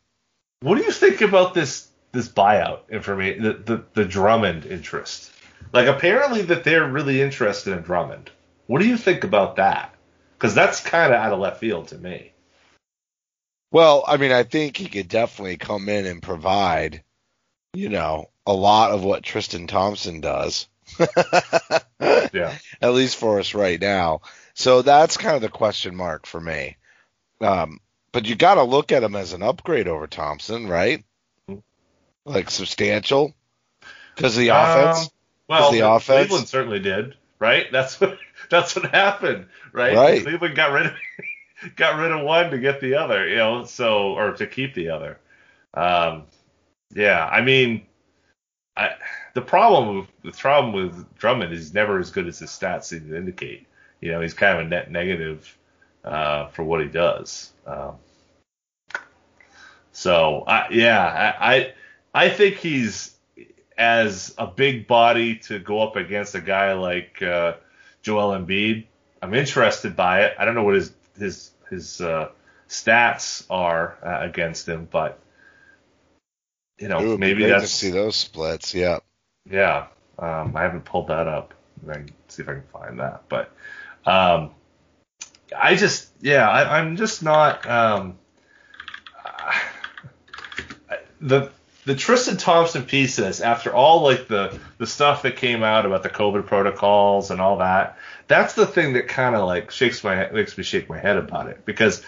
What 0.60 0.76
do 0.78 0.84
you 0.84 0.92
think 0.92 1.20
about 1.20 1.54
this 1.54 1.88
this 2.12 2.28
buyout 2.28 2.88
information, 2.90 3.42
the, 3.42 3.52
the 3.54 3.84
the 3.94 4.04
Drummond 4.04 4.66
interest? 4.66 5.30
Like 5.72 5.88
apparently 5.88 6.42
that 6.42 6.64
they're 6.64 6.88
really 6.88 7.20
interested 7.20 7.72
in 7.76 7.82
Drummond. 7.82 8.30
What 8.66 8.80
do 8.80 8.86
you 8.88 8.96
think 8.96 9.24
about 9.24 9.56
that? 9.56 9.94
Because 10.38 10.54
that's 10.54 10.80
kind 10.80 11.12
of 11.12 11.18
out 11.20 11.32
of 11.32 11.38
left 11.38 11.58
field 11.60 11.88
to 11.88 11.98
me. 11.98 12.32
Well, 13.72 14.04
I 14.06 14.16
mean, 14.18 14.30
I 14.32 14.44
think 14.44 14.76
he 14.76 14.86
could 14.88 15.08
definitely 15.08 15.56
come 15.56 15.88
in 15.88 16.06
and 16.06 16.22
provide, 16.22 17.02
you 17.72 17.88
know, 17.88 18.30
a 18.46 18.52
lot 18.52 18.92
of 18.92 19.02
what 19.02 19.22
Tristan 19.24 19.66
Thompson 19.66 20.20
does. 20.20 20.68
Yeah. 22.32 22.56
At 22.82 22.92
least 22.94 23.16
for 23.16 23.38
us 23.38 23.54
right 23.54 23.80
now. 23.80 24.22
So 24.54 24.82
that's 24.82 25.16
kind 25.16 25.36
of 25.36 25.42
the 25.42 25.48
question 25.48 25.94
mark 25.94 26.26
for 26.26 26.40
me. 26.40 26.76
Um, 27.40 27.78
but 28.12 28.26
you 28.26 28.34
got 28.34 28.54
to 28.56 28.62
look 28.64 28.92
at 28.92 29.02
him 29.02 29.14
as 29.14 29.32
an 29.32 29.42
upgrade 29.42 29.88
over 29.88 30.06
Thompson, 30.06 30.66
right? 30.68 31.04
Mhm. 31.48 31.62
Like 32.24 32.50
substantial 32.50 33.34
because 34.14 34.36
the 34.36 34.48
offense. 34.48 35.04
Um, 35.06 35.08
well, 35.48 35.72
the 35.72 35.80
offense- 35.88 36.26
Cleveland 36.28 36.48
certainly 36.48 36.80
did, 36.80 37.14
right? 37.38 37.66
That's 37.70 38.00
what 38.00 38.18
that's 38.50 38.74
what 38.76 38.86
happened, 38.90 39.46
right? 39.72 39.94
Right. 39.96 40.22
Cleveland 40.22 40.56
got 40.56 40.72
rid 40.72 40.86
of 40.86 40.92
got 41.76 41.98
rid 41.98 42.12
of 42.12 42.24
one 42.24 42.50
to 42.50 42.58
get 42.58 42.80
the 42.80 42.96
other, 42.96 43.28
you 43.28 43.36
know, 43.36 43.64
so 43.64 44.14
or 44.14 44.32
to 44.32 44.46
keep 44.46 44.74
the 44.74 44.90
other. 44.90 45.18
Um, 45.72 46.24
yeah, 46.94 47.24
I 47.26 47.40
mean, 47.42 47.86
I, 48.76 48.90
the 49.34 49.42
problem 49.42 49.98
with 49.98 50.08
the 50.22 50.32
problem 50.32 50.72
with 50.72 51.16
Drummond 51.16 51.52
is 51.52 51.60
he's 51.60 51.74
never 51.74 51.98
as 51.98 52.10
good 52.10 52.26
as 52.26 52.38
his 52.38 52.50
stats 52.50 52.84
seem 52.84 53.08
to 53.08 53.16
indicate. 53.16 53.66
You 54.00 54.12
know, 54.12 54.20
he's 54.20 54.34
kind 54.34 54.58
of 54.58 54.66
a 54.66 54.68
net 54.68 54.90
negative 54.90 55.56
uh, 56.04 56.48
for 56.48 56.64
what 56.64 56.80
he 56.80 56.88
does. 56.88 57.52
Um, 57.66 57.96
so, 59.92 60.42
I, 60.46 60.68
yeah, 60.70 61.34
I, 61.38 61.54
I 61.54 61.72
I 62.14 62.28
think 62.28 62.56
he's 62.56 63.14
as 63.78 64.34
a 64.38 64.46
big 64.46 64.86
body 64.86 65.36
to 65.36 65.58
go 65.58 65.80
up 65.80 65.96
against 65.96 66.34
a 66.34 66.40
guy 66.40 66.72
like 66.72 67.22
uh, 67.22 67.54
Joel 68.02 68.38
Embiid. 68.38 68.86
I'm 69.22 69.34
interested 69.34 69.96
by 69.96 70.24
it. 70.24 70.34
I 70.38 70.44
don't 70.44 70.54
know 70.54 70.64
what 70.64 70.74
his 70.74 70.92
his 71.18 71.50
his 71.70 72.00
uh, 72.00 72.30
stats 72.68 73.44
are 73.48 73.96
uh, 74.02 74.18
against 74.28 74.68
him, 74.68 74.88
but 74.90 75.18
you 76.78 76.88
know, 76.88 77.16
maybe 77.16 77.34
be 77.34 77.42
great 77.42 77.52
to 77.54 77.60
that's 77.60 77.70
see 77.70 77.90
those 77.90 78.16
splits. 78.16 78.74
Yeah. 78.74 78.98
yeah. 79.48 79.86
Um, 80.18 80.56
I 80.56 80.62
haven't 80.62 80.84
pulled 80.84 81.08
that 81.08 81.26
up. 81.26 81.54
I 81.88 81.94
can 81.94 82.10
see 82.28 82.42
if 82.42 82.48
I 82.48 82.54
can 82.54 82.64
find 82.72 83.00
that. 83.00 83.24
But 83.28 83.52
um, 84.06 84.50
I 85.56 85.74
just, 85.74 86.10
yeah, 86.20 86.48
I, 86.48 86.78
I'm 86.78 86.96
just 86.96 87.22
not. 87.22 87.68
Um, 87.68 88.18
the 91.20 91.50
the 91.86 91.94
Tristan 91.94 92.36
Thompson 92.36 92.84
piece 92.84 93.18
of 93.18 93.26
this, 93.26 93.40
after 93.40 93.72
all 93.72 94.02
like 94.02 94.28
the 94.28 94.58
the 94.78 94.86
stuff 94.86 95.22
that 95.22 95.36
came 95.36 95.62
out 95.62 95.86
about 95.86 96.02
the 96.02 96.10
COVID 96.10 96.46
protocols 96.46 97.30
and 97.30 97.40
all 97.40 97.58
that, 97.58 97.98
that's 98.26 98.54
the 98.54 98.66
thing 98.66 98.94
that 98.94 99.08
kind 99.08 99.34
of 99.34 99.46
like 99.46 99.70
shakes 99.70 100.02
my 100.04 100.30
makes 100.30 100.56
me 100.56 100.64
shake 100.64 100.88
my 100.88 100.98
head 100.98 101.16
about 101.16 101.48
it 101.48 101.64
because 101.64 102.02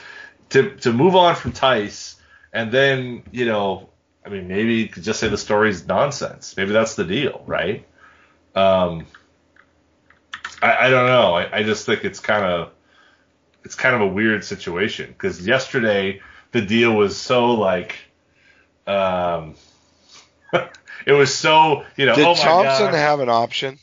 to 0.51 0.77
to 0.77 0.93
move 0.93 1.15
on 1.15 1.35
from 1.35 1.53
Theis 1.53 2.17
and 2.53 2.71
then 2.73 3.23
you 3.33 3.45
know 3.45 3.89
I 4.27 4.29
mean, 4.29 4.49
maybe 4.49 4.75
you 4.75 4.89
could 4.89 5.05
just 5.05 5.21
say 5.21 5.29
the 5.29 5.39
story's 5.39 5.87
nonsense. 5.87 6.57
Maybe 6.57 6.73
that's 6.73 6.97
the 6.97 7.05
deal, 7.05 7.45
right? 7.47 7.87
Um, 8.57 9.07
I, 10.61 10.87
I 10.87 10.91
don't 10.91 11.07
know. 11.07 11.35
I, 11.35 11.59
I 11.59 11.63
just 11.63 11.87
think 11.87 12.05
it's 12.05 12.19
kind 12.19 12.45
of 12.45 12.73
it's 13.65 13.77
kind 13.77 13.95
of 13.95 14.01
a 14.01 14.07
weird 14.07 14.45
situation 14.45 15.07
because 15.09 15.47
yesterday 15.47 16.21
the 16.51 16.61
deal 16.63 16.93
was 16.93 17.17
so 17.17 17.53
like, 17.53 17.97
um, 18.87 19.55
it 21.07 21.13
was 21.13 21.33
so 21.35 21.85
you 21.97 22.07
know. 22.07 22.17
Did 22.17 22.27
oh 22.27 22.35
my 22.35 22.41
Thompson 22.43 22.87
God. 22.87 22.95
have 22.95 23.21
an 23.21 23.29
option? 23.29 23.79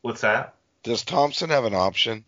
What's 0.00 0.22
that? 0.22 0.54
Does 0.82 1.04
Thompson 1.04 1.50
have 1.50 1.66
an 1.66 1.74
option 1.74 2.24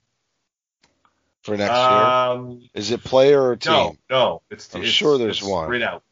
for 1.43 1.57
next 1.57 1.71
year? 1.73 1.79
Um, 1.79 2.69
Is 2.75 2.91
it 2.91 3.03
player 3.03 3.43
or 3.43 3.57
team? 3.57 3.73
no, 3.73 3.97
no. 4.11 4.43
It's 4.51 4.75
I'm 4.75 4.83
it's- 4.83 4.93
sure 4.95 5.17
there's 5.17 5.43
one. 5.43 5.69
straight 5.69 5.83
out, 5.83 6.03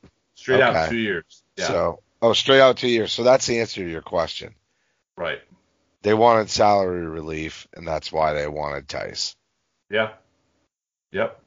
straight 0.40 0.60
out 0.62 0.88
two 0.90 0.96
years. 0.96 1.42
Yeah, 1.56 1.66
So, 1.66 2.00
oh, 2.22 2.32
straight 2.32 2.60
out 2.60 2.76
two 2.78 2.88
years. 2.88 3.12
So 3.12 3.22
that's 3.22 3.46
the 3.46 3.60
answer 3.60 3.82
to 3.82 3.88
your 3.90 4.02
question. 4.02 4.54
right. 5.16 5.40
They 6.02 6.14
wanted 6.14 6.48
salary 6.48 7.06
relief, 7.06 7.68
and 7.74 7.86
that's 7.86 8.10
why 8.10 8.32
they 8.32 8.46
wanted 8.48 8.88
Theis. 8.88 9.36
Yeah. 9.90 10.12
Yep. 11.12 11.38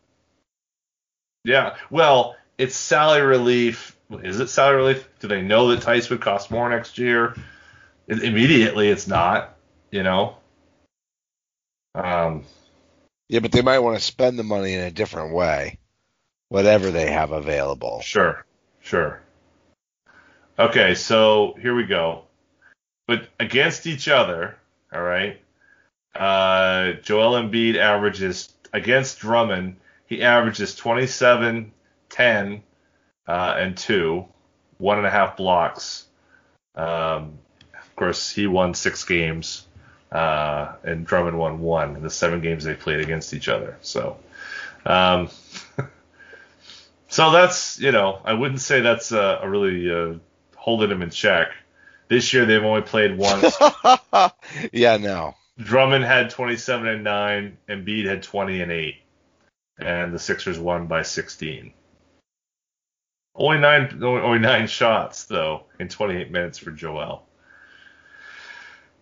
Yeah. 1.44 1.76
Well, 1.90 2.36
it's 2.60 2.76
salary 2.76 3.26
relief. 3.26 3.98
Is 4.12 4.40
it 4.40 4.50
salary 4.50 4.78
relief? 4.78 5.10
Do 5.22 5.28
they 5.28 5.42
know 5.42 5.70
that 5.70 5.80
Theis 5.82 6.12
would 6.12 6.22
cost 6.22 6.52
more 6.52 6.70
next 6.70 7.00
year? 7.00 7.34
Immediately, 8.08 8.90
it's 8.90 9.08
not. 9.08 9.58
You 9.90 10.04
know. 10.04 10.38
Um. 11.96 12.44
Yeah, 13.30 13.40
but 13.40 13.52
they 13.52 13.62
might 13.64 13.80
want 13.80 13.98
to 13.98 14.04
spend 14.04 14.38
the 14.38 14.44
money 14.44 14.74
in 14.76 14.82
a 14.82 14.92
different 14.92 15.34
way, 15.34 15.80
whatever 16.50 16.92
they 16.92 17.10
have 17.10 17.32
available. 17.32 18.02
Sure. 18.04 18.46
Sure. 18.84 19.22
Okay. 20.60 20.94
So 20.96 21.56
here 21.60 21.74
we 21.76 21.86
go. 21.86 22.26
but 23.08 23.28
against 23.40 23.88
each 23.88 24.08
other, 24.08 24.56
all 24.94 25.02
right. 25.02 25.40
Uh, 26.16 26.94
Joel 27.02 27.42
Embiid 27.42 27.76
averages 27.78 28.54
against 28.72 29.20
Drummond. 29.20 29.78
He 30.06 30.22
averages 30.24 30.76
27, 30.76 31.72
10, 32.10 32.64
uh, 33.28 33.56
and 33.58 33.76
two, 33.78 34.26
one 34.78 34.98
and 35.00 35.08
a 35.08 35.10
half 35.10 35.38
blocks. 35.38 36.06
Um, 36.76 37.40
of 37.74 37.96
course, 37.96 38.32
he 38.32 38.48
won 38.48 38.74
six 38.76 39.04
games, 39.06 39.66
uh, 40.12 40.74
and 40.84 41.06
Drummond 41.06 41.38
won 41.40 41.60
one 41.60 41.96
in 41.96 42.04
the 42.04 42.10
seven 42.10 42.42
games 42.42 42.64
they 42.64 42.76
played 42.76 43.00
against 43.00 43.34
each 43.34 43.48
other. 43.50 43.78
So, 43.82 44.18
um, 44.86 45.30
so 47.14 47.30
that's 47.30 47.80
you 47.80 47.92
know, 47.92 48.20
I 48.26 48.34
wouldn't 48.34 48.60
say 48.60 48.82
that's 48.82 49.12
a, 49.12 49.40
a 49.44 49.48
really 49.48 49.92
uh, 49.92 50.18
holding 50.56 50.90
him 50.90 51.04
in 51.04 51.12
check. 51.12 51.50
This 52.08 52.34
year 52.34 52.48
they've 52.48 52.64
only 52.64 52.82
played 52.82 53.16
once. 53.20 53.56
yeah, 54.74 54.98
no. 54.98 55.36
Drummond 55.60 56.04
had 56.04 56.32
27 56.32 56.88
and 56.88 57.04
9, 57.04 57.58
and 57.68 57.86
Embiid 57.86 58.08
had 58.08 58.24
20 58.24 58.62
and 58.62 58.72
8. 58.72 58.96
And 59.78 60.12
the 60.12 60.18
Sixers 60.18 60.58
won 60.58 60.88
by 60.88 61.04
16. 61.04 61.74
Only 63.36 63.60
nine, 63.60 64.00
only, 64.04 64.22
only 64.22 64.40
nine 64.40 64.66
shots 64.66 65.26
though 65.26 65.66
in 65.80 65.90
28 65.90 66.32
minutes 66.32 66.58
for 66.58 66.72
Joel. 66.72 67.28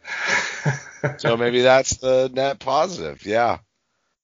so 1.18 1.38
maybe 1.38 1.62
that's 1.62 1.96
the 1.96 2.30
net 2.34 2.60
positive. 2.60 3.26
Yeah, 3.26 3.60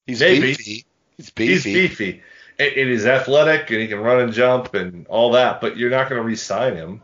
he's 0.06 0.20
maybe. 0.20 0.48
beefy. 0.48 0.84
He's 1.16 1.30
beefy. 1.30 1.72
He's 1.72 1.88
beefy. 1.88 2.22
And, 2.58 2.72
and 2.72 2.90
he's 2.90 3.06
athletic, 3.06 3.70
and 3.70 3.80
he 3.80 3.88
can 3.88 4.00
run 4.00 4.20
and 4.20 4.32
jump 4.32 4.74
and 4.74 5.06
all 5.06 5.32
that. 5.32 5.60
But 5.60 5.76
you're 5.76 5.90
not 5.90 6.08
going 6.08 6.20
to 6.20 6.26
re-sign 6.26 6.74
him. 6.74 7.02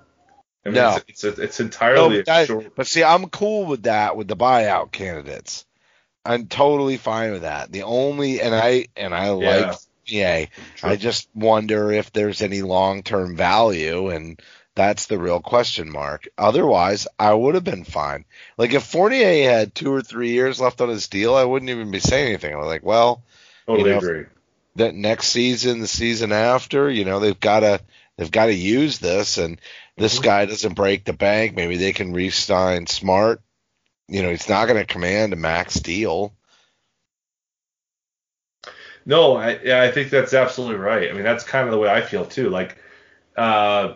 I 0.64 0.70
mean, 0.70 0.76
no, 0.76 0.98
it's, 1.06 1.24
it's, 1.24 1.38
it's 1.38 1.60
entirely. 1.60 2.18
No, 2.18 2.22
but, 2.24 2.46
short... 2.46 2.74
but 2.74 2.86
see, 2.86 3.04
I'm 3.04 3.28
cool 3.28 3.66
with 3.66 3.82
that 3.82 4.16
with 4.16 4.28
the 4.28 4.36
buyout 4.36 4.92
candidates. 4.92 5.66
I'm 6.24 6.46
totally 6.46 6.96
fine 6.96 7.32
with 7.32 7.42
that. 7.42 7.70
The 7.70 7.82
only 7.82 8.40
and 8.40 8.54
I 8.54 8.86
and 8.96 9.14
I 9.14 9.26
yeah. 9.26 9.32
like 9.32 9.76
yeah, 10.06 10.46
I 10.82 10.96
just 10.96 11.28
wonder 11.34 11.92
if 11.92 12.12
there's 12.12 12.42
any 12.42 12.62
long 12.62 13.02
term 13.02 13.36
value, 13.36 14.08
and 14.08 14.40
that's 14.74 15.06
the 15.06 15.18
real 15.18 15.40
question 15.40 15.90
mark. 15.90 16.28
Otherwise, 16.36 17.06
I 17.18 17.32
would 17.32 17.54
have 17.54 17.64
been 17.64 17.84
fine. 17.84 18.24
Like 18.56 18.72
if 18.72 18.84
Fournier 18.84 19.50
had 19.50 19.74
two 19.74 19.92
or 19.92 20.02
three 20.02 20.30
years 20.30 20.60
left 20.60 20.80
on 20.80 20.88
his 20.88 21.08
deal, 21.08 21.34
I 21.34 21.44
wouldn't 21.44 21.70
even 21.70 21.90
be 21.90 22.00
saying 22.00 22.28
anything. 22.28 22.54
I'm 22.54 22.62
like, 22.62 22.84
well, 22.84 23.22
totally 23.66 23.90
you 23.90 23.94
know, 23.94 23.98
agree. 23.98 24.24
That 24.76 24.94
next 24.94 25.28
season, 25.28 25.80
the 25.80 25.86
season 25.86 26.32
after, 26.32 26.90
you 26.90 27.04
know, 27.04 27.20
they've 27.20 27.38
got 27.38 27.60
to 27.60 27.80
they've 28.16 28.30
got 28.30 28.46
to 28.46 28.54
use 28.54 28.98
this, 28.98 29.38
and 29.38 29.60
this 29.96 30.14
mm-hmm. 30.14 30.24
guy 30.24 30.46
doesn't 30.46 30.74
break 30.74 31.04
the 31.04 31.12
bank. 31.12 31.54
Maybe 31.54 31.76
they 31.76 31.92
can 31.92 32.12
re-sign 32.12 32.86
Smart. 32.86 33.40
You 34.08 34.22
know, 34.22 34.30
he's 34.30 34.48
not 34.48 34.66
going 34.66 34.78
to 34.78 34.92
command 34.92 35.32
a 35.32 35.36
max 35.36 35.74
deal. 35.74 36.34
No, 39.06 39.36
I 39.36 39.58
yeah, 39.62 39.82
I 39.82 39.90
think 39.90 40.10
that's 40.10 40.34
absolutely 40.34 40.76
right. 40.76 41.10
I 41.10 41.12
mean, 41.12 41.24
that's 41.24 41.44
kind 41.44 41.66
of 41.66 41.72
the 41.72 41.78
way 41.78 41.88
I 41.88 42.00
feel 42.00 42.24
too. 42.24 42.48
Like, 42.48 42.76
uh, 43.36 43.94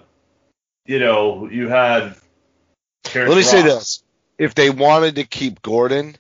you 0.87 0.99
know, 0.99 1.49
you 1.49 1.69
had. 1.69 2.15
Let 3.15 3.29
me 3.29 3.37
Ross. 3.37 3.51
say 3.51 3.63
this: 3.63 4.03
if 4.39 4.55
they 4.55 4.71
wanted 4.71 5.17
to 5.17 5.25
keep 5.25 5.63
Gordon, 5.63 6.17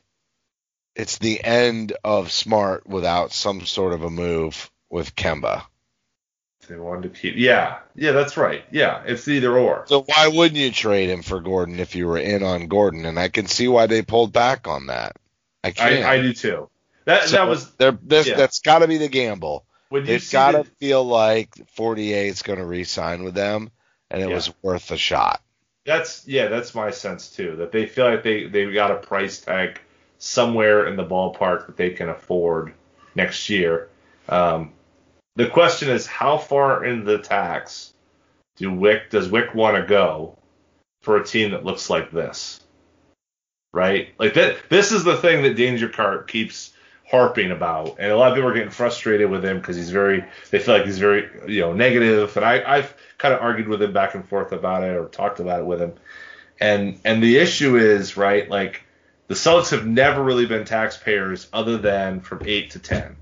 it's 0.98 1.18
the 1.18 1.42
end 1.42 1.94
of 2.02 2.32
Smart 2.32 2.86
without 2.86 3.32
some 3.32 3.64
sort 3.64 3.94
of 3.94 4.02
a 4.02 4.10
move 4.10 4.70
with 4.90 5.14
Kemba. 5.14 5.62
They 6.68 6.76
wanted 6.76 7.14
to 7.14 7.20
keep, 7.20 7.36
yeah, 7.36 7.78
yeah, 7.94 8.12
that's 8.12 8.36
right. 8.36 8.62
Yeah, 8.70 9.02
it's 9.06 9.26
either 9.26 9.56
or. 9.56 9.84
So 9.86 10.02
why 10.02 10.28
wouldn't 10.28 10.60
you 10.60 10.70
trade 10.70 11.08
him 11.08 11.22
for 11.22 11.40
Gordon 11.40 11.80
if 11.80 11.94
you 11.94 12.06
were 12.06 12.18
in 12.18 12.42
on 12.42 12.66
Gordon? 12.66 13.06
And 13.06 13.18
I 13.18 13.28
can 13.28 13.46
see 13.46 13.68
why 13.68 13.86
they 13.86 14.02
pulled 14.02 14.34
back 14.34 14.66
on 14.68 14.88
that. 14.88 15.16
I 15.64 15.70
can. 15.70 16.02
I, 16.02 16.10
I 16.10 16.20
do 16.20 16.34
too. 16.34 16.68
That 17.06 17.28
so 17.28 17.36
that 17.36 17.48
was 17.48 17.70
this, 18.02 18.26
yeah. 18.26 18.36
that's 18.36 18.60
got 18.60 18.80
to 18.80 18.88
be 18.88 18.98
the 18.98 19.08
gamble. 19.08 19.64
They've 19.90 20.30
got 20.30 20.52
to 20.52 20.64
feel 20.64 21.02
like 21.02 21.54
48 21.70 22.28
is 22.28 22.42
going 22.42 22.58
to 22.58 22.66
re-sign 22.66 23.24
with 23.24 23.34
them, 23.34 23.70
and 24.10 24.20
it 24.20 24.28
yeah. 24.28 24.34
was 24.34 24.52
worth 24.60 24.90
a 24.90 24.98
shot. 24.98 25.40
That's 25.86 26.28
yeah, 26.28 26.48
that's 26.48 26.74
my 26.74 26.90
sense 26.90 27.30
too. 27.30 27.56
That 27.56 27.72
they 27.72 27.86
feel 27.86 28.10
like 28.10 28.22
they 28.22 28.46
they 28.46 28.70
got 28.74 28.90
a 28.90 28.96
price 28.96 29.40
tag 29.40 29.80
somewhere 30.18 30.86
in 30.86 30.96
the 30.96 31.04
ballpark 31.04 31.66
that 31.66 31.76
they 31.76 31.90
can 31.90 32.08
afford 32.08 32.74
next 33.14 33.48
year. 33.48 33.88
Um, 34.28 34.72
the 35.36 35.48
question 35.48 35.88
is, 35.88 36.06
how 36.06 36.38
far 36.38 36.84
in 36.84 37.04
the 37.04 37.18
tax 37.18 37.94
do 38.56 38.70
Wyc 38.70 39.10
does 39.10 39.28
Wyc 39.28 39.54
want 39.54 39.76
to 39.76 39.86
go 39.86 40.36
for 41.02 41.16
a 41.16 41.24
team 41.24 41.52
that 41.52 41.64
looks 41.64 41.88
like 41.88 42.10
this? 42.10 42.60
Right? 43.72 44.14
Like 44.18 44.34
that. 44.34 44.68
This 44.68 44.92
is 44.92 45.04
the 45.04 45.16
thing 45.16 45.42
that 45.42 45.54
Danger 45.54 45.88
Cart 45.88 46.26
keeps 46.26 46.72
harping 47.08 47.50
about, 47.52 47.96
and 47.98 48.10
a 48.10 48.16
lot 48.16 48.30
of 48.30 48.34
people 48.34 48.50
are 48.50 48.54
getting 48.54 48.70
frustrated 48.70 49.30
with 49.30 49.44
him 49.44 49.58
because 49.58 49.76
he's 49.76 49.90
very. 49.90 50.24
They 50.50 50.58
feel 50.58 50.76
like 50.76 50.86
he's 50.86 50.98
very, 50.98 51.28
you 51.46 51.60
know, 51.60 51.72
negative. 51.72 52.34
negative, 52.34 52.36
and 52.36 52.44
I, 52.44 52.76
I've 52.78 52.94
kind 53.18 53.34
of 53.34 53.40
argued 53.40 53.68
with 53.68 53.82
him 53.82 53.92
back 53.92 54.14
and 54.14 54.26
forth 54.26 54.52
about 54.52 54.82
it 54.82 54.96
or 54.96 55.06
talked 55.06 55.38
about 55.38 55.60
it 55.60 55.66
with 55.66 55.80
him, 55.80 55.92
and 56.60 56.98
and 57.04 57.22
the 57.22 57.38
issue 57.38 57.76
is 57.76 58.16
right, 58.16 58.48
like 58.48 58.82
the 59.28 59.34
Celtics 59.34 59.70
have 59.70 59.86
never 59.86 60.22
really 60.22 60.46
been 60.46 60.64
taxpayers 60.64 61.48
other 61.52 61.78
than 61.78 62.20
from 62.20 62.42
eight 62.44 62.70
to 62.70 62.78
ten. 62.78 63.16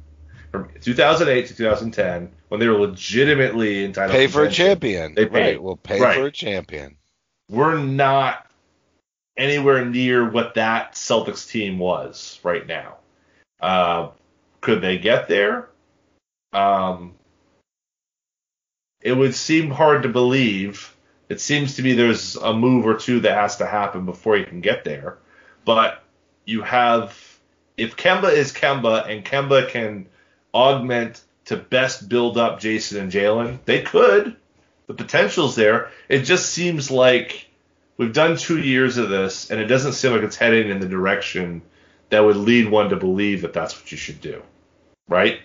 From 0.52 0.70
2008 0.80 1.48
to 1.48 1.54
2010, 1.54 2.32
when 2.48 2.60
they 2.60 2.68
were 2.68 2.78
legitimately 2.78 3.84
entitled 3.84 4.12
to 4.12 4.18
pay 4.18 4.26
for 4.28 4.44
a 4.44 4.50
champion, 4.50 5.14
they 5.14 5.26
paid. 5.26 5.32
Right, 5.32 5.62
we'll 5.62 5.76
pay 5.76 6.00
right. 6.00 6.16
for 6.16 6.26
a 6.26 6.32
champion. 6.32 6.96
We're 7.50 7.76
not 7.76 8.46
anywhere 9.36 9.84
near 9.84 10.28
what 10.28 10.54
that 10.54 10.92
Celtics 10.94 11.50
team 11.50 11.78
was 11.78 12.40
right 12.42 12.66
now. 12.66 12.96
Uh, 13.60 14.10
could 14.60 14.80
they 14.80 14.98
get 14.98 15.28
there? 15.28 15.68
Um, 16.52 17.14
it 19.02 19.12
would 19.12 19.34
seem 19.34 19.70
hard 19.70 20.04
to 20.04 20.08
believe. 20.08 20.96
It 21.28 21.40
seems 21.40 21.76
to 21.76 21.82
me 21.82 21.92
there's 21.92 22.36
a 22.36 22.54
move 22.54 22.86
or 22.86 22.96
two 22.96 23.20
that 23.20 23.34
has 23.34 23.56
to 23.56 23.66
happen 23.66 24.06
before 24.06 24.36
you 24.36 24.46
can 24.46 24.60
get 24.60 24.84
there. 24.84 25.18
But 25.66 26.02
you 26.46 26.62
have, 26.62 27.14
if 27.76 27.96
Kemba 27.96 28.32
is 28.32 28.52
Kemba 28.52 29.10
and 29.10 29.24
Kemba 29.24 29.68
can 29.68 30.06
augment 30.54 31.20
to 31.46 31.56
best 31.56 32.08
build 32.08 32.38
up 32.38 32.60
Jayson 32.60 32.98
and 32.98 33.12
Jalen, 33.12 33.58
they 33.66 33.82
could. 33.82 34.36
The 34.86 34.94
potential's 34.94 35.56
there. 35.56 35.90
It 36.08 36.20
just 36.20 36.50
seems 36.50 36.90
like 36.90 37.48
we've 37.96 38.12
done 38.12 38.36
two 38.36 38.60
years 38.60 38.96
of 38.96 39.10
this, 39.10 39.50
and 39.50 39.60
it 39.60 39.66
doesn't 39.66 39.94
seem 39.94 40.12
like 40.12 40.22
it's 40.22 40.36
heading 40.36 40.70
in 40.70 40.78
the 40.78 40.88
direction 40.88 41.62
that 42.10 42.20
would 42.20 42.36
lead 42.36 42.70
one 42.70 42.90
to 42.90 42.96
believe 42.96 43.42
that 43.42 43.52
that's 43.52 43.78
what 43.78 43.90
you 43.90 43.98
should 43.98 44.20
do, 44.20 44.42
right? 45.08 45.40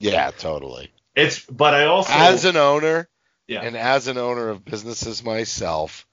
Yeah, 0.00 0.32
totally. 0.36 0.90
It's 1.14 1.40
but 1.46 1.74
I 1.74 1.84
also 1.84 2.12
as 2.12 2.44
an 2.44 2.56
owner, 2.56 3.08
yeah, 3.46 3.62
and 3.62 3.76
as 3.76 4.08
an 4.08 4.18
owner 4.18 4.48
of 4.48 4.64
businesses 4.64 5.22
myself, 5.22 6.04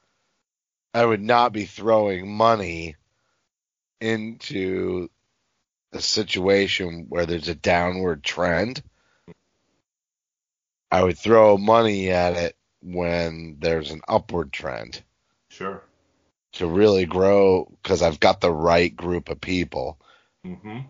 I 0.94 1.04
would 1.04 1.20
not 1.20 1.52
be 1.52 1.64
throwing 1.64 2.32
money 2.32 2.94
into 4.04 5.08
a 5.92 6.00
situation 6.00 7.06
where 7.08 7.26
there's 7.26 7.48
a 7.48 7.54
downward 7.54 8.22
trend. 8.22 8.82
I 10.90 11.02
would 11.02 11.18
throw 11.18 11.56
money 11.56 12.10
at 12.10 12.36
it 12.36 12.56
when 12.82 13.56
there's 13.58 13.90
an 13.90 14.02
upward 14.06 14.52
trend. 14.52 15.02
Sure 15.48 15.82
to 16.54 16.66
really 16.66 17.04
grow 17.04 17.70
because 17.82 18.02
I've 18.02 18.20
got 18.20 18.40
the 18.40 18.52
right 18.52 18.94
group 18.94 19.28
of 19.28 19.40
people. 19.40 19.98
Mm-hmm. 20.46 20.80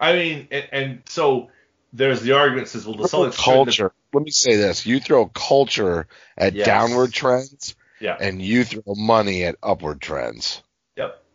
I 0.00 0.12
mean, 0.12 0.48
and, 0.50 0.68
and, 0.72 1.02
so 1.06 1.50
there's 1.92 2.22
the 2.22 2.32
argument 2.32 2.68
says, 2.68 2.86
well, 2.86 2.96
the 2.96 3.34
culture. 3.36 3.92
Let 4.12 4.24
me 4.24 4.30
say 4.30 4.56
this: 4.56 4.86
you 4.86 5.00
throw 5.00 5.26
culture 5.26 6.06
at 6.36 6.54
yes. 6.54 6.66
downward 6.66 7.12
trends, 7.12 7.74
yeah, 8.00 8.16
and 8.18 8.40
you 8.40 8.64
throw 8.64 8.82
money 8.86 9.44
at 9.44 9.56
upward 9.62 10.00
trends. 10.00 10.62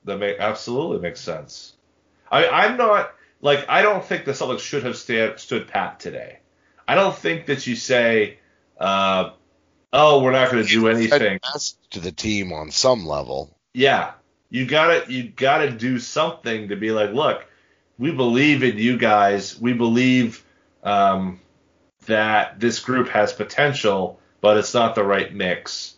That 0.05 0.17
make 0.17 0.39
absolutely 0.39 0.99
makes 0.99 1.21
sense. 1.21 1.73
I, 2.29 2.47
I'm 2.47 2.77
not 2.77 3.13
like 3.41 3.65
I 3.69 3.81
don't 3.81 4.03
think 4.03 4.25
the 4.25 4.31
Celtics 4.31 4.59
should 4.59 4.83
have 4.83 4.97
stand, 4.97 5.39
stood 5.39 5.67
pat 5.67 5.99
today. 5.99 6.39
I 6.87 6.95
don't 6.95 7.15
think 7.15 7.45
that 7.45 7.65
you 7.65 7.75
say, 7.75 8.39
uh, 8.77 9.31
oh, 9.93 10.21
we're 10.21 10.31
not 10.31 10.51
going 10.51 10.63
to 10.63 10.69
do 10.69 10.87
anything 10.87 11.39
to 11.91 11.99
the 11.99 12.11
team 12.11 12.51
on 12.51 12.71
some 12.71 13.05
level. 13.05 13.55
Yeah, 13.73 14.11
you 14.49 14.65
gotta 14.65 15.11
you 15.11 15.23
gotta 15.23 15.71
do 15.71 15.99
something 15.99 16.69
to 16.69 16.75
be 16.75 16.91
like, 16.91 17.11
look, 17.11 17.45
we 17.97 18.11
believe 18.11 18.63
in 18.63 18.77
you 18.77 18.97
guys. 18.97 19.59
We 19.59 19.73
believe 19.73 20.43
um, 20.83 21.39
that 22.05 22.59
this 22.59 22.79
group 22.79 23.09
has 23.09 23.33
potential, 23.33 24.19
but 24.41 24.57
it's 24.57 24.73
not 24.73 24.95
the 24.95 25.03
right 25.03 25.33
mix. 25.33 25.95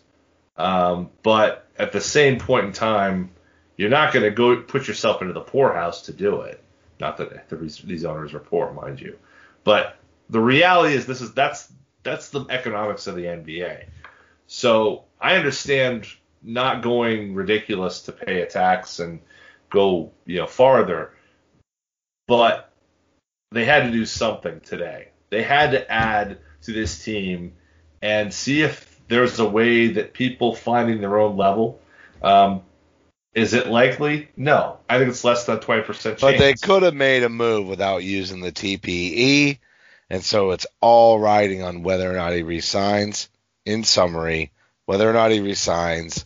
Um, 0.56 1.10
but 1.22 1.68
at 1.78 1.92
the 1.92 2.00
same 2.00 2.38
point 2.38 2.66
in 2.66 2.72
time, 2.72 3.30
you're 3.76 3.90
not 3.90 4.12
going 4.12 4.24
to 4.24 4.30
go 4.30 4.56
put 4.62 4.88
yourself 4.88 5.20
into 5.22 5.34
the 5.34 5.40
poorhouse 5.40 6.02
to 6.02 6.12
do 6.12 6.42
it. 6.42 6.62
Not 6.98 7.18
that 7.18 7.48
the, 7.48 7.56
these 7.56 8.04
owners 8.04 8.32
are 8.34 8.40
poor, 8.40 8.72
mind 8.72 9.00
you, 9.00 9.18
but 9.64 9.96
the 10.30 10.40
reality 10.40 10.94
is 10.94 11.06
this 11.06 11.20
is 11.20 11.34
that's 11.34 11.70
that's 12.02 12.30
the 12.30 12.46
economics 12.48 13.06
of 13.06 13.16
the 13.16 13.24
NBA. 13.24 13.84
So 14.46 15.04
I 15.20 15.36
understand 15.36 16.06
not 16.42 16.82
going 16.82 17.34
ridiculous 17.34 18.02
to 18.02 18.12
pay 18.12 18.40
a 18.40 18.46
tax 18.46 18.98
and 18.98 19.20
go 19.68 20.12
you 20.24 20.38
know 20.38 20.46
farther, 20.46 21.12
but 22.26 22.72
they 23.50 23.64
had 23.64 23.84
to 23.84 23.92
do 23.92 24.06
something 24.06 24.60
today. 24.60 25.08
They 25.30 25.42
had 25.42 25.72
to 25.72 25.90
add 25.90 26.38
to 26.62 26.72
this 26.72 27.04
team 27.04 27.54
and 28.00 28.32
see 28.32 28.62
if 28.62 29.00
there's 29.08 29.38
a 29.38 29.48
way 29.48 29.88
that 29.88 30.12
people 30.12 30.54
finding 30.54 31.00
their 31.00 31.18
own 31.18 31.36
level. 31.36 31.80
Um, 32.22 32.62
is 33.36 33.54
it 33.54 33.68
likely? 33.68 34.28
No, 34.36 34.78
I 34.88 34.98
think 34.98 35.10
it's 35.10 35.22
less 35.22 35.44
than 35.44 35.60
twenty 35.60 35.82
percent 35.82 36.18
chance. 36.18 36.32
But 36.32 36.38
they 36.38 36.54
could 36.54 36.82
have 36.82 36.94
made 36.94 37.22
a 37.22 37.28
move 37.28 37.68
without 37.68 38.02
using 38.02 38.40
the 38.40 38.50
TPE, 38.50 39.58
and 40.10 40.24
so 40.24 40.50
it's 40.50 40.66
all 40.80 41.20
riding 41.20 41.62
on 41.62 41.84
whether 41.84 42.10
or 42.10 42.14
not 42.16 42.32
he 42.32 42.42
resigns. 42.42 43.28
In 43.64 43.82
summary, 43.82 44.52
whether 44.84 45.10
or 45.10 45.12
not 45.12 45.32
he 45.32 45.40
resigns 45.40 46.24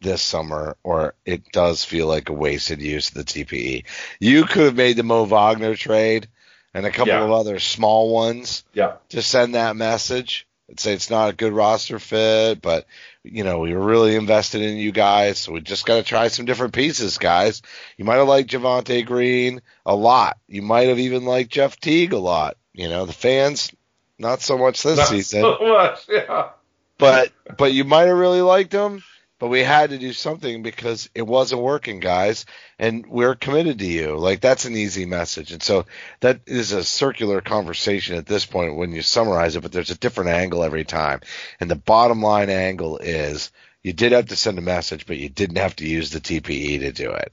this 0.00 0.22
summer, 0.22 0.76
or 0.82 1.14
it 1.24 1.52
does 1.52 1.84
feel 1.84 2.08
like 2.08 2.28
a 2.28 2.32
wasted 2.32 2.82
use 2.82 3.08
of 3.10 3.14
the 3.14 3.22
TPE. 3.22 3.84
You 4.18 4.44
could 4.44 4.64
have 4.64 4.74
made 4.76 4.96
the 4.96 5.04
Mo 5.04 5.24
Wagner 5.24 5.76
trade 5.76 6.26
and 6.74 6.84
a 6.84 6.90
couple 6.90 7.12
Yeah. 7.12 7.22
of 7.22 7.30
other 7.30 7.60
small 7.60 8.12
ones 8.12 8.64
Yeah, 8.74 8.94
to 9.10 9.22
send 9.22 9.54
that 9.54 9.76
message 9.76 10.48
and 10.70 10.80
say 10.80 10.94
it's 10.94 11.10
not 11.10 11.30
a 11.30 11.36
good 11.36 11.52
roster 11.52 11.98
fit, 11.98 12.62
but 12.62 12.86
you 13.22 13.44
know, 13.44 13.58
we 13.58 13.74
were 13.74 13.84
really 13.84 14.14
invested 14.16 14.62
in 14.62 14.76
you 14.78 14.92
guys, 14.92 15.40
so 15.40 15.52
we 15.52 15.60
just 15.60 15.84
got 15.84 15.96
to 15.96 16.02
try 16.02 16.28
some 16.28 16.46
different 16.46 16.72
pieces, 16.72 17.18
guys. 17.18 17.60
You 17.96 18.04
might 18.04 18.16
have 18.16 18.28
liked 18.28 18.50
Javonte 18.50 19.04
Green 19.04 19.60
a 19.84 19.94
lot. 19.94 20.38
You 20.48 20.62
might 20.62 20.88
have 20.88 20.98
even 20.98 21.24
liked 21.24 21.50
Jeff 21.50 21.78
Teague 21.78 22.12
a 22.12 22.18
lot. 22.18 22.56
You 22.72 22.88
know, 22.88 23.04
the 23.04 23.12
fans, 23.12 23.72
not 24.18 24.40
so 24.40 24.56
much 24.56 24.82
this 24.82 24.98
Not 24.98 25.08
season, 25.08 25.42
so 25.42 25.58
much, 25.60 26.06
yeah. 26.08 26.50
but 26.98 27.32
but 27.58 27.72
you 27.72 27.84
might 27.84 28.06
have 28.06 28.16
really 28.16 28.42
liked 28.42 28.72
him. 28.72 29.02
But 29.40 29.48
we 29.48 29.60
had 29.60 29.90
to 29.90 29.98
do 29.98 30.12
something 30.12 30.62
because 30.62 31.08
it 31.14 31.26
wasn't 31.26 31.62
working, 31.62 31.98
guys, 31.98 32.44
and 32.78 33.06
we're 33.06 33.34
committed 33.34 33.78
to 33.78 33.86
you. 33.86 34.18
Like 34.18 34.40
that's 34.40 34.66
an 34.66 34.76
easy 34.76 35.06
message, 35.06 35.50
and 35.50 35.62
so 35.62 35.86
that 36.20 36.42
is 36.46 36.72
a 36.72 36.84
circular 36.84 37.40
conversation 37.40 38.16
at 38.16 38.26
this 38.26 38.44
point 38.44 38.76
when 38.76 38.92
you 38.92 39.00
summarize 39.00 39.56
it. 39.56 39.62
But 39.62 39.72
there's 39.72 39.90
a 39.90 39.98
different 39.98 40.30
angle 40.30 40.62
every 40.62 40.84
time, 40.84 41.22
and 41.58 41.70
the 41.70 41.74
bottom 41.74 42.22
line 42.22 42.50
angle 42.50 42.98
is 42.98 43.50
you 43.82 43.94
did 43.94 44.12
have 44.12 44.26
to 44.26 44.36
send 44.36 44.58
a 44.58 44.62
message, 44.62 45.06
but 45.06 45.16
you 45.16 45.30
didn't 45.30 45.56
have 45.56 45.74
to 45.76 45.88
use 45.88 46.10
the 46.10 46.20
TPE 46.20 46.80
to 46.80 46.92
do 46.92 47.10
it. 47.10 47.32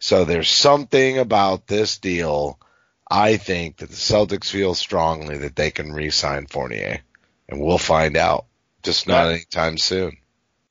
So 0.00 0.24
there's 0.24 0.50
something 0.50 1.18
about 1.18 1.68
this 1.68 1.98
deal. 1.98 2.58
I 3.08 3.36
think 3.36 3.76
that 3.76 3.90
the 3.90 3.94
Celtics 3.94 4.50
feel 4.50 4.74
strongly 4.74 5.38
that 5.38 5.54
they 5.54 5.70
can 5.70 5.92
re-sign 5.92 6.46
Fournier, 6.46 6.98
and 7.48 7.60
we'll 7.60 7.78
find 7.78 8.16
out. 8.16 8.46
Just 8.82 9.06
not 9.06 9.28
anytime 9.28 9.78
soon. 9.78 10.18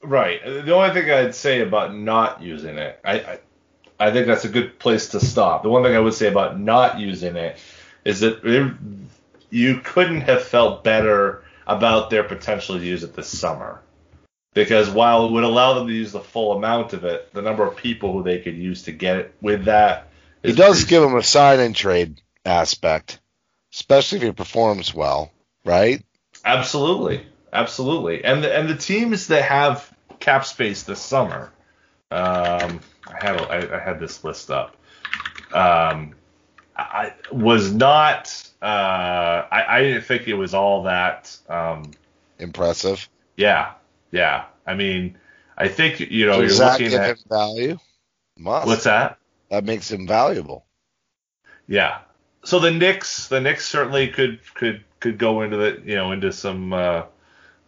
Right. 0.04 0.44
The 0.44 0.74
only 0.74 0.94
thing 0.94 1.10
I'd 1.10 1.36
say 1.36 1.62
about 1.62 1.96
not 1.96 2.42
using 2.42 2.78
it, 2.78 3.00
I, 3.04 3.14
I 3.20 3.40
I 4.00 4.12
think 4.12 4.28
that's 4.28 4.44
a 4.44 4.50
good 4.50 4.80
place 4.80 5.10
to 5.10 5.20
stop. 5.20 5.64
The 5.64 5.70
one 5.70 5.84
thing 5.84 5.96
I 5.96 6.00
would 6.00 6.14
say 6.14 6.28
about 6.28 6.60
not 6.60 7.00
using 7.00 7.36
it 7.36 7.58
is 8.04 8.20
that 8.20 8.44
it, 8.44 8.74
you 9.50 9.80
couldn't 9.80 10.22
have 10.22 10.44
felt 10.44 10.84
better 10.84 11.44
about 11.66 12.10
their 12.10 12.24
potential 12.24 12.78
to 12.78 12.84
use 12.84 13.04
it 13.04 13.16
this 13.16 13.28
summer. 13.28 13.82
Because 14.54 14.90
while 14.90 15.26
it 15.26 15.32
would 15.32 15.44
allow 15.44 15.74
them 15.74 15.88
to 15.88 15.94
use 15.94 16.12
the 16.12 16.20
full 16.20 16.52
amount 16.52 16.94
of 16.94 17.06
it, 17.06 17.34
the 17.34 17.42
number 17.42 17.66
of 17.66 17.78
people 17.78 18.12
who 18.12 18.24
they 18.24 18.40
could 18.40 18.58
use 18.58 18.84
to 18.84 18.92
get 18.92 19.18
it 19.18 19.36
with 19.42 19.66
that 19.66 20.10
is 20.44 20.56
does 20.56 20.84
give 20.84 21.02
them 21.02 21.16
a 21.16 21.24
sign 21.24 21.60
and 21.60 21.76
trade 21.76 22.22
aspect, 22.46 23.20
especially 23.74 24.18
if 24.18 24.24
he 24.24 24.32
performs 24.32 24.94
well, 24.94 25.32
right? 25.64 26.04
Absolutely, 26.44 27.26
absolutely. 27.54 28.26
And 28.26 28.44
the, 28.44 28.54
and 28.54 28.68
the 28.68 28.76
teams 28.76 29.28
that 29.28 29.44
have 29.44 29.93
cap 30.24 30.46
space 30.46 30.84
this 30.84 31.02
summer, 31.02 31.52
um, 32.10 32.80
I 33.08 33.18
had 33.20 33.42
I, 33.42 33.76
I 33.76 33.80
had 33.80 34.00
this 34.00 34.24
list 34.24 34.50
up. 34.50 34.78
Um, 35.54 36.16
I 36.76 37.14
was 37.32 37.74
not. 37.74 38.50
Uh, 38.62 39.46
I, 39.52 39.66
I 39.68 39.82
didn't 39.84 40.04
think 40.04 40.28
it 40.28 40.34
was 40.34 40.54
all 40.54 40.84
that. 40.84 41.38
Um, 41.50 41.92
Impressive. 42.40 43.08
yeah, 43.36 43.74
yeah. 44.12 44.46
I 44.66 44.76
mean, 44.76 45.18
I 45.58 45.68
think 45.68 46.00
you 46.00 46.26
know 46.26 46.42
Does 46.42 46.58
you're 46.58 46.72
looking 46.72 46.94
at 46.94 47.20
value? 47.30 47.78
Must. 48.38 48.66
what's 48.66 48.86
that? 48.86 49.20
That 49.52 49.66
makes 49.66 49.92
him 49.92 50.08
valuable. 50.08 50.66
Yeah. 51.68 52.00
So 52.46 52.60
the 52.60 52.72
Knicks, 52.72 53.28
the 53.28 53.42
Knicks 53.42 53.68
certainly 53.68 54.08
could 54.08 54.40
could 54.56 54.84
could 55.00 55.18
go 55.18 55.42
into 55.42 55.58
the 55.58 55.82
you 55.86 55.96
know 55.96 56.14
into 56.14 56.32
some 56.32 56.72
uh, 56.72 57.04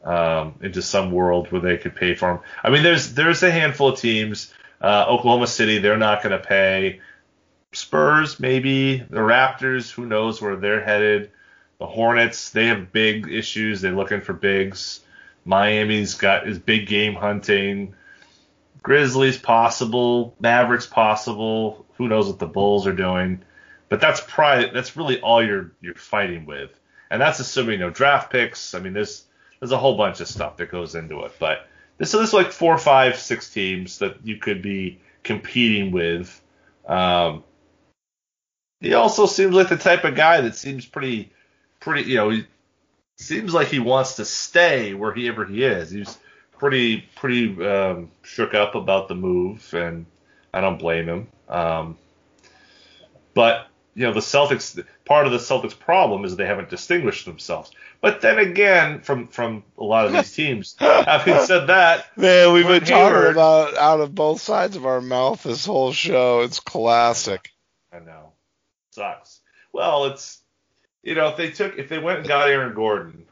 um, 0.06 0.56
into 0.62 0.82
some 0.82 1.12
world 1.12 1.52
where 1.52 1.62
they 1.62 1.78
could 1.78 1.96
pay 1.96 2.16
for 2.16 2.32
him. 2.32 2.40
I 2.64 2.70
mean, 2.70 2.84
there's 2.84 3.14
there's 3.14 3.44
a 3.44 3.52
handful 3.52 3.90
of 3.90 4.00
teams. 4.00 4.54
Uh, 4.80 5.06
Oklahoma 5.10 5.48
City, 5.48 5.80
they're 5.80 5.98
not 5.98 6.22
going 6.22 6.40
to 6.40 6.46
pay. 6.46 7.02
Spurs, 7.72 8.40
maybe 8.40 8.98
the 8.98 9.20
Raptors, 9.20 9.92
who 9.92 10.06
knows 10.06 10.42
where 10.42 10.56
they're 10.56 10.84
headed. 10.84 11.32
The 11.80 11.88
Hornets, 11.88 12.52
they 12.52 12.68
have 12.68 12.94
big 12.94 13.28
issues. 13.28 13.82
They're 13.82 13.92
looking 13.92 14.22
for 14.22 14.34
bigs. 14.34 15.02
Miami's 15.44 16.14
got 16.14 16.48
is 16.48 16.60
big 16.60 16.88
game 16.88 17.16
hunting. 17.16 17.96
Grizzlies 18.82 19.38
possible, 19.38 20.36
Mavericks 20.40 20.86
possible. 20.86 21.86
Who 21.98 22.08
knows 22.08 22.28
what 22.28 22.40
the 22.40 22.46
Bulls 22.46 22.86
are 22.86 22.94
doing? 22.94 23.42
But 23.90 24.00
that's 24.00 24.22
probably 24.22 24.70
that's 24.70 24.96
really 24.96 25.20
all 25.20 25.44
you're 25.44 25.72
you're 25.82 25.96
fighting 25.96 26.46
with, 26.46 26.72
and 27.10 27.22
that's 27.22 27.40
assuming 27.40 27.80
no 27.80 27.90
draft 27.90 28.32
picks. 28.32 28.74
I 28.74 28.80
mean, 28.80 28.94
there's 28.94 29.26
there's 29.66 29.72
a 29.72 29.80
whole 29.80 29.98
bunch 29.98 30.20
of 30.20 30.28
stuff 30.28 30.58
that 30.58 30.70
goes 30.70 30.94
into 30.94 31.22
it, 31.22 31.32
but 31.40 31.68
this 31.98 32.14
is 32.14 32.34
like 32.34 32.52
four, 32.52 32.78
five, 32.78 33.18
six 33.18 33.50
teams 33.50 33.98
that 33.98 34.24
you 34.24 34.38
could 34.38 34.62
be 34.62 35.00
competing 35.24 35.92
with. 35.92 36.40
Um, 36.86 37.44
he 38.80 38.94
also 38.94 39.26
seems 39.26 39.56
like 39.56 39.70
the 39.70 39.78
type 39.78 40.04
of 40.04 40.14
guy 40.14 40.42
that 40.42 40.56
seems 40.56 40.86
pretty, 40.86 41.32
pretty, 41.80 42.12
you 42.12 42.16
know, 42.18 42.30
he 42.30 42.46
seems 43.18 43.56
like 43.56 43.70
he 43.70 43.80
wants 43.80 44.18
to 44.18 44.26
stay 44.26 44.94
wherever 44.94 45.46
he 45.46 45.64
is. 45.64 45.90
He's 45.90 46.16
pretty, 46.60 47.04
pretty 47.16 47.66
um, 47.66 48.12
shook 48.22 48.54
up 48.54 48.76
about 48.76 49.08
the 49.08 49.16
move, 49.16 49.74
and 49.74 50.06
I 50.54 50.62
don't 50.62 50.78
blame 50.78 51.10
him. 51.10 51.28
Um, 51.50 51.98
but 53.34 53.66
you 53.96 54.06
know, 54.06 54.14
the 54.14 54.20
Celtics, 54.20 54.84
part 55.06 55.26
of 55.26 55.32
the 55.32 55.38
Celtics' 55.38 55.78
problem 55.78 56.26
is 56.26 56.36
they 56.36 56.46
haven't 56.46 56.70
distinguished 56.70 57.26
themselves. 57.26 57.72
But 58.02 58.22
then 58.22 58.38
again, 58.38 59.00
from 59.00 59.28
from 59.28 59.64
a 59.78 59.84
lot 59.84 60.06
of 60.06 60.12
these 60.12 60.34
teams, 60.36 60.76
having 60.80 61.40
said 61.46 61.68
that, 61.68 62.06
Man, 62.18 62.54
we've 62.54 62.68
been 62.68 62.84
talking 62.84 63.32
about 63.32 63.76
out 63.78 64.02
of 64.02 64.14
both 64.14 64.42
sides 64.42 64.76
of 64.76 64.86
our 64.86 65.02
mouth 65.02 65.42
this 65.44 65.66
whole 65.66 65.94
show. 65.94 66.42
It's 66.42 66.60
classic. 66.60 67.52
I 67.92 68.00
know. 68.00 68.34
Sucks. 68.92 69.40
Well, 69.72 70.06
it's 70.06 70.42
you 71.02 71.16
know, 71.16 71.30
if 71.30 71.38
they 71.38 71.52
took 71.52 71.78
if 71.78 71.88
they 71.88 71.98
went 71.98 72.20
and 72.20 72.28
got 72.28 72.50
Aaron 72.50 72.76
Gordon, 72.76 73.26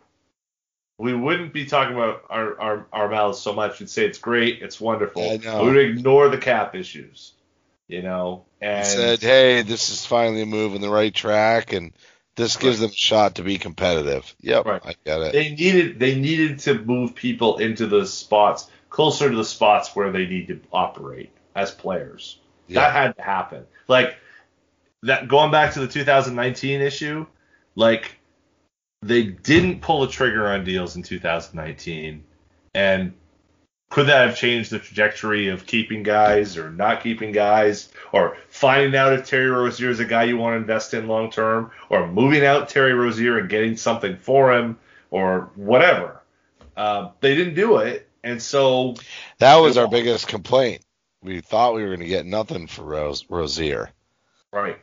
we 0.97 1.14
wouldn't 1.14 1.51
be 1.51 1.66
talking 1.66 1.93
about 1.93 2.24
our 2.30 2.59
our, 2.59 2.88
our 2.93 3.09
mouths 3.09 3.39
so 3.39 3.51
much. 3.53 3.82
We'd 3.82 3.89
say 3.89 4.05
it's 4.05 4.18
great, 4.18 4.61
it's 4.61 4.80
wonderful. 4.80 5.30
I 5.30 5.38
know. 5.38 5.66
We 5.66 5.72
would 5.72 5.78
ignore 5.78 6.30
the 6.30 6.38
cap 6.38 6.74
issues. 6.74 7.34
You 7.88 8.01
know. 8.01 8.45
He 8.59 8.65
And 8.67 8.88
said, 8.88 9.21
"Hey, 9.21 9.61
this 9.61 9.89
is 9.89 10.05
finally 10.05 10.41
a 10.41 10.45
move 10.45 10.75
in 10.75 10.81
the 10.81 10.89
right 10.89 11.13
track, 11.13 11.73
and 11.73 11.91
this 12.36 12.55
gives 12.57 12.79
them 12.79 12.89
a 12.89 12.93
shot 12.93 13.36
to 13.36 13.43
be 13.43 13.57
competitive." 13.57 14.34
Yep, 14.41 14.65
Right. 14.65 14.81
I 14.86 14.95
get 15.05 15.21
it. 15.21 15.34
they 15.34 15.51
needed 15.51 15.99
they 15.99 16.15
needed 16.15 16.59
to 16.59 16.75
move 16.79 17.15
people 17.15 17.57
into 17.57 17.88
the 17.88 18.05
spots 18.05 18.69
closer 18.89 19.29
to 19.29 19.36
the 19.36 19.45
spots 19.45 19.95
where 19.95 20.11
they 20.11 20.25
need 20.25 20.47
to 20.47 20.61
operate 20.71 21.31
as 21.55 21.71
players. 21.71 22.39
Yeah. 22.67 22.81
That 22.81 22.93
had 22.93 23.15
to 23.17 23.21
happen. 23.23 23.65
Like 23.88 24.15
that 25.01 25.27
going 25.27 25.51
back 25.51 25.73
to 25.73 25.79
the 25.81 25.88
2019 25.88 26.79
issue, 26.81 27.25
like 27.75 28.17
they 29.01 29.23
didn't 29.23 29.81
pull 29.81 30.01
the 30.01 30.07
trigger 30.07 30.47
on 30.47 30.63
deals 30.63 30.95
in 30.95 31.03
2019 31.03 32.23
and 32.73 33.13
could 33.93 34.07
that 34.07 34.27
have 34.27 34.35
changed 34.35 34.71
the 34.71 34.79
trajectory 34.79 35.49
of 35.49 35.67
keeping 35.67 36.01
guys 36.01 36.57
or 36.57 36.71
not 36.71 37.03
keeping 37.03 37.31
guys 37.31 37.89
or 38.11 38.37
finding 38.49 38.95
out 38.95 39.13
if 39.13 39.27
Terry 39.27 39.45
Rozier 39.45 39.91
is 39.91 39.99
a 39.99 40.05
guy 40.05 40.23
you 40.23 40.35
want 40.35 40.53
to 40.53 40.57
invest 40.57 40.95
in 40.95 41.07
long 41.07 41.29
term 41.29 41.69
or 41.89 42.07
moving 42.07 42.43
out 42.43 42.69
Terry 42.69 42.93
Rozier 42.93 43.37
and 43.37 43.47
getting 43.47 43.77
something 43.77 44.17
for 44.17 44.51
him 44.51 44.79
or 45.11 45.51
whatever. 45.53 46.23
Uh, 46.75 47.11
they 47.19 47.35
didn't 47.35 47.53
do 47.53 47.77
it. 47.77 48.09
And 48.23 48.41
so 48.41 48.95
That 49.37 49.57
was 49.57 49.77
our 49.77 49.87
biggest 49.87 50.27
complaint. 50.27 50.83
We 51.21 51.41
thought 51.41 51.75
we 51.75 51.83
were 51.83 51.89
going 51.89 51.99
to 51.99 52.07
get 52.07 52.25
nothing 52.25 52.65
for 52.65 52.81
Rose, 52.81 53.25
Rozier, 53.29 53.91
right. 54.51 54.79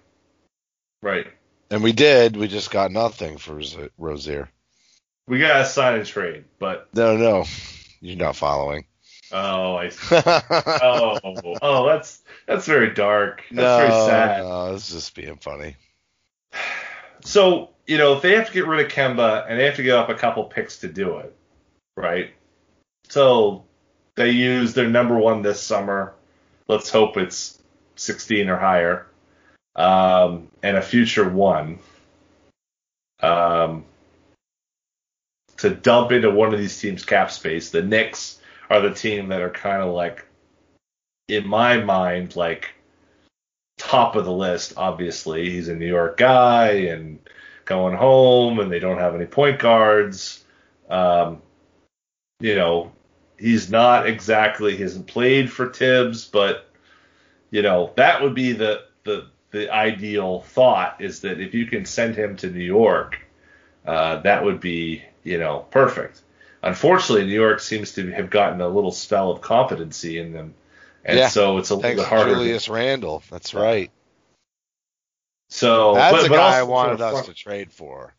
Right. 1.03 1.27
and 1.69 1.83
we 1.83 1.91
did. 1.91 2.37
We 2.37 2.47
just 2.47 2.71
got 2.71 2.93
nothing 2.93 3.39
for 3.39 3.61
Rozier. 3.99 4.49
We 5.27 5.41
got 5.41 5.63
a 5.63 5.65
sign 5.65 5.99
and 5.99 6.07
trade, 6.07 6.45
but 6.61 6.89
No, 6.95 7.17
no, 7.17 7.45
you're 8.01 8.17
not 8.17 8.37
following. 8.37 8.85
Oh, 9.33 9.77
I 9.77 9.91
oh, 10.83 11.19
oh, 11.63 11.87
that's 11.87 12.23
that's 12.47 12.67
very 12.67 12.93
dark. 12.95 13.45
That's 13.51 13.57
no, 13.57 13.77
very 13.79 13.91
sad. 13.91 14.43
no, 14.43 14.75
it's 14.75 14.91
just 14.91 15.15
being 15.15 15.37
funny. 15.37 15.77
So 17.23 17.69
you 17.87 17.99
know, 17.99 18.15
if 18.15 18.23
they 18.23 18.35
have 18.37 18.47
to 18.47 18.53
get 18.55 18.67
rid 18.67 18.87
of 18.87 18.91
Kemba 18.91 19.45
and 19.47 19.61
they 19.61 19.67
have 19.67 19.77
to 19.77 19.83
give 19.83 19.95
up 19.97 20.09
a 20.09 20.15
couple 20.15 20.45
picks 20.45 20.79
to 20.79 20.89
do 20.89 21.19
it, 21.19 21.37
right? 21.97 22.33
So 23.11 23.65
They 24.15 24.31
use 24.31 24.75
their 24.75 24.89
number 24.89 25.19
one 25.19 25.43
this 25.43 25.61
summer. 25.61 26.15
Let's 26.69 26.89
hope 26.89 27.17
it's 27.17 27.61
16 27.97 28.49
or 28.49 28.57
higher. 28.57 29.07
Um, 29.77 30.49
and 30.63 30.77
a 30.77 30.83
future 30.83 31.29
one. 31.29 31.81
Um, 33.23 33.85
to 35.59 35.71
dump 35.71 36.13
into 36.13 36.31
one 36.31 36.55
of 36.55 36.59
these 36.59 36.81
teams' 36.81 37.05
cap 37.05 37.31
space. 37.31 37.71
The 37.71 37.83
Knicks 37.83 38.40
are 38.71 38.81
the 38.81 38.95
team 38.95 39.29
that 39.29 39.43
are 39.43 39.51
kind 39.51 39.83
of 39.83 39.93
like, 39.93 40.25
in 41.29 41.47
my 41.47 41.77
mind, 41.79 42.37
like 42.37 42.71
top 43.77 44.17
of 44.17 44.25
the 44.25 44.33
list. 44.33 44.75
Obviously, 44.77 45.51
he's 45.51 45.69
a 45.69 45.75
New 45.75 45.87
York 45.87 46.17
guy 46.17 46.71
and 46.71 47.19
going 47.65 47.97
home, 47.97 48.61
and 48.61 48.71
they 48.71 48.79
don't 48.79 48.99
have 48.99 49.15
any 49.15 49.27
point 49.27 49.59
guards. 49.59 50.45
Um, 50.89 51.43
you 52.41 52.55
know, 52.55 52.93
he's 53.39 53.71
not 53.71 54.07
exactly 54.07 54.77
he 54.77 54.83
hasn't 54.83 55.07
played 55.07 55.51
for 55.51 55.69
Thibs, 55.73 56.27
but 56.27 56.71
you 57.51 57.63
know 57.63 57.93
that 57.97 58.23
would 58.23 58.35
be 58.35 58.53
the 58.53 58.85
the 59.05 59.27
the 59.51 59.73
ideal 59.73 60.43
thought 60.43 61.01
is 61.01 61.21
that 61.21 61.41
if 61.41 61.55
you 61.55 61.67
can 61.67 61.85
send 61.85 62.15
him 62.15 62.37
to 62.37 62.51
New 62.51 62.65
York, 62.65 63.19
uh, 63.87 64.17
that 64.21 64.45
would 64.45 64.61
be 64.61 65.03
you 65.25 65.39
know 65.39 65.67
perfect. 65.71 66.23
Unfortunately, 66.63 67.27
New 67.27 67.33
York 67.41 67.61
seems 67.61 67.93
to 67.93 68.11
have 68.13 68.31
gotten 68.31 68.61
a 68.61 68.69
little 68.69 68.93
spell 68.93 69.31
of 69.31 69.41
competency 69.41 70.19
in 70.19 70.33
them, 70.33 70.55
and 71.05 71.19
Yeah. 71.19 71.29
so 71.29 71.59
it's 71.59 71.71
a 71.71 71.75
little 71.75 71.83
Thanks 71.89 72.03
bit 72.03 72.09
harder. 72.09 72.35
Julius 72.35 72.69
Randle. 72.69 73.23
That's 73.31 73.55
right. 73.55 73.91
so 75.49 75.95
That's 75.95 76.17
but, 76.17 76.27
a 76.27 76.29
but 76.29 76.37
guy 76.37 76.59
I 76.59 76.63
wanted 76.63 76.99
sort 76.99 77.13
of 77.13 77.19
us 77.21 77.27
to 77.27 77.35
trade 77.35 77.73
for. 77.73 78.15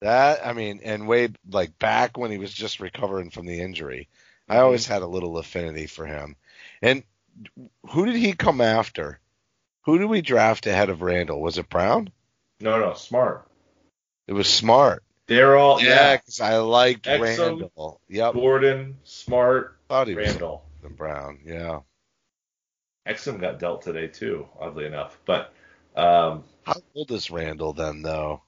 That 0.00 0.44
I 0.44 0.52
mean, 0.52 0.80
and 0.82 1.06
way 1.06 1.28
like 1.48 1.78
back 1.78 2.16
when 2.18 2.30
he 2.32 2.38
was 2.38 2.52
just 2.52 2.80
recovering 2.80 3.30
from 3.30 3.46
the 3.46 3.60
injury, 3.60 4.08
I 4.48 4.56
Mhm. 4.56 4.62
always 4.62 4.86
had 4.86 5.02
a 5.02 5.06
little 5.06 5.38
affinity 5.38 5.86
for 5.86 6.06
him. 6.06 6.34
And 6.80 7.04
who 7.90 8.06
did 8.06 8.16
he 8.16 8.32
come 8.32 8.60
after? 8.60 9.20
Who 9.82 9.98
did 9.98 10.06
we 10.06 10.22
draft 10.22 10.66
ahead 10.66 10.90
of 10.90 11.02
Randle? 11.02 11.40
Was 11.40 11.58
it 11.58 11.68
Brown? 11.68 12.10
No, 12.60 12.80
no, 12.80 12.94
smart. 12.94 13.46
It 14.26 14.32
was 14.32 14.48
Smart. 14.48 15.02
They're 15.26 15.56
all 15.56 15.80
Yeah, 15.80 15.88
yeah. 15.88 16.16
because 16.16 16.40
I 16.40 16.56
liked 16.58 17.06
Exum, 17.06 17.20
Randle. 17.60 18.00
Yep, 18.08 18.34
Gordon, 18.34 18.96
Smart, 19.04 19.76
thought 19.88 20.08
he 20.08 20.14
Randle. 20.14 20.64
than 20.82 20.94
Brown. 20.94 21.40
Yeah. 21.44 21.80
Exum 23.06 23.40
got 23.40 23.58
dealt 23.58 23.82
today 23.82 24.08
too, 24.08 24.46
oddly 24.60 24.86
enough. 24.86 25.18
But 25.24 25.52
um, 25.96 26.44
How 26.64 26.74
old 26.94 27.10
is 27.12 27.30
Randle 27.30 27.72
then, 27.72 28.02
though? 28.02 28.42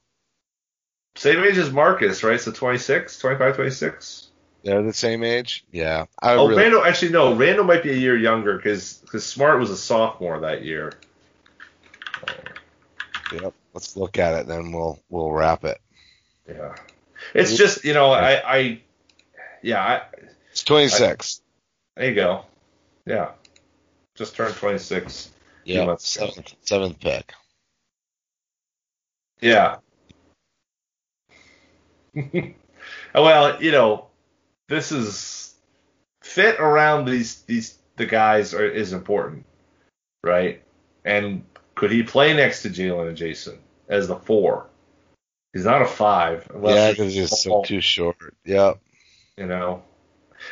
same 1.16 1.45
age 1.45 1.59
as 1.59 1.70
Marcus, 1.70 2.25
right? 2.25 2.41
So 2.41 2.51
26, 2.51 3.18
25, 3.20 3.55
26. 3.55 4.29
They're 4.64 4.83
the 4.83 4.93
same 4.93 5.22
age. 5.22 5.64
Yeah. 5.70 6.07
I 6.20 6.35
Oh, 6.35 6.49
really, 6.49 6.62
Randle. 6.62 6.85
Actually, 6.85 7.12
no. 7.12 7.35
Randle 7.35 7.64
might 7.64 7.83
be 7.85 7.91
a 7.91 7.97
year 7.97 8.16
younger 8.16 8.57
because 8.57 8.95
because 8.95 9.25
Smart 9.25 9.61
was 9.61 9.70
a 9.70 9.77
sophomore 9.77 10.41
that 10.41 10.64
year. 10.64 10.93
Yep. 13.33 13.55
Let's 13.75 13.97
look 13.97 14.18
at 14.18 14.35
it, 14.41 14.47
then 14.47 14.72
we'll 14.72 14.99
we'll 15.09 15.31
wrap 15.33 15.64
it. 15.64 15.79
Yeah. 16.49 16.74
It's 17.34 17.57
just 17.57 17.84
you 17.84 17.95
know 17.95 18.12
I 18.12 18.57
I 18.57 18.80
yeah 19.62 19.82
I, 19.82 20.03
It's 20.51 20.62
26. 20.64 21.40
there 21.97 22.09
you 22.09 22.14
go. 22.14 22.45
Yeah. 23.07 23.30
Just 24.14 24.36
turned 24.36 24.55
26. 24.55 25.30
Yeah, 25.64 25.97
seventh, 25.99 26.55
seventh 26.62 27.01
pick. 27.01 27.32
Yeah. 29.40 29.78
well, 33.14 33.62
you 33.62 33.72
know, 33.72 34.07
this 34.68 34.92
is 34.92 35.55
fit 36.22 36.61
around 36.61 37.07
these 37.07 37.42
these 37.42 37.78
the 37.97 38.07
guys 38.07 38.55
are, 38.55 38.66
is 38.66 38.92
important, 38.92 39.47
right? 40.22 40.62
And 41.05 41.45
could 41.74 41.90
he 41.90 42.03
play 42.03 42.34
next 42.34 42.62
to 42.62 42.70
Jalen 42.70 43.09
and 43.09 43.16
Jayson 43.16 43.59
as 43.88 44.09
the 44.09 44.16
four? 44.16 44.68
He's 45.55 45.65
not 45.65 45.83
a 45.83 45.87
five, 45.87 46.51
Yeah, 46.53 46.91
because 46.91 47.15
he's 47.15 47.41
so 47.41 47.63
too 47.63 47.81
short. 47.81 48.35
Yep. 48.45 48.81
you 49.37 49.47
know. 49.47 49.85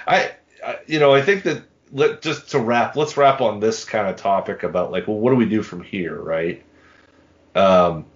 I, 0.06 0.30
I 0.64 0.78
you 0.86 1.00
know 1.00 1.12
I 1.12 1.22
think 1.22 1.42
that 1.42 1.64
let 1.90 2.22
just 2.22 2.50
to 2.52 2.60
wrap 2.60 2.94
let's 2.96 3.16
wrap 3.16 3.40
on 3.40 3.58
this 3.58 3.84
kind 3.84 4.06
of 4.08 4.16
topic 4.16 4.62
about 4.62 4.92
like 4.92 5.08
well 5.08 5.18
what 5.18 5.30
do 5.30 5.36
we 5.36 5.48
do 5.48 5.62
from 5.62 5.82
here 5.82 6.18
right 6.18 6.64
um 7.54 8.06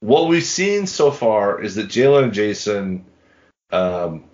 what 0.00 0.28
we've 0.28 0.44
seen 0.44 0.86
so 0.86 1.10
far 1.10 1.62
is 1.62 1.76
that 1.76 1.86
Jalen 1.86 2.24
and 2.24 2.32
Jayson 2.32 3.04
um 3.70 4.24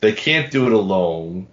they 0.00 0.12
can't 0.12 0.50
do 0.50 0.66
it 0.66 0.72
alone 0.72 1.46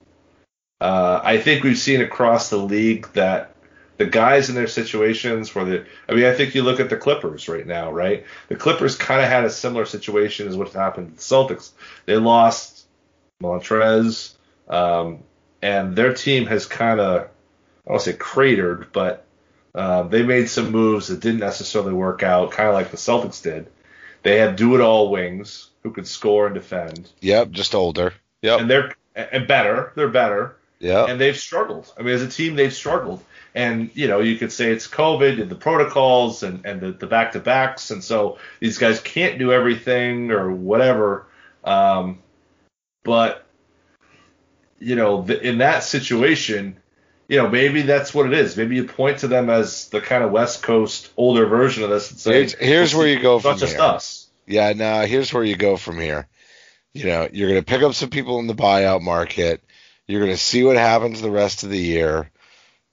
uh 0.82 1.20
I 1.22 1.38
think 1.38 1.64
we've 1.64 1.78
seen 1.78 2.02
across 2.02 2.50
the 2.50 2.58
league 2.58 3.12
that 3.14 3.57
the 3.98 4.06
guys 4.06 4.50
in 4.50 4.56
their 4.56 4.68
situations 4.68 5.54
where 5.54 5.66
the 5.66 5.86
I 6.08 6.14
mean 6.14 6.26
I 6.26 6.34
think 6.34 6.56
you 6.56 6.64
look 6.64 6.80
at 6.80 6.90
the 6.90 6.98
Clippers 6.98 7.48
right 7.50 7.66
now 7.66 7.92
right 7.92 8.26
the 8.48 8.56
Clippers 8.56 8.96
kind 8.96 9.22
of 9.22 9.28
had 9.28 9.44
a 9.44 9.50
similar 9.50 9.86
situation 9.86 10.48
as 10.48 10.56
what 10.56 10.72
happened 10.74 11.10
to 11.10 11.16
the 11.16 11.22
Celtics 11.22 11.72
they 12.06 12.16
lost 12.18 12.78
Montrezl, 13.42 14.34
um, 14.68 15.24
and 15.62 15.96
their 15.96 16.14
team 16.14 16.46
has 16.48 16.66
kind 16.66 17.00
of, 17.00 17.22
I 17.22 17.26
don't 17.26 17.32
want 17.86 18.04
to 18.04 18.12
say 18.12 18.18
cratered, 18.18 18.92
but 18.92 19.26
uh, 19.76 20.04
they 20.04 20.24
made 20.24 20.50
some 20.50 20.72
moves 20.72 21.08
that 21.08 21.20
didn't 21.20 21.40
necessarily 21.40 21.94
work 21.94 22.24
out, 22.24 22.52
kind 22.52 22.68
of 22.68 22.74
like 22.74 22.92
the 22.92 22.98
Celtics 22.98 23.42
did. 23.42 23.68
They 24.24 24.38
had 24.38 24.56
do-it-all 24.56 25.10
wings 25.10 25.70
who 25.84 25.92
could 25.92 26.08
score 26.08 26.48
and 26.48 26.56
defend, 26.56 27.10
Yep. 27.22 27.52
Just 27.52 27.76
older. 27.76 28.14
Yep. 28.42 28.62
and 28.62 28.70
they're 28.70 28.96
and 29.16 29.48
better. 29.48 29.92
They're 29.96 30.10
better, 30.10 30.57
Yep. 30.80 31.10
and 31.10 31.20
they've 31.20 31.38
struggled. 31.38 31.92
I 31.98 32.04
mean, 32.04 32.14
as 32.14 32.22
a 32.22 32.30
team, 32.30 32.56
they've 32.56 32.74
struggled. 32.74 33.24
And 33.56 33.90
you 33.96 34.08
know, 34.08 34.20
you 34.20 34.38
could 34.38 34.52
say 34.52 34.72
it's 34.72 34.88
COVID 34.88 35.42
and 35.42 35.50
the 35.50 35.56
protocols 35.56 36.44
and 36.44 36.66
and 36.66 36.80
the, 36.80 36.92
the 36.92 37.08
back 37.08 37.32
to 37.32 37.40
backs, 37.40 37.90
and 37.90 38.04
so 38.04 38.38
these 38.60 38.78
guys 38.78 39.00
can't 39.00 39.40
do 39.40 39.52
everything 39.52 40.30
or 40.32 40.52
whatever. 40.52 41.26
Um, 41.64 42.20
but 43.04 43.46
you 44.80 44.96
know, 44.96 45.24
th- 45.24 45.42
in 45.42 45.58
that 45.58 45.84
situation, 45.84 46.78
you 47.28 47.38
know, 47.38 47.50
maybe 47.50 47.82
that's 47.82 48.14
what 48.14 48.28
it 48.28 48.34
is. 48.34 48.56
Maybe 48.56 48.76
you 48.76 48.86
point 48.86 49.20
to 49.20 49.28
them 49.28 49.50
as 49.50 49.90
the 49.90 50.02
kind 50.02 50.24
of 50.24 50.32
West 50.32 50.62
Coast 50.62 51.12
older 51.18 51.46
version 51.46 51.84
of 51.84 51.90
this 51.90 52.12
and 52.12 52.20
say, 52.20 52.34
Here's, 52.34 52.54
here's 52.54 52.96
where 52.96 53.08
you 53.08 53.20
go 53.20 53.40
from 53.40 53.58
just 53.58 53.74
here. 53.74 53.82
us. 53.82 54.28
Yeah, 54.46 54.72
no, 54.74 55.02
here's 55.06 55.34
where 55.34 55.44
you 55.44 55.56
go 55.56 55.78
from 55.78 56.00
here. 56.00 56.28
You 56.94 57.06
know, 57.06 57.28
you're 57.32 57.50
going 57.50 57.62
to 57.62 57.66
pick 57.66 57.82
up 57.82 57.96
some 57.96 58.10
people 58.10 58.40
in 58.40 58.48
the 58.48 58.56
buyout 58.56 59.02
market. 59.02 59.64
You're 60.08 60.22
going 60.22 60.32
to 60.32 60.38
see 60.38 60.64
what 60.64 60.78
happens 60.78 61.22
the 61.22 61.30
rest 61.32 61.64
of 61.64 61.70
the 61.70 61.78
year. 61.78 62.32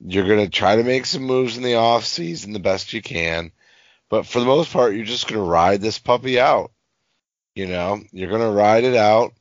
You're 0.00 0.26
going 0.26 0.44
to 0.44 0.50
try 0.50 0.76
to 0.76 0.82
make 0.82 1.06
some 1.06 1.22
moves 1.22 1.56
in 1.56 1.62
the 1.62 1.76
off 1.76 2.04
season 2.04 2.52
the 2.52 2.58
best 2.58 2.92
you 2.92 3.00
can. 3.02 3.52
But 4.10 4.26
for 4.26 4.40
the 4.40 4.46
most 4.46 4.72
part, 4.72 4.94
you're 4.94 5.04
just 5.04 5.28
going 5.28 5.40
to 5.40 5.48
ride 5.48 5.80
this 5.80 5.98
puppy 5.98 6.40
out. 6.40 6.72
You 7.54 7.66
know, 7.66 8.00
you're 8.10 8.30
going 8.30 8.40
to 8.42 8.48
ride 8.48 8.84
it 8.84 8.96
out. 8.96 9.32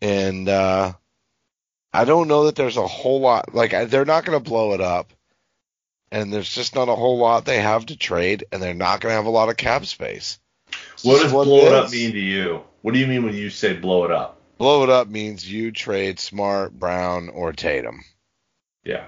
And, 0.00 0.48
uh, 0.48 0.92
I 1.92 2.04
don't 2.04 2.28
know 2.28 2.44
that 2.44 2.56
there's 2.56 2.76
a 2.76 2.86
whole 2.86 3.20
lot, 3.20 3.54
like, 3.54 3.70
they're 3.88 4.04
not 4.04 4.24
going 4.24 4.38
to 4.38 4.50
blow 4.50 4.72
it 4.72 4.80
up. 4.80 5.12
And 6.10 6.32
there's 6.32 6.54
just 6.54 6.74
not 6.74 6.90
a 6.90 6.94
whole 6.94 7.18
lot 7.18 7.46
they 7.46 7.60
have 7.60 7.86
to 7.86 7.96
trade, 7.96 8.44
and 8.52 8.62
they're 8.62 8.74
not 8.74 9.00
going 9.00 9.12
to 9.12 9.16
have 9.16 9.26
a 9.26 9.30
lot 9.30 9.48
of 9.48 9.56
cap 9.56 9.86
space. 9.86 10.38
What 11.02 11.22
does 11.22 11.32
what 11.32 11.44
blow 11.44 11.66
it 11.66 11.72
up 11.72 11.90
mean 11.90 12.12
to 12.12 12.18
you? 12.18 12.62
What 12.82 12.92
do 12.92 13.00
you 13.00 13.06
mean 13.06 13.24
when 13.24 13.34
you 13.34 13.48
say 13.48 13.72
blow 13.72 14.04
it 14.04 14.10
up? 14.10 14.41
Blow 14.58 14.84
it 14.84 14.90
up 14.90 15.08
means 15.08 15.50
you 15.50 15.72
trade 15.72 16.20
Smart, 16.20 16.72
Brown, 16.72 17.28
or 17.28 17.52
Tatum. 17.52 18.04
Yeah. 18.84 19.06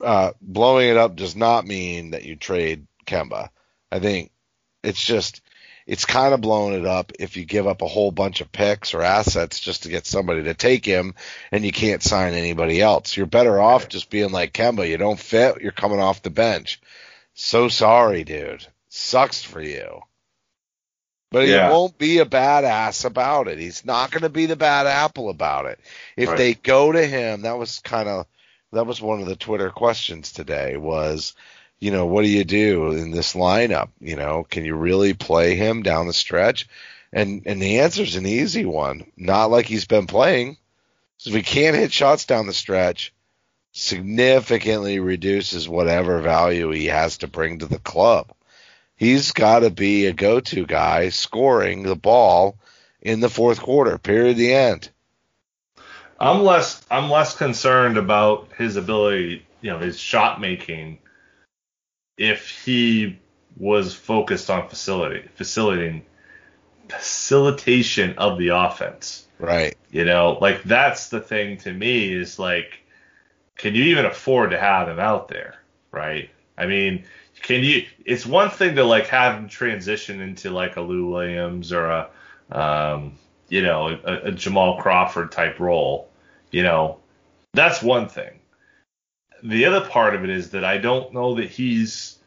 Uh, 0.00 0.32
blowing 0.40 0.88
it 0.88 0.96
up 0.96 1.16
does 1.16 1.36
not 1.36 1.66
mean 1.66 2.12
that 2.12 2.24
you 2.24 2.36
trade 2.36 2.86
Kemba. 3.06 3.50
I 3.90 3.98
think 3.98 4.30
it's 4.82 5.02
just 5.02 5.42
it's 5.86 6.04
kind 6.04 6.32
of 6.32 6.40
blowing 6.40 6.78
it 6.78 6.86
up 6.86 7.12
if 7.18 7.36
you 7.36 7.44
give 7.44 7.66
up 7.66 7.82
a 7.82 7.88
whole 7.88 8.12
bunch 8.12 8.40
of 8.40 8.52
picks 8.52 8.94
or 8.94 9.02
assets 9.02 9.58
just 9.58 9.82
to 9.82 9.88
get 9.88 10.06
somebody 10.06 10.44
to 10.44 10.54
take 10.54 10.84
him 10.84 11.14
and 11.50 11.64
you 11.64 11.72
can't 11.72 12.02
sign 12.02 12.34
anybody 12.34 12.80
else. 12.80 13.16
You're 13.16 13.26
better 13.26 13.60
off 13.60 13.88
just 13.88 14.08
being 14.08 14.30
like 14.30 14.52
Kemba, 14.52 14.88
you 14.88 14.98
don't 14.98 15.18
fit, 15.18 15.60
you're 15.60 15.72
coming 15.72 15.98
off 15.98 16.22
the 16.22 16.30
bench. 16.30 16.80
So 17.34 17.68
sorry, 17.68 18.24
dude. 18.24 18.66
Sucks 18.88 19.42
for 19.42 19.60
you. 19.60 20.02
But 21.30 21.46
Yeah. 21.46 21.68
he 21.68 21.72
won't 21.72 21.96
be 21.96 22.18
a 22.18 22.24
badass 22.26 23.04
about 23.04 23.48
it. 23.48 23.58
He's 23.58 23.84
not 23.84 24.10
going 24.10 24.22
to 24.22 24.28
be 24.28 24.46
the 24.46 24.56
bad 24.56 24.86
apple 24.86 25.28
about 25.28 25.66
it. 25.66 25.78
If 26.16 26.28
Right. 26.30 26.38
they 26.38 26.54
go 26.54 26.90
to 26.92 27.06
him, 27.06 27.42
that 27.42 27.58
was 27.58 27.78
kind 27.80 28.08
of 28.08 28.26
that 28.72 28.86
was 28.86 29.00
one 29.00 29.20
of 29.20 29.26
the 29.26 29.36
Twitter 29.36 29.70
questions 29.70 30.32
today 30.32 30.76
was, 30.76 31.34
you 31.80 31.90
know, 31.90 32.06
what 32.06 32.22
do 32.22 32.28
you 32.28 32.44
do 32.44 32.92
in 32.92 33.10
this 33.10 33.34
lineup? 33.34 33.88
You 34.00 34.14
know, 34.16 34.46
can 34.48 34.64
you 34.64 34.76
really 34.76 35.12
play 35.14 35.56
him 35.56 35.82
down 35.82 36.06
the 36.06 36.12
stretch? 36.12 36.68
And 37.12 37.42
and 37.46 37.60
the 37.60 37.80
answer's 37.80 38.16
an 38.16 38.26
easy 38.26 38.64
one. 38.64 39.10
Not 39.16 39.50
like 39.50 39.66
he's 39.66 39.86
been 39.86 40.06
playing. 40.06 40.56
So 41.16 41.30
if 41.30 41.36
he 41.36 41.42
can't 41.42 41.76
hit 41.76 41.92
shots 41.92 42.24
down 42.24 42.46
the 42.46 42.52
stretch, 42.54 43.12
significantly 43.72 44.98
reduces 45.00 45.68
whatever 45.68 46.20
value 46.20 46.70
he 46.70 46.86
has 46.86 47.18
to 47.18 47.26
bring 47.28 47.58
to 47.58 47.66
the 47.66 47.78
club. 47.78 48.32
He's 49.00 49.32
got 49.32 49.60
to 49.60 49.70
be 49.70 50.04
a 50.04 50.12
go-to 50.12 50.66
guy 50.66 51.08
scoring 51.08 51.84
the 51.84 51.96
ball 51.96 52.58
in 53.00 53.20
the 53.20 53.30
fourth 53.30 53.58
quarter, 53.58 53.96
period, 53.96 54.36
the 54.36 54.52
end. 54.52 54.90
I'm 56.20 56.42
less 56.42 56.84
I'm 56.90 57.08
less 57.08 57.34
concerned 57.34 57.96
about 57.96 58.50
his 58.58 58.76
ability, 58.76 59.46
you 59.62 59.70
know, 59.70 59.78
his 59.78 59.98
shot 59.98 60.38
making 60.38 60.98
if 62.18 62.50
he 62.62 63.18
was 63.56 63.94
focused 63.94 64.50
on 64.50 64.68
facility 64.68 65.26
facilitating 65.34 66.04
facilitation 66.90 68.18
of 68.18 68.38
the 68.38 68.48
offense. 68.48 69.26
Right. 69.38 69.78
You 69.90 70.04
know, 70.04 70.36
like 70.42 70.62
that's 70.64 71.08
the 71.08 71.22
thing 71.22 71.56
to 71.60 71.72
me 71.72 72.12
is 72.12 72.38
like 72.38 72.82
can 73.56 73.74
you 73.74 73.84
even 73.84 74.04
afford 74.04 74.50
to 74.50 74.58
have 74.58 74.90
him 74.90 75.00
out 75.00 75.28
there, 75.28 75.54
right? 75.90 76.28
I 76.58 76.66
mean, 76.66 77.06
can 77.42 77.62
you 77.62 77.86
it's 78.04 78.26
one 78.26 78.50
thing 78.50 78.76
to 78.76 78.84
like 78.84 79.06
have 79.08 79.36
him 79.36 79.48
transition 79.48 80.20
into 80.20 80.50
like 80.50 80.76
a 80.76 80.80
Lou 80.80 81.10
Williams 81.10 81.72
or 81.72 81.86
a 81.86 82.08
um, 82.52 83.18
you 83.50 83.62
know, 83.62 83.98
a, 84.04 84.28
a 84.28 84.32
Jamal 84.32 84.80
Crawford 84.80 85.30
type 85.32 85.60
role, 85.60 86.08
you 86.50 86.62
know, 86.62 86.98
that's 87.52 87.82
one 87.82 88.08
thing. 88.08 88.38
The 89.42 89.66
other 89.66 89.86
part 89.86 90.14
of 90.14 90.24
it 90.24 90.30
is 90.30 90.50
that 90.50 90.64
I 90.64 90.78
don't 90.78 91.12
know 91.12 91.34
that 91.34 91.50
he's, 91.50 92.18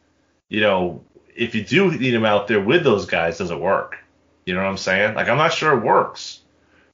you 0.48 0.60
know, 0.60 1.02
if 1.34 1.54
you 1.54 1.64
do 1.64 1.90
need 1.90 2.14
him 2.14 2.24
out 2.24 2.46
there 2.46 2.60
with 2.60 2.84
those 2.84 3.06
guys, 3.06 3.38
does 3.38 3.50
it 3.50 3.58
work? 3.58 3.98
You 4.44 4.54
know 4.54 4.62
what 4.62 4.68
I'm 4.68 4.76
saying? 4.76 5.14
Like 5.14 5.28
I'm 5.28 5.38
not 5.38 5.52
sure 5.52 5.76
it 5.76 5.84
works 5.84 6.40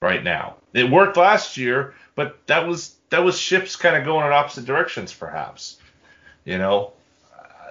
right 0.01 0.23
now. 0.23 0.57
It 0.73 0.91
worked 0.91 1.17
last 1.17 1.57
year, 1.57 1.95
but 2.15 2.47
that 2.47 2.67
was 2.67 2.95
that 3.11 3.25
was 3.25 3.39
ships 3.39 3.75
kind 3.75 3.97
of 3.97 4.05
going 4.05 4.27
in 4.27 4.33
opposite 4.33 4.65
directions, 4.65 5.13
perhaps. 5.13 5.79
You 6.45 6.59
know, 6.59 6.93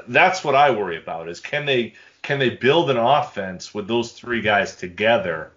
that's 0.08 0.44
what 0.44 0.56
I 0.56 0.72
worry 0.72 0.98
about 0.98 1.30
is 1.30 1.40
can 1.40 1.66
they 1.66 1.94
can 2.22 2.40
they 2.40 2.50
build 2.50 2.90
an 2.90 2.98
offense 2.98 3.74
with 3.74 3.88
those 3.88 4.12
three 4.12 4.42
guys 4.42 4.76
together, 4.76 5.52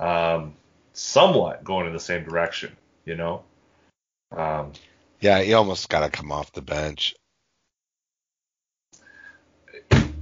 um, 0.00 0.54
somewhat 0.92 1.64
going 1.64 1.86
in 1.86 1.92
the 1.92 2.00
same 2.00 2.24
direction? 2.24 2.76
You 3.04 3.16
know. 3.16 3.42
Um, 4.36 4.72
yeah, 5.20 5.40
he 5.40 5.54
almost 5.54 5.88
got 5.88 6.00
to 6.00 6.10
come 6.10 6.32
off 6.32 6.52
the 6.52 6.62
bench. 6.62 7.14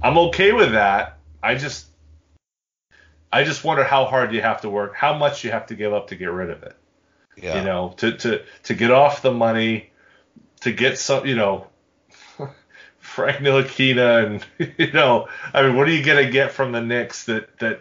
I'm 0.01 0.17
okay 0.17 0.51
with 0.51 0.73
that. 0.73 1.17
I 1.41 1.55
just 1.55 1.87
I 3.31 3.43
just 3.43 3.63
wonder 3.63 3.83
how 3.83 4.05
hard 4.05 4.33
you 4.33 4.41
have 4.41 4.61
to 4.61 4.69
work, 4.69 4.95
how 4.95 5.17
much 5.17 5.43
you 5.43 5.51
have 5.51 5.67
to 5.67 5.75
give 5.75 5.93
up 5.93 6.07
to 6.07 6.15
get 6.15 6.31
rid 6.31 6.49
of 6.49 6.63
it. 6.63 6.75
Yeah. 7.35 7.59
You 7.59 7.65
know, 7.65 7.93
to 7.97 8.17
to 8.17 8.43
to 8.63 8.73
get 8.73 8.91
off 8.91 9.21
the 9.21 9.31
money, 9.31 9.89
to 10.61 10.71
get 10.71 10.97
some, 10.97 11.25
you 11.25 11.35
know, 11.35 11.67
Frank 13.05 13.37
Ntilikina 13.37 14.25
and 14.25 14.73
you 14.77 14.91
know, 14.91 15.27
I 15.53 15.61
mean, 15.63 15.75
what 15.75 15.87
are 15.87 15.91
you 15.91 16.03
gonna 16.03 16.29
get 16.29 16.51
from 16.51 16.71
the 16.71 16.81
Knicks 16.81 17.25
that 17.25 17.57
that 17.59 17.79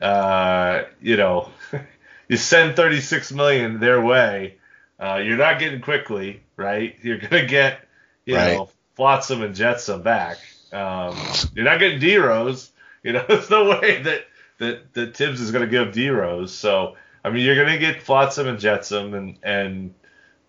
uh, 0.00 0.84
you 1.02 1.16
know, 1.16 1.50
you 2.28 2.36
send 2.36 2.76
36 2.76 3.32
million 3.32 3.80
their 3.80 4.00
way, 4.00 4.56
uh, 4.98 5.16
you're 5.16 5.36
not 5.36 5.58
getting 5.58 5.80
quickly, 5.80 6.42
right? 6.56 6.96
You're 7.02 7.18
gonna 7.18 7.46
get, 7.46 7.80
you 8.24 8.36
Right. 8.36 8.54
know, 8.56 8.70
Flotsam 8.96 9.42
and 9.42 9.54
Jetsam 9.54 10.02
back. 10.02 10.38
Um, 10.72 11.16
you're 11.54 11.64
not 11.64 11.78
getting 11.80 12.00
D 12.00 12.16
Rose. 12.16 12.70
You 13.02 13.14
know, 13.14 13.24
there's 13.26 13.48
no 13.48 13.64
way 13.80 14.02
that 14.02 14.26
that 14.58 14.92
that 14.92 15.16
Thibs 15.16 15.40
is 15.40 15.52
gonna 15.52 15.66
give 15.66 15.92
D 15.92 16.10
Rose. 16.10 16.52
So 16.52 16.96
I 17.24 17.30
mean, 17.30 17.46
you're 17.46 17.56
gonna 17.56 17.78
get 17.78 18.02
Flotsam 18.02 18.46
and 18.46 18.58
Jetsam, 18.60 19.14
and 19.14 19.38
and 19.42 19.94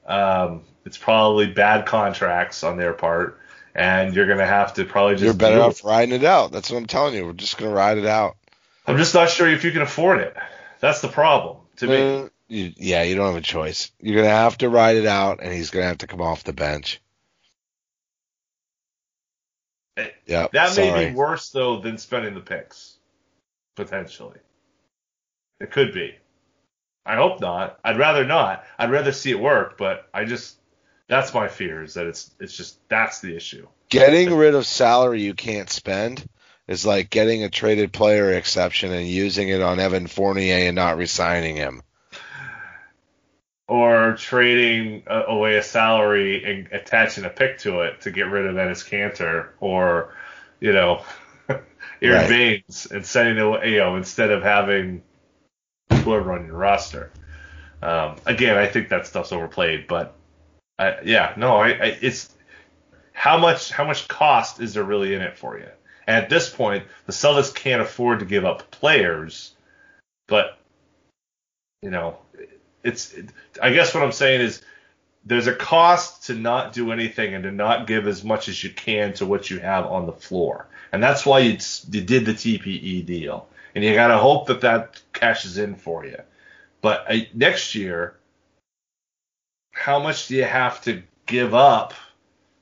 um, 0.05 0.63
it's 0.85 0.97
probably 0.97 1.47
bad 1.47 1.85
contracts 1.85 2.63
on 2.65 2.75
their 2.75 2.91
part, 2.93 3.39
and 3.75 4.13
you're 4.15 4.27
gonna 4.27 4.45
have 4.45 4.73
to 4.75 4.85
probably 4.85 5.15
just. 5.15 5.23
You're 5.23 5.33
better 5.33 5.61
off 5.61 5.83
riding 5.83 6.13
it 6.15 6.23
out. 6.23 6.51
That's 6.51 6.69
what 6.69 6.77
I'm 6.77 6.87
telling 6.87 7.13
you. 7.13 7.25
We're 7.25 7.33
just 7.33 7.57
gonna 7.57 7.73
ride 7.73 7.97
it 7.97 8.05
out. 8.05 8.37
I'm 8.87 8.97
just 8.97 9.13
not 9.13 9.29
sure 9.29 9.47
if 9.47 9.63
you 9.63 9.71
can 9.71 9.81
afford 9.81 10.19
it. 10.19 10.35
That's 10.79 11.01
the 11.01 11.07
problem 11.07 11.57
to 11.77 11.87
me. 11.87 12.17
Uh, 12.17 12.29
you, 12.47 12.73
yeah, 12.77 13.03
you 13.03 13.15
don't 13.15 13.27
have 13.27 13.35
a 13.35 13.41
choice. 13.41 13.91
You're 13.99 14.17
gonna 14.17 14.35
have 14.35 14.57
to 14.59 14.69
ride 14.69 14.97
it 14.97 15.05
out, 15.05 15.39
and 15.41 15.53
he's 15.53 15.69
gonna 15.69 15.85
have 15.85 15.99
to 15.99 16.07
come 16.07 16.21
off 16.21 16.43
the 16.43 16.53
bench. 16.53 17.01
Yeah, 20.25 20.47
That 20.53 20.69
sorry. 20.69 20.91
may 20.91 21.09
be 21.09 21.15
worse 21.15 21.49
though 21.49 21.79
than 21.79 21.97
spending 21.97 22.33
the 22.33 22.39
picks, 22.39 22.97
potentially. 23.75 24.39
It 25.59 25.71
could 25.71 25.93
be. 25.93 26.15
I 27.05 27.15
hope 27.15 27.41
not. 27.41 27.79
I'd 27.83 27.97
rather 27.97 28.25
not. 28.25 28.65
I'd 28.79 28.91
rather 28.91 29.11
see 29.11 29.31
it 29.31 29.39
work, 29.39 29.77
but 29.77 30.07
I 30.13 30.25
just 30.25 30.57
that's 31.11 31.33
my 31.33 31.49
fear 31.49 31.83
is 31.83 31.95
that 31.95 32.07
it's 32.07 32.31
it's 32.39 32.55
just 32.55 32.87
that's 32.87 33.19
the 33.19 33.35
issue. 33.35 33.67
Getting 33.89 34.33
rid 34.33 34.55
of 34.55 34.65
salary 34.65 35.21
you 35.21 35.33
can't 35.33 35.69
spend 35.69 36.25
is 36.69 36.85
like 36.85 37.09
getting 37.09 37.43
a 37.43 37.49
traded 37.49 37.91
player 37.91 38.31
exception 38.31 38.93
and 38.93 39.05
using 39.05 39.49
it 39.49 39.61
on 39.61 39.81
Evan 39.81 40.07
Fournier 40.07 40.67
and 40.67 40.75
not 40.75 40.95
resigning 40.95 41.57
him. 41.57 41.81
Or 43.67 44.13
trading 44.13 45.03
uh, 45.05 45.23
away 45.27 45.57
a 45.57 45.63
salary 45.63 46.45
and 46.45 46.69
attaching 46.71 47.25
a 47.25 47.29
pick 47.29 47.57
to 47.59 47.81
it 47.81 48.01
to 48.01 48.11
get 48.11 48.27
rid 48.27 48.45
of 48.45 48.55
Enes 48.55 48.87
Kanter, 48.87 49.49
or 49.59 50.13
you 50.61 50.71
know, 50.71 51.03
Aron 51.49 51.65
Right. 52.01 52.29
Baynes 52.29 52.87
and 52.89 53.05
sending 53.05 53.35
it 53.35 53.41
away, 53.41 53.71
you 53.71 53.79
know, 53.79 53.97
instead 53.97 54.31
of 54.31 54.43
having 54.43 55.03
whoever 55.91 56.31
on 56.31 56.45
your 56.45 56.55
roster. 56.55 57.11
Um, 57.81 58.15
again, 58.25 58.57
I 58.57 58.67
think 58.67 58.89
that 58.89 59.07
stuff's 59.07 59.33
overplayed, 59.33 59.87
but 59.87 60.15
I, 60.81 61.01
yeah, 61.03 61.33
no, 61.37 61.57
I, 61.57 61.69
I, 61.69 61.97
it's 62.01 62.33
how 63.13 63.37
much 63.37 63.71
how 63.71 63.85
much 63.85 64.07
cost 64.07 64.59
is 64.59 64.73
there 64.73 64.83
really 64.83 65.13
in 65.13 65.21
it 65.21 65.37
for 65.37 65.59
you? 65.59 65.67
And 66.07 66.17
at 66.17 66.29
this 66.29 66.49
point, 66.49 66.85
the 67.05 67.11
Celtics 67.11 67.53
can't 67.53 67.83
afford 67.83 68.19
to 68.19 68.25
give 68.25 68.45
up 68.45 68.71
players, 68.71 69.53
but 70.27 70.57
you 71.83 71.91
know, 71.91 72.17
it's. 72.83 73.13
It, 73.13 73.29
I 73.61 73.71
guess 73.73 73.93
what 73.93 74.03
I'm 74.03 74.11
saying 74.11 74.41
is 74.41 74.63
there's 75.23 75.45
a 75.45 75.53
cost 75.53 76.25
to 76.25 76.33
not 76.33 76.73
do 76.73 76.91
anything 76.91 77.35
and 77.35 77.43
to 77.43 77.51
not 77.51 77.85
give 77.85 78.07
as 78.07 78.23
much 78.23 78.49
as 78.49 78.63
you 78.63 78.71
can 78.71 79.13
to 79.13 79.25
what 79.27 79.51
you 79.51 79.59
have 79.59 79.85
on 79.85 80.07
the 80.07 80.13
floor, 80.13 80.65
and 80.91 81.03
that's 81.03 81.27
why 81.27 81.39
you, 81.39 81.59
you 81.91 82.01
did 82.01 82.25
the 82.25 82.33
TPE 82.33 83.05
deal, 83.05 83.47
and 83.75 83.83
you 83.83 83.93
gotta 83.93 84.17
hope 84.17 84.47
that 84.47 84.61
that 84.61 84.99
cashes 85.13 85.59
in 85.59 85.75
for 85.75 86.05
you. 86.05 86.17
But 86.81 87.05
uh, 87.07 87.17
next 87.35 87.75
year, 87.75 88.15
how 89.81 89.99
much 89.99 90.27
do 90.27 90.35
you 90.35 90.43
have 90.43 90.79
to 90.83 91.01
give 91.25 91.55
up 91.55 91.95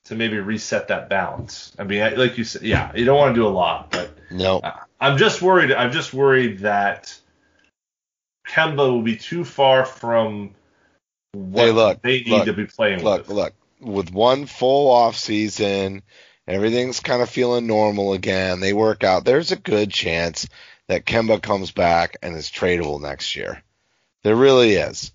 to 0.06 0.16
maybe 0.16 0.38
reset 0.38 0.88
that 0.88 1.10
balance? 1.10 1.74
I 1.78 1.84
mean, 1.84 2.18
like 2.18 2.38
you 2.38 2.46
said, 2.46 2.62
yeah, 2.62 2.96
you 2.96 3.04
don't 3.04 3.18
want 3.18 3.36
to 3.36 3.42
do 3.42 3.46
a 3.46 3.50
lot, 3.50 3.92
but 3.92 4.12
No, 4.32 4.62
I'm 5.02 5.18
just 5.18 5.42
worried. 5.42 5.74
I'm 5.74 5.92
just 5.92 6.14
worried 6.14 6.60
that 6.60 7.14
Kemba 8.48 8.78
will 8.78 9.02
be 9.02 9.18
too 9.18 9.44
far 9.44 9.84
from 9.86 10.56
what 11.34 11.66
Hey, 11.66 11.72
look, 11.72 12.02
they 12.02 12.22
need 12.22 12.30
look, 12.30 12.46
to 12.46 12.54
be 12.54 12.66
playing 12.66 13.04
look, 13.04 13.28
with. 13.28 13.36
look. 13.36 13.54
With 13.82 14.12
one 14.14 14.46
full 14.46 14.90
off 14.92 15.16
season, 15.18 16.04
everything's 16.48 17.00
kind 17.02 17.22
of 17.22 17.30
feeling 17.30 17.68
normal 17.68 18.14
again. 18.14 18.62
They 18.62 18.74
work 18.74 19.04
out. 19.04 19.26
There's 19.26 19.52
a 19.52 19.58
good 19.58 19.92
chance 19.92 20.48
that 20.88 21.06
Kemba 21.06 21.42
comes 21.42 21.72
back 21.72 22.18
and 22.22 22.36
is 22.36 22.50
tradable 22.50 23.02
next 23.02 23.36
year. 23.36 23.62
There 24.24 24.36
really 24.36 24.74
is. 24.74 25.14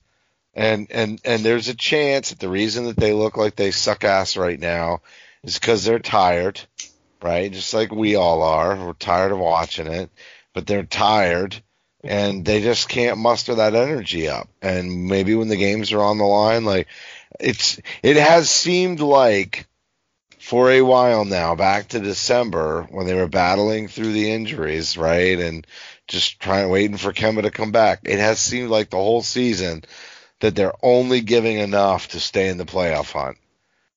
And 0.54 0.88
and 0.90 1.20
and 1.24 1.42
there's 1.42 1.68
a 1.68 1.74
chance 1.74 2.30
that 2.30 2.38
the 2.38 2.48
reason 2.48 2.84
that 2.84 2.96
they 2.96 3.12
look 3.12 3.36
like 3.36 3.56
they 3.56 3.72
suck 3.72 4.04
ass 4.04 4.36
right 4.36 4.58
now 4.58 5.02
is 5.42 5.58
because 5.58 5.84
they're 5.84 5.98
tired, 5.98 6.60
right? 7.22 7.52
Just 7.52 7.74
like 7.74 7.90
we 7.90 8.14
all 8.14 8.42
are. 8.42 8.76
We're 8.76 8.92
tired 8.92 9.32
of 9.32 9.38
watching 9.38 9.88
it, 9.88 10.10
but 10.52 10.66
they're 10.66 10.84
tired 10.84 11.60
and 12.04 12.44
they 12.44 12.60
just 12.60 12.88
can't 12.88 13.18
muster 13.18 13.56
that 13.56 13.74
energy 13.74 14.28
up. 14.28 14.48
And 14.60 15.06
maybe 15.06 15.34
when 15.34 15.48
the 15.48 15.56
games 15.56 15.92
are 15.92 16.02
on 16.02 16.18
the 16.18 16.24
line, 16.24 16.64
like 16.64 16.86
it's 17.40 17.80
it 18.02 18.16
has 18.16 18.50
seemed 18.50 19.00
like 19.00 19.66
for 20.38 20.70
a 20.70 20.82
while 20.82 21.24
now, 21.24 21.54
back 21.54 21.88
to 21.88 22.00
December 22.00 22.86
when 22.90 23.06
they 23.06 23.14
were 23.14 23.28
battling 23.28 23.88
through 23.88 24.12
the 24.12 24.30
injuries, 24.30 24.98
right, 24.98 25.38
and 25.38 25.66
just 26.06 26.38
trying 26.38 26.68
waiting 26.68 26.98
for 26.98 27.14
Kemba 27.14 27.42
to 27.42 27.50
come 27.50 27.72
back. 27.72 28.00
It 28.04 28.18
has 28.18 28.38
seemed 28.38 28.68
like 28.68 28.90
the 28.90 28.98
whole 28.98 29.22
season 29.22 29.84
that 30.40 30.54
they're 30.54 30.74
only 30.82 31.20
giving 31.20 31.58
enough 31.58 32.08
to 32.08 32.20
stay 32.20 32.48
in 32.48 32.58
the 32.58 32.64
playoff 32.64 33.12
hunt. 33.12 33.38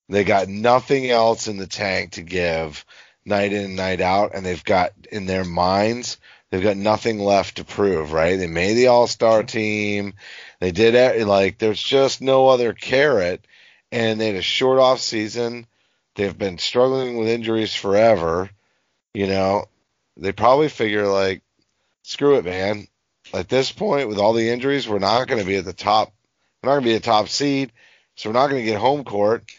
They 0.09 0.23
got 0.23 0.47
nothing 0.47 1.09
else 1.09 1.47
in 1.47 1.57
the 1.57 1.67
tank 1.67 2.13
to 2.13 2.21
give 2.21 2.85
night 3.25 3.51
in 3.51 3.65
and 3.65 3.75
night 3.75 3.99
out, 3.99 4.31
and 4.33 4.45
they've 4.45 4.63
got 4.63 4.93
in 5.11 5.25
their 5.25 5.43
minds 5.43 6.17
they've 6.49 6.63
got 6.63 6.77
nothing 6.77 7.19
left 7.19 7.57
to 7.57 7.65
prove. 7.65 8.13
Right? 8.13 8.37
They 8.37 8.47
made 8.47 8.75
the 8.75 8.87
All 8.87 9.07
Star 9.07 9.43
team. 9.43 10.13
They 10.59 10.71
did 10.71 10.95
it. 10.95 11.27
Like 11.27 11.57
there's 11.57 11.81
just 11.81 12.21
no 12.21 12.47
other 12.47 12.73
carrot, 12.73 13.45
and 13.91 14.19
they 14.19 14.27
had 14.27 14.35
a 14.35 14.41
short 14.41 14.79
off 14.79 14.99
season. 14.99 15.67
They've 16.15 16.37
been 16.37 16.57
struggling 16.57 17.17
with 17.17 17.27
injuries 17.27 17.75
forever. 17.75 18.49
You 19.13 19.27
know, 19.27 19.65
they 20.15 20.31
probably 20.31 20.69
figure 20.69 21.07
like, 21.07 21.41
screw 22.03 22.37
it, 22.37 22.45
man. 22.45 22.87
At 23.33 23.49
this 23.49 23.71
point, 23.71 24.07
with 24.07 24.17
all 24.17 24.33
the 24.33 24.49
injuries, 24.49 24.87
we're 24.87 24.99
not 24.99 25.27
going 25.27 25.41
to 25.41 25.47
be 25.47 25.57
at 25.57 25.65
the 25.65 25.73
top. 25.73 26.13
We're 26.67 26.73
not 26.73 26.81
going 26.81 26.95
to 26.95 26.99
be 26.99 27.09
a 27.09 27.13
top 27.13 27.29
seed, 27.29 27.71
so 28.15 28.27
we're 28.27 28.33
not 28.33 28.49
going 28.49 28.61
to 28.61 28.69
get 28.69 28.77
home 28.77 29.05
court. 29.05 29.49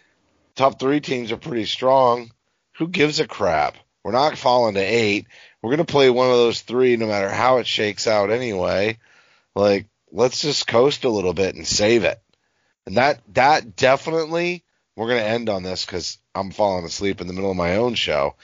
Top 0.56 0.78
three 0.78 1.00
teams 1.00 1.32
are 1.32 1.38
pretty 1.38 1.64
strong. 1.64 2.30
Who 2.76 2.86
gives 2.86 3.18
a 3.18 3.26
crap? 3.26 3.76
We're 4.04 4.12
not 4.12 4.36
falling 4.36 4.74
to 4.74 4.80
eight. 4.82 5.26
We're 5.62 5.70
going 5.74 5.86
to 5.86 5.90
play 5.90 6.10
one 6.10 6.28
of 6.28 6.36
those 6.36 6.60
three, 6.60 6.98
no 6.98 7.06
matter 7.06 7.30
how 7.30 7.58
it 7.58 7.66
shakes 7.66 8.06
out 8.06 8.30
anyway. 8.30 8.98
Like, 9.54 9.86
let's 10.12 10.42
just 10.42 10.66
coast 10.66 11.04
a 11.04 11.08
little 11.08 11.32
bit 11.32 11.54
and 11.54 11.66
save 11.66 12.04
it. 12.04 12.20
And 12.84 12.98
that 12.98 13.22
that 13.32 13.74
definitely 13.74 14.64
we're 14.94 15.08
gonna 15.08 15.20
end 15.20 15.48
on 15.48 15.62
this 15.62 15.86
because 15.86 16.18
I'm 16.34 16.50
falling 16.50 16.84
asleep 16.84 17.22
in 17.22 17.26
the 17.26 17.32
middle 17.32 17.50
of 17.50 17.56
my 17.56 17.76
own 17.76 17.94
show. 17.94 18.34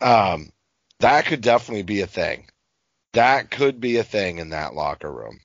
Um, 0.00 0.50
that 0.98 1.26
could 1.26 1.40
definitely 1.40 1.84
be 1.84 2.00
a 2.00 2.08
thing. 2.08 2.48
That 3.12 3.52
could 3.52 3.80
be 3.80 3.98
a 3.98 4.04
thing 4.04 4.38
in 4.38 4.50
that 4.50 4.74
locker 4.74 5.12
room. 5.12 5.38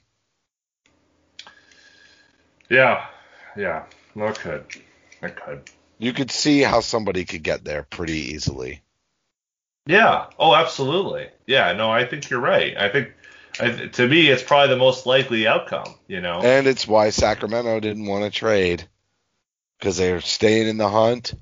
Yeah, 2.69 3.05
yeah, 3.55 3.83
no, 4.15 4.27
it 4.27 4.39
could, 4.39 4.65
it 5.21 5.35
could. 5.35 5.69
You 5.99 6.13
could 6.13 6.31
see 6.31 6.61
how 6.61 6.81
somebody 6.81 7.25
could 7.25 7.43
get 7.43 7.63
there 7.63 7.83
pretty 7.83 8.33
easily. 8.33 8.81
Yeah. 9.87 10.27
Oh, 10.37 10.53
absolutely. 10.53 11.29
Yeah. 11.47 11.73
No, 11.73 11.89
I 11.89 12.05
think 12.05 12.29
you're 12.29 12.41
right. 12.41 12.77
I 12.77 12.89
think 12.89 13.13
I, 13.59 13.69
to 13.69 14.07
me, 14.07 14.27
it's 14.27 14.43
probably 14.43 14.75
the 14.75 14.79
most 14.79 15.05
likely 15.05 15.47
outcome. 15.47 15.95
You 16.07 16.21
know. 16.21 16.41
And 16.41 16.67
it's 16.67 16.87
why 16.87 17.09
Sacramento 17.09 17.79
didn't 17.79 18.05
want 18.05 18.25
to 18.25 18.29
trade 18.29 18.87
because 19.79 19.97
they're 19.97 20.21
staying 20.21 20.67
in 20.67 20.77
the 20.77 20.89
hunt 20.89 21.33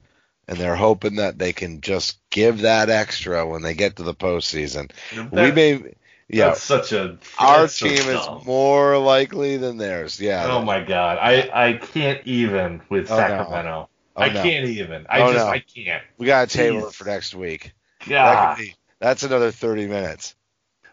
and 0.48 0.58
they're 0.58 0.76
hoping 0.76 1.16
that 1.16 1.40
they 1.40 1.54
can 1.54 1.82
just 1.82 2.20
give 2.30 2.62
that 2.62 2.90
extra 2.90 3.48
when 3.48 3.62
they 3.62 3.74
get 3.74 3.96
to 3.98 4.04
the 4.04 4.14
postseason. 4.14 4.92
That- 5.14 5.32
we 5.32 5.52
may, 5.52 5.96
yeah, 6.28 6.48
That's 6.50 6.62
such 6.64 6.92
a. 6.92 7.18
our 7.40 7.62
that's 7.62 7.76
so 7.76 7.88
team 7.88 7.98
is 8.10 8.46
more 8.46 8.98
likely 8.98 9.58
than 9.58 9.78
theirs. 9.78 10.20
Yeah. 10.20 10.48
Oh 10.50 10.62
my 10.64 10.84
god, 10.84 11.18
I 11.22 11.50
I 11.68 11.74
can't 11.74 12.26
even 12.26 12.82
with 12.90 13.12
Oh, 13.12 13.16
no. 13.16 13.28
Sacramento. 13.28 13.90
Oh, 14.16 14.22
I 14.22 14.30
no. 14.30 14.42
can't 14.44 14.66
even. 14.68 15.06
I 15.10 15.22
Oh, 15.22 15.34
just 15.34 15.46
no. 15.46 15.52
I 15.52 15.60
can't. 15.60 16.04
We 16.18 16.26
got 16.26 16.50
to 16.50 16.58
table 16.58 16.90
for 16.90 17.06
next 17.06 17.36
week. 17.36 17.74
That 18.08 18.56
could 18.58 18.64
be, 18.64 18.76
that's 19.00 19.24
another 19.24 19.52
30 19.52 19.88
minutes. 19.88 20.36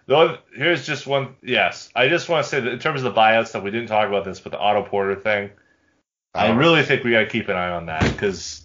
Though 0.07 0.39
here's 0.57 0.85
just 0.87 1.07
one. 1.07 1.37
Yes, 1.43 1.89
I 1.95 2.09
just 2.09 2.29
want 2.29 2.45
to 2.45 2.51
say 2.51 2.61
that 2.61 2.73
in 2.73 2.79
terms 2.81 3.03
of 3.05 3.15
the 3.15 3.21
buyout 3.21 3.47
stuff, 3.47 3.63
we 3.63 3.71
didn't 3.71 3.87
talk 3.89 4.09
about 4.09 4.25
this, 4.25 4.41
but 4.41 4.51
the 4.53 4.59
Otto 4.59 4.83
Porter 4.83 5.15
thing, 5.15 5.51
I 6.35 6.49
Um, 6.49 6.59
really 6.59 6.83
think 6.83 7.05
we 7.05 7.13
got 7.13 7.21
to 7.21 7.27
keep 7.27 7.49
an 7.49 7.57
eye 7.57 7.71
on 7.71 7.87
that 7.87 8.03
because. 8.13 8.59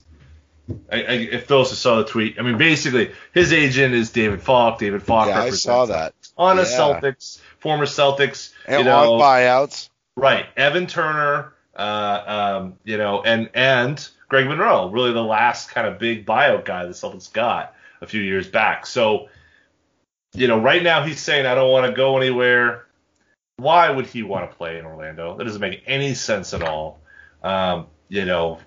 I, 0.91 0.95
I, 0.97 1.11
if 1.31 1.47
those 1.47 1.69
who 1.69 1.77
saw 1.77 1.99
the 1.99 2.03
tweet, 2.03 2.37
I 2.37 2.41
mean, 2.41 2.57
basically, 2.57 3.13
his 3.33 3.53
agent 3.53 3.93
is 3.93 4.11
David 4.11 4.41
Falk. 4.41 4.79
David 4.79 5.01
Falk 5.01 5.27
Yeah, 5.27 5.39
I 5.43 5.49
saw 5.51 5.85
that. 5.85 6.13
On 6.37 6.59
a 6.59 6.61
Yeah. 6.61 6.67
Celtics, 6.67 7.39
former 7.59 7.85
Celtics, 7.85 8.53
And 8.65 8.79
you 8.79 8.85
know, 8.85 9.13
buyouts. 9.13 9.89
Right, 10.15 10.45
Evan 10.55 10.87
Turner, 10.87 11.53
uh, 11.75 12.23
um, 12.59 12.77
you 12.83 12.97
know, 12.97 13.21
and 13.21 13.49
and 13.53 14.07
Greg 14.29 14.47
Monroe, 14.47 14.89
really 14.89 15.13
the 15.13 15.23
last 15.23 15.69
kind 15.69 15.87
of 15.87 15.99
big 15.99 16.25
buyout 16.25 16.65
guy 16.65 16.85
the 16.85 16.91
Celtics 16.91 17.31
got 17.31 17.73
a 18.01 18.07
few 18.07 18.21
years 18.21 18.47
back. 18.47 18.85
So, 18.85 19.29
you 20.33 20.47
know, 20.47 20.59
right 20.59 20.83
now 20.83 21.03
he's 21.03 21.19
saying 21.19 21.45
I 21.45 21.55
don't 21.55 21.71
want 21.71 21.85
to 21.85 21.93
go 21.93 22.17
anywhere. 22.17 22.85
Why 23.57 23.89
would 23.89 24.05
he 24.05 24.23
want 24.23 24.49
to 24.49 24.55
play 24.55 24.77
in 24.77 24.85
Orlando? 24.85 25.35
That 25.37 25.45
doesn't 25.45 25.61
make 25.61 25.83
any 25.87 26.13
sense 26.13 26.53
at 26.53 26.61
all. 26.61 26.99
Um, 27.43 27.87
you 28.09 28.25
know, 28.25 28.59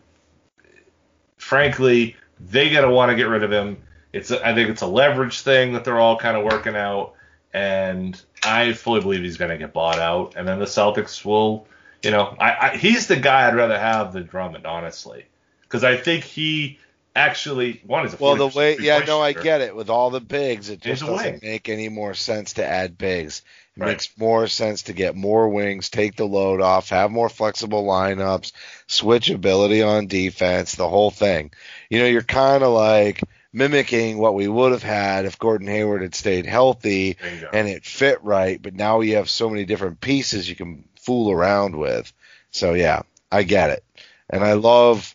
frankly, 1.36 2.16
they 2.38 2.70
gotta 2.70 2.90
want 2.90 3.10
to 3.10 3.16
get 3.16 3.28
rid 3.28 3.42
of 3.42 3.52
him. 3.52 3.78
It's 4.12 4.30
a, 4.30 4.46
I 4.46 4.54
think 4.54 4.70
it's 4.70 4.82
a 4.82 4.86
leverage 4.86 5.40
thing 5.40 5.74
that 5.74 5.84
they're 5.84 5.98
all 5.98 6.16
kind 6.18 6.36
of 6.36 6.44
working 6.44 6.76
out, 6.76 7.14
and 7.52 8.20
I 8.42 8.72
fully 8.72 9.00
believe 9.00 9.22
he's 9.22 9.36
gonna 9.36 9.58
get 9.58 9.72
bought 9.72 9.98
out, 9.98 10.34
and 10.36 10.46
then 10.46 10.58
the 10.58 10.66
Celtics 10.66 11.24
will, 11.24 11.66
you 12.02 12.10
know, 12.10 12.36
I, 12.38 12.70
I 12.72 12.76
he's 12.76 13.06
the 13.06 13.16
guy 13.16 13.48
I'd 13.48 13.56
rather 13.56 13.78
have 13.78 14.12
than 14.12 14.26
Drummond, 14.26 14.66
honestly, 14.66 15.24
because 15.62 15.84
I 15.84 15.96
think 15.96 16.24
he 16.24 16.78
actually 17.14 17.82
one 17.86 18.06
is 18.06 18.14
a 18.14 18.16
Well, 18.18 18.36
the 18.36 18.48
way, 18.48 18.78
yeah, 18.78 19.00
no, 19.00 19.20
I 19.20 19.32
get 19.32 19.60
it. 19.60 19.74
With 19.74 19.90
all 19.90 20.10
the 20.10 20.20
bigs, 20.20 20.70
it 20.70 20.80
just 20.80 21.04
doesn't 21.04 21.42
make 21.42 21.68
any 21.68 21.88
more 21.88 22.14
sense 22.14 22.54
to 22.54 22.64
add 22.64 22.96
bigs. 22.98 23.42
It 23.76 23.80
Right. 23.80 23.90
makes 23.90 24.10
more 24.18 24.46
sense 24.46 24.82
to 24.82 24.92
get 24.92 25.16
more 25.16 25.48
wings, 25.48 25.90
take 25.90 26.16
the 26.16 26.26
load 26.26 26.60
off, 26.60 26.90
have 26.90 27.10
more 27.10 27.28
flexible 27.28 27.84
lineups, 27.84 28.52
switchability 28.88 29.86
on 29.86 30.06
defense, 30.06 30.74
the 30.74 30.88
whole 30.88 31.10
thing. 31.10 31.52
You 31.88 32.00
know, 32.00 32.06
you're 32.06 32.22
kind 32.22 32.62
of 32.62 32.72
like 32.72 33.22
mimicking 33.52 34.18
what 34.18 34.34
we 34.34 34.46
would 34.46 34.72
have 34.72 34.82
had 34.82 35.24
if 35.24 35.38
Gordon 35.38 35.66
Hayward 35.66 36.02
had 36.02 36.14
stayed 36.14 36.46
healthy 36.46 37.16
and 37.52 37.68
it 37.68 37.84
fit 37.84 38.22
right, 38.22 38.60
but 38.60 38.74
now 38.74 39.00
you 39.00 39.16
have 39.16 39.28
so 39.28 39.50
many 39.50 39.64
different 39.64 40.00
pieces 40.00 40.48
you 40.48 40.56
can 40.56 40.84
fool 41.00 41.30
around 41.30 41.76
with. 41.76 42.12
So 42.50 42.74
yeah, 42.74 43.02
I 43.30 43.42
get 43.42 43.70
it. 43.70 43.84
And 44.28 44.44
I 44.44 44.52
love, 44.52 45.14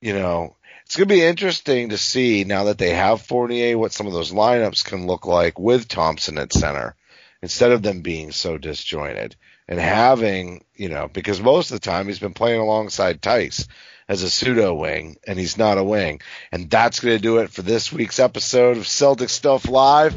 you 0.00 0.12
know, 0.12 0.56
it's 0.84 0.96
going 0.96 1.08
to 1.08 1.14
be 1.14 1.24
interesting 1.24 1.90
to 1.90 1.98
see 1.98 2.44
now 2.44 2.64
that 2.64 2.78
they 2.78 2.90
have 2.90 3.22
Fournier 3.22 3.78
what 3.78 3.92
some 3.92 4.06
of 4.06 4.12
those 4.12 4.32
lineups 4.32 4.84
can 4.84 5.06
look 5.06 5.24
like 5.24 5.58
with 5.58 5.88
Thompson 5.88 6.36
at 6.36 6.52
center 6.52 6.96
instead 7.42 7.72
of 7.72 7.82
them 7.82 8.02
being 8.02 8.32
so 8.32 8.58
disjointed 8.58 9.36
and 9.68 9.78
having, 9.78 10.64
you 10.74 10.88
know, 10.88 11.08
because 11.10 11.40
most 11.40 11.70
of 11.70 11.80
the 11.80 11.88
time 11.88 12.08
he's 12.08 12.18
been 12.18 12.34
playing 12.34 12.60
alongside 12.60 13.22
Theis 13.22 13.68
as 14.10 14.24
a 14.24 14.28
pseudo 14.28 14.74
wing 14.74 15.16
and 15.24 15.38
he's 15.38 15.56
not 15.56 15.78
a 15.78 15.84
wing. 15.84 16.20
And 16.50 16.68
that's 16.68 16.98
going 16.98 17.16
to 17.16 17.22
do 17.22 17.38
it 17.38 17.50
for 17.50 17.62
this 17.62 17.92
week's 17.92 18.18
episode 18.18 18.76
of 18.76 18.82
Celtics 18.82 19.30
Stuff 19.30 19.68
Live. 19.68 20.16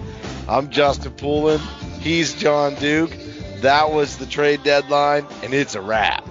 I'm 0.49 0.71
Justin 0.71 1.11
Poulin. 1.11 1.61
He's 1.99 2.33
Jon 2.33 2.73
Duke. 2.73 3.11
That 3.57 3.91
was 3.91 4.17
the 4.17 4.25
trade 4.25 4.63
deadline 4.63 5.27
and 5.43 5.53
it's 5.53 5.75
a 5.75 5.81
wrap. 5.81 6.27